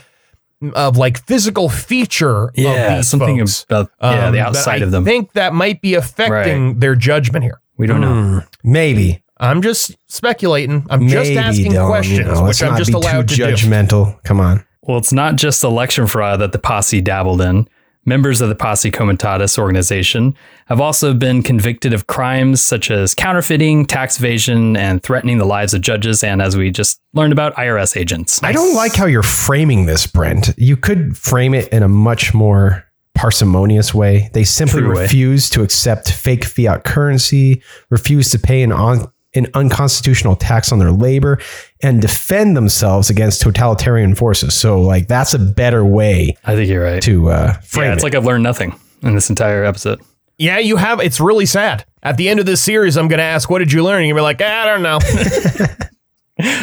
of 0.74 0.97
like 0.97 1.26
physical 1.26 1.70
feature 1.70 2.45
of 2.49 2.52
Yeah, 2.56 2.97
these 2.97 3.08
something 3.08 3.39
folks. 3.39 3.64
about 3.64 3.89
yeah, 4.02 4.28
um, 4.28 4.34
the 4.34 4.39
outside 4.39 4.82
of 4.82 4.91
them. 4.91 5.04
I 5.04 5.06
think 5.06 5.34
that 5.34 5.54
might 5.54 5.82
be 5.82 5.93
affecting 5.95 6.80
their 6.80 6.95
judgment 6.95 7.43
here. 7.43 7.61
We 7.82 7.88
don't 7.88 8.00
know. 8.00 8.14
Hmm, 8.14 8.40
maybe. 8.64 9.24
I'm 9.38 9.64
just 9.64 9.96
speculating. 10.08 10.86
I'm 10.92 11.08
just 11.08 11.32
asking 11.32 11.72
Dylan, 11.72 11.88
questions, 11.88 12.20
you 12.20 12.26
know, 12.26 12.44
which 12.44 12.62
I'm 12.62 12.74
not 12.74 12.78
just 12.78 12.92
be 12.92 12.94
allowed 12.94 13.28
too 13.28 13.38
to 13.38 13.48
do. 13.48 13.54
judgmental. 13.54 14.24
Come 14.24 14.40
on. 14.40 14.64
Well, 14.84 15.00
it's 15.00 15.12
not 15.12 15.36
just 15.36 15.64
election 15.64 16.06
fraud 16.06 16.42
that 16.42 16.52
the 16.52 16.60
posse 16.60 17.02
dabbled 17.02 17.42
in. 17.42 17.68
Members 18.06 18.42
of 18.42 18.50
the 18.50 18.56
Posse 18.56 18.90
Comitatus 18.90 19.60
organization 19.60 20.36
have 20.68 20.80
also 20.82 21.14
been 21.14 21.44
convicted 21.44 21.94
of 21.94 22.08
crimes 22.08 22.60
such 22.60 22.90
as 22.90 23.14
counterfeiting, 23.14 23.86
tax 23.86 24.18
evasion, 24.18 24.76
and 24.76 25.04
threatening 25.04 25.38
the 25.38 25.46
lives 25.46 25.76
of 25.76 25.82
judges, 25.82 26.24
and 26.24 26.42
as 26.42 26.58
we 26.58 26.72
just 26.72 27.00
learned 27.14 27.32
about, 27.32 27.54
IRS 27.56 27.96
agents. 27.96 28.42
I 28.44 28.54
don't 28.54 28.76
like 28.76 28.96
how 28.96 29.06
you're 29.06 29.22
framing 29.22 29.86
this, 29.86 30.08
Brent. 30.08 30.52
You 30.58 30.78
could 30.78 31.16
frame 31.16 31.54
it 31.54 31.68
in 31.70 31.84
a 31.84 31.88
much 31.88 32.34
more 32.34 32.86
parsimonious 33.16 33.93
way. 33.93 34.30
They 34.34 34.43
simply 34.43 34.82
True 34.82 34.95
way. 34.95 35.03
refuse 35.03 35.49
to 35.51 35.64
accept 35.64 36.12
fake 36.12 36.45
fiat 36.45 36.84
currency, 36.84 37.62
refuse 37.89 38.30
to 38.32 38.39
pay 38.39 38.64
an, 38.64 38.72
on, 38.72 39.12
an 39.34 39.47
unconstitutional 39.53 40.36
tax 40.36 40.72
on 40.72 40.80
their 40.80 40.91
labor, 40.91 41.39
and 41.84 42.01
defend 42.01 42.55
themselves 42.57 43.09
against 43.09 43.41
totalitarian 43.41 44.16
forces. 44.16 44.53
So, 44.53 44.82
like, 44.82 45.07
that's 45.07 45.34
a 45.34 45.39
better 45.39 45.84
way 45.86 46.36
I 46.43 46.55
think 46.55 46.70
you're 46.70 46.84
right. 46.84 47.01
to 47.03 47.30
uh, 47.30 47.53
frame 47.62 47.88
Yeah, 47.88 47.93
it's 47.93 48.03
it. 48.03 48.05
like 48.05 48.16
I've 48.16 48.26
learned 48.26 48.43
nothing 48.43 48.76
in 49.03 49.16
this 49.16 49.30
entire 49.30 49.64
episode. 49.64 50.01
Yeah, 50.38 50.57
you 50.57 50.78
have. 50.78 50.99
It's 50.99 51.20
really 51.20 51.45
sad. 51.45 51.86
At 52.01 52.18
the 52.18 52.28
end 52.28 52.39
of 52.39 52.47
this 52.47 52.64
series, 52.64 52.97
I'm 52.97 53.07
going 53.07 53.20
to 53.20 53.24
ask, 53.24 53.47
"What 53.49 53.59
did 53.59 53.72
you 53.72 53.84
learn?" 53.84 53.99
And 53.99 54.07
you're 54.07 54.16
gonna 54.18 54.22
be 54.22 54.41
like, 54.41 54.41
"I 54.41 54.66
don't 54.66 54.82
know." 54.82 54.97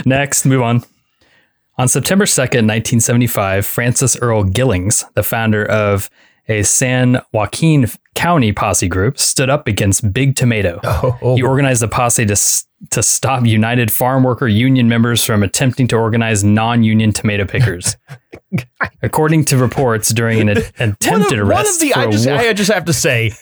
Next, 0.04 0.44
move 0.44 0.62
on. 0.62 0.82
On 1.76 1.86
September 1.86 2.24
2nd, 2.24 2.66
1975, 2.66 3.64
Francis 3.64 4.16
Earl 4.20 4.42
Gillings, 4.44 5.04
the 5.14 5.22
founder 5.22 5.64
of 5.64 6.10
a 6.48 6.62
San 6.62 7.20
Joaquin 7.32 7.86
County 8.14 8.52
posse 8.52 8.88
group, 8.88 9.18
stood 9.18 9.48
up 9.50 9.68
against 9.68 10.12
Big 10.12 10.34
Tomato. 10.36 10.80
Oh, 11.22 11.36
He 11.36 11.42
organized 11.42 11.82
a 11.82 11.88
posse 11.88 12.26
to, 12.26 12.36
to 12.90 13.02
stop 13.02 13.44
United 13.46 13.92
Farm 13.92 14.24
Worker 14.24 14.48
Union 14.48 14.88
members 14.88 15.24
from 15.24 15.42
attempting 15.42 15.86
to 15.88 15.96
organize 15.96 16.42
non 16.42 16.82
union 16.82 17.12
tomato 17.12 17.44
pickers. 17.44 17.96
According 19.02 19.44
to 19.46 19.56
reports, 19.56 20.08
during 20.10 20.40
an 20.40 20.48
a- 20.58 20.60
attempted 20.78 21.08
one 21.10 21.40
of, 21.40 21.48
arrest, 21.48 21.80
one 21.82 21.90
of 21.90 21.94
the 21.94 21.94
I 21.94 22.10
just 22.10 22.26
war- 22.26 22.36
I 22.36 22.52
just 22.52 22.72
have 22.72 22.84
to 22.86 22.92
say 22.92 23.32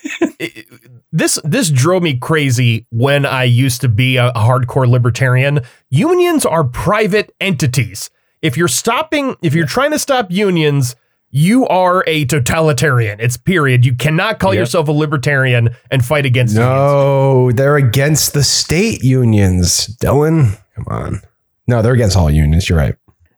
this 1.12 1.38
this 1.44 1.70
drove 1.70 2.02
me 2.02 2.18
crazy 2.18 2.86
when 2.90 3.24
I 3.24 3.44
used 3.44 3.80
to 3.82 3.88
be 3.88 4.16
a 4.16 4.32
hardcore 4.32 4.88
libertarian. 4.88 5.60
Unions 5.90 6.44
are 6.44 6.64
private 6.64 7.34
entities. 7.40 8.10
If 8.42 8.56
you're 8.56 8.68
stopping 8.68 9.36
if 9.42 9.54
you're 9.54 9.66
trying 9.66 9.92
to 9.92 9.98
stop 9.98 10.30
unions, 10.30 10.96
you 11.30 11.66
are 11.68 12.04
a 12.06 12.24
totalitarian. 12.26 13.20
It's 13.20 13.36
period. 13.36 13.84
You 13.84 13.94
cannot 13.94 14.38
call 14.38 14.54
Yep. 14.54 14.60
yourself 14.60 14.88
a 14.88 14.92
libertarian 14.92 15.70
and 15.90 16.04
fight 16.04 16.24
against 16.26 16.54
unions. 16.54 16.70
no, 16.70 17.52
they're 17.52 17.76
against 17.76 18.32
the 18.32 18.42
state 18.44 19.02
unions. 19.02 19.88
Dylan, 20.00 20.58
come 20.74 20.84
on. 20.88 21.20
No, 21.66 21.82
they're 21.82 21.92
against 21.94 22.16
all 22.16 22.30
unions. 22.30 22.68
You're 22.68 22.78
right. 22.78 22.94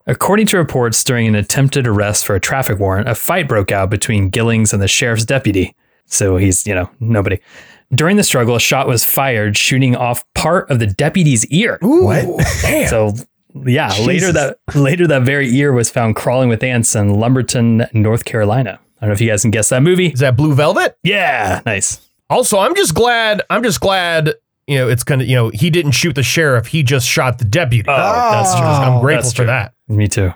According 0.06 0.46
to 0.46 0.58
reports, 0.58 1.02
during 1.04 1.26
an 1.26 1.34
attempted 1.34 1.86
arrest 1.86 2.24
for 2.26 2.34
a 2.34 2.40
traffic 2.40 2.78
warrant, 2.78 3.08
a 3.08 3.14
fight 3.14 3.46
broke 3.48 3.72
out 3.72 3.90
between 3.90 4.30
Gillings 4.30 4.72
and 4.72 4.82
the 4.82 4.88
sheriff's 4.88 5.24
deputy. 5.24 5.74
So 6.06 6.36
he's, 6.38 6.66
you 6.66 6.74
know, 6.74 6.88
nobody. 7.00 7.38
During 7.94 8.16
the 8.16 8.24
struggle, 8.24 8.54
a 8.54 8.60
shot 8.60 8.86
was 8.86 9.04
fired, 9.04 9.56
shooting 9.56 9.96
off 9.96 10.24
part 10.34 10.70
of 10.70 10.78
the 10.78 10.86
deputy's 10.86 11.44
ear. 11.46 11.78
What? 11.82 12.24
So, 12.88 13.14
yeah, 13.54 13.92
later 14.04 14.32
that 14.32 14.58
later 14.74 15.06
that 15.06 15.22
very 15.22 15.48
year 15.48 15.72
was 15.72 15.90
found 15.90 16.16
crawling 16.16 16.48
with 16.48 16.62
ants 16.62 16.94
in 16.94 17.14
Lumberton, 17.14 17.86
North 17.92 18.24
Carolina. 18.24 18.78
I 18.98 19.02
don't 19.02 19.10
know 19.10 19.14
if 19.14 19.20
you 19.20 19.28
guys 19.28 19.42
can 19.42 19.50
guess 19.50 19.68
that 19.68 19.82
movie. 19.82 20.08
Is 20.08 20.20
that 20.20 20.36
Blue 20.36 20.54
Velvet? 20.54 20.98
Yeah, 21.02 21.62
nice. 21.64 22.00
Also, 22.30 22.58
I'm 22.58 22.74
just 22.74 22.94
glad. 22.94 23.42
I'm 23.48 23.62
just 23.62 23.80
glad. 23.80 24.34
You 24.66 24.78
know, 24.78 24.88
it's 24.88 25.04
gonna. 25.04 25.24
You 25.24 25.36
know, 25.36 25.48
he 25.50 25.70
didn't 25.70 25.92
shoot 25.92 26.14
the 26.14 26.22
sheriff. 26.22 26.66
He 26.66 26.82
just 26.82 27.06
shot 27.06 27.38
the 27.38 27.44
deputy. 27.44 27.88
Oh, 27.88 27.96
that's 27.96 28.54
true. 28.54 28.66
I'm 28.66 29.00
grateful 29.00 29.30
for 29.30 29.44
that. 29.44 29.74
Me 29.88 30.08
too. 30.08 30.32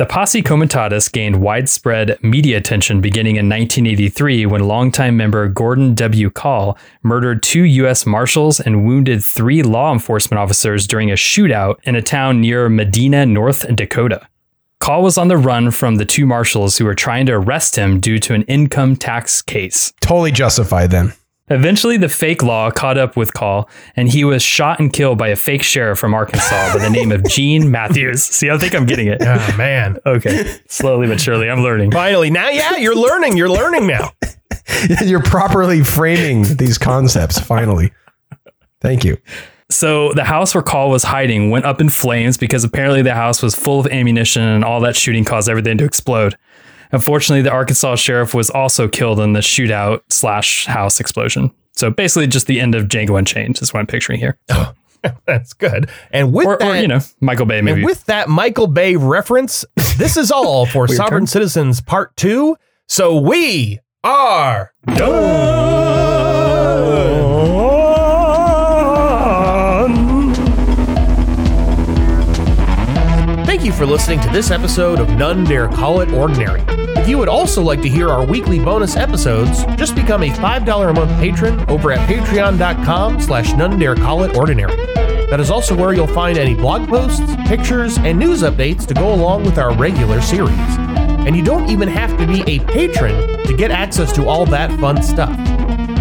The 0.00 0.06
Posse 0.06 0.40
Comitatus 0.40 1.10
gained 1.12 1.42
widespread 1.42 2.16
media 2.22 2.56
attention 2.56 3.02
beginning 3.02 3.36
in 3.36 3.50
1983 3.50 4.46
when 4.46 4.66
longtime 4.66 5.14
member 5.14 5.46
Gordon 5.46 5.94
W. 5.94 6.30
Kahl 6.30 6.78
murdered 7.02 7.42
two 7.42 7.64
U.S. 7.64 8.06
Marshals 8.06 8.60
and 8.60 8.86
wounded 8.86 9.22
three 9.22 9.62
law 9.62 9.92
enforcement 9.92 10.38
officers 10.38 10.86
during 10.86 11.10
a 11.10 11.16
shootout 11.16 11.76
in 11.82 11.96
a 11.96 12.00
town 12.00 12.40
near 12.40 12.70
Medina, 12.70 13.26
North 13.26 13.66
Dakota. 13.76 14.26
Kahl 14.78 15.02
was 15.02 15.18
on 15.18 15.28
the 15.28 15.36
run 15.36 15.70
from 15.70 15.96
the 15.96 16.06
two 16.06 16.24
marshals 16.24 16.78
who 16.78 16.86
were 16.86 16.94
trying 16.94 17.26
to 17.26 17.32
arrest 17.32 17.76
him 17.76 18.00
due 18.00 18.18
to 18.20 18.32
an 18.32 18.44
income 18.44 18.96
tax 18.96 19.42
case. 19.42 19.92
Totally 20.00 20.32
justified 20.32 20.90
then. 20.92 21.12
Eventually, 21.50 21.96
the 21.96 22.08
fake 22.08 22.42
law 22.42 22.70
caught 22.70 22.96
up 22.96 23.16
with 23.16 23.34
Kahl, 23.34 23.68
and 23.96 24.08
he 24.08 24.24
was 24.24 24.42
shot 24.42 24.78
and 24.78 24.92
killed 24.92 25.18
by 25.18 25.28
a 25.28 25.36
fake 25.36 25.62
sheriff 25.62 25.98
from 25.98 26.14
Arkansas 26.14 26.74
by 26.74 26.78
the 26.78 26.90
name 26.90 27.10
of 27.10 27.24
Gene 27.28 27.70
Matthews. 27.72 28.22
See, 28.22 28.50
I 28.50 28.56
think 28.56 28.74
I'm 28.74 28.86
getting 28.86 29.08
it. 29.08 29.18
Oh 29.20 29.54
man. 29.56 29.98
Okay. 30.06 30.56
Slowly 30.68 31.08
but 31.08 31.20
surely, 31.20 31.50
I'm 31.50 31.60
learning. 31.60 31.90
Finally, 31.90 32.30
now, 32.30 32.48
yeah, 32.48 32.76
you're 32.76 32.96
learning. 32.96 33.36
You're 33.36 33.50
learning 33.50 33.86
now. 33.86 34.12
You're 35.04 35.22
properly 35.22 35.82
framing 35.82 36.56
these 36.56 36.78
concepts, 36.78 37.38
finally. 37.40 37.92
Thank 38.80 39.04
you. 39.04 39.18
So 39.68 40.12
the 40.12 40.24
house 40.24 40.54
where 40.54 40.62
Kahl 40.62 40.90
was 40.90 41.04
hiding 41.04 41.50
went 41.50 41.64
up 41.64 41.80
in 41.80 41.88
flames 41.88 42.36
because 42.36 42.64
apparently 42.64 43.02
the 43.02 43.14
house 43.14 43.42
was 43.42 43.54
full 43.54 43.80
of 43.80 43.86
ammunition 43.88 44.42
and 44.42 44.64
all 44.64 44.80
that 44.80 44.96
shooting 44.96 45.24
caused 45.24 45.48
everything 45.48 45.78
to 45.78 45.84
explode. 45.84 46.36
Unfortunately, 46.92 47.42
the 47.42 47.50
Arkansas 47.52 47.96
sheriff 47.96 48.34
was 48.34 48.50
also 48.50 48.88
killed 48.88 49.20
in 49.20 49.32
the 49.32 49.40
shootout 49.40 50.00
slash 50.08 50.66
house 50.66 51.00
explosion. 51.00 51.50
So 51.72 51.90
basically, 51.90 52.26
just 52.26 52.46
the 52.46 52.60
end 52.60 52.74
of 52.74 52.86
Django 52.88 53.18
Unchained 53.18 53.60
is 53.62 53.72
what 53.72 53.80
I'm 53.80 53.86
picturing 53.86 54.18
here. 54.18 54.38
That's 55.26 55.52
good. 55.54 55.88
And 56.12 56.32
with 56.32 56.46
Or, 56.46 56.58
that, 56.58 56.68
or 56.68 56.76
you 56.80 56.88
know, 56.88 57.00
Michael 57.20 57.46
Bay 57.46 57.62
maybe. 57.62 57.80
and 57.80 57.84
with 57.86 58.04
that 58.06 58.28
Michael 58.28 58.66
Bay 58.66 58.96
reference, 58.96 59.64
this 59.96 60.16
is 60.18 60.30
all 60.30 60.66
for 60.66 60.86
Sovereign 60.88 61.22
turn. 61.22 61.26
Citizens 61.26 61.80
Part 61.80 62.14
2. 62.16 62.54
So 62.86 63.18
we 63.18 63.78
are 64.04 64.72
done. 64.86 65.79
For 73.80 73.86
listening 73.86 74.20
to 74.20 74.28
this 74.28 74.50
episode 74.50 74.98
of 74.98 75.08
None 75.16 75.42
Dare 75.42 75.66
Call 75.66 76.02
It 76.02 76.12
Ordinary. 76.12 76.62
If 76.98 77.08
you 77.08 77.16
would 77.16 77.30
also 77.30 77.62
like 77.62 77.80
to 77.80 77.88
hear 77.88 78.10
our 78.10 78.22
weekly 78.22 78.58
bonus 78.58 78.94
episodes, 78.94 79.64
just 79.76 79.94
become 79.94 80.22
a 80.22 80.28
$5 80.28 80.90
a 80.90 80.92
month 80.92 81.18
patron 81.18 81.58
over 81.70 81.90
at 81.90 82.06
patreon.com 82.06 83.22
slash 83.22 83.54
none 83.54 83.78
dare 83.78 83.94
call 83.94 84.22
it 84.24 84.36
ordinary. 84.36 84.76
That 85.30 85.40
is 85.40 85.50
also 85.50 85.74
where 85.74 85.94
you'll 85.94 86.06
find 86.06 86.36
any 86.36 86.54
blog 86.54 86.90
posts, 86.90 87.34
pictures, 87.46 87.96
and 87.96 88.18
news 88.18 88.42
updates 88.42 88.86
to 88.86 88.92
go 88.92 89.14
along 89.14 89.44
with 89.44 89.56
our 89.56 89.74
regular 89.74 90.20
series. 90.20 90.58
And 90.58 91.34
you 91.34 91.42
don't 91.42 91.70
even 91.70 91.88
have 91.88 92.18
to 92.18 92.26
be 92.26 92.42
a 92.42 92.58
patron 92.66 93.42
to 93.46 93.56
get 93.56 93.70
access 93.70 94.12
to 94.12 94.28
all 94.28 94.44
that 94.44 94.78
fun 94.78 95.02
stuff. 95.02 95.30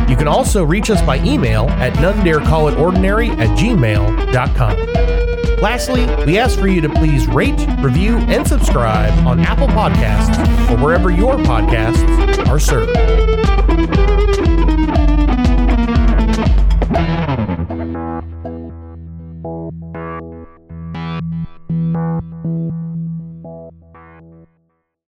You 0.10 0.18
can 0.18 0.28
also 0.28 0.66
reach 0.66 0.90
us 0.90 1.02
by 1.04 1.20
email 1.20 1.70
at 1.70 1.96
none 2.02 2.26
dare 2.26 2.42
call 2.42 2.68
it 2.68 2.78
ordinary 2.78 3.30
at 3.30 3.58
gmail.com. 3.58 5.19
Lastly, 5.62 6.06
we 6.26 6.40
ask 6.40 6.58
for 6.58 6.68
you 6.68 6.82
to 6.82 6.90
please 6.90 7.28
rate, 7.28 7.60
review, 7.80 8.18
and 8.18 8.48
subscribe 8.48 9.14
on 9.28 9.40
Apple 9.42 9.68
Podcasts 9.68 10.38
or 10.70 10.84
wherever 10.84 11.12
your 11.12 11.36
podcasts 11.36 12.48
are 12.48 12.60
served. 12.60 12.98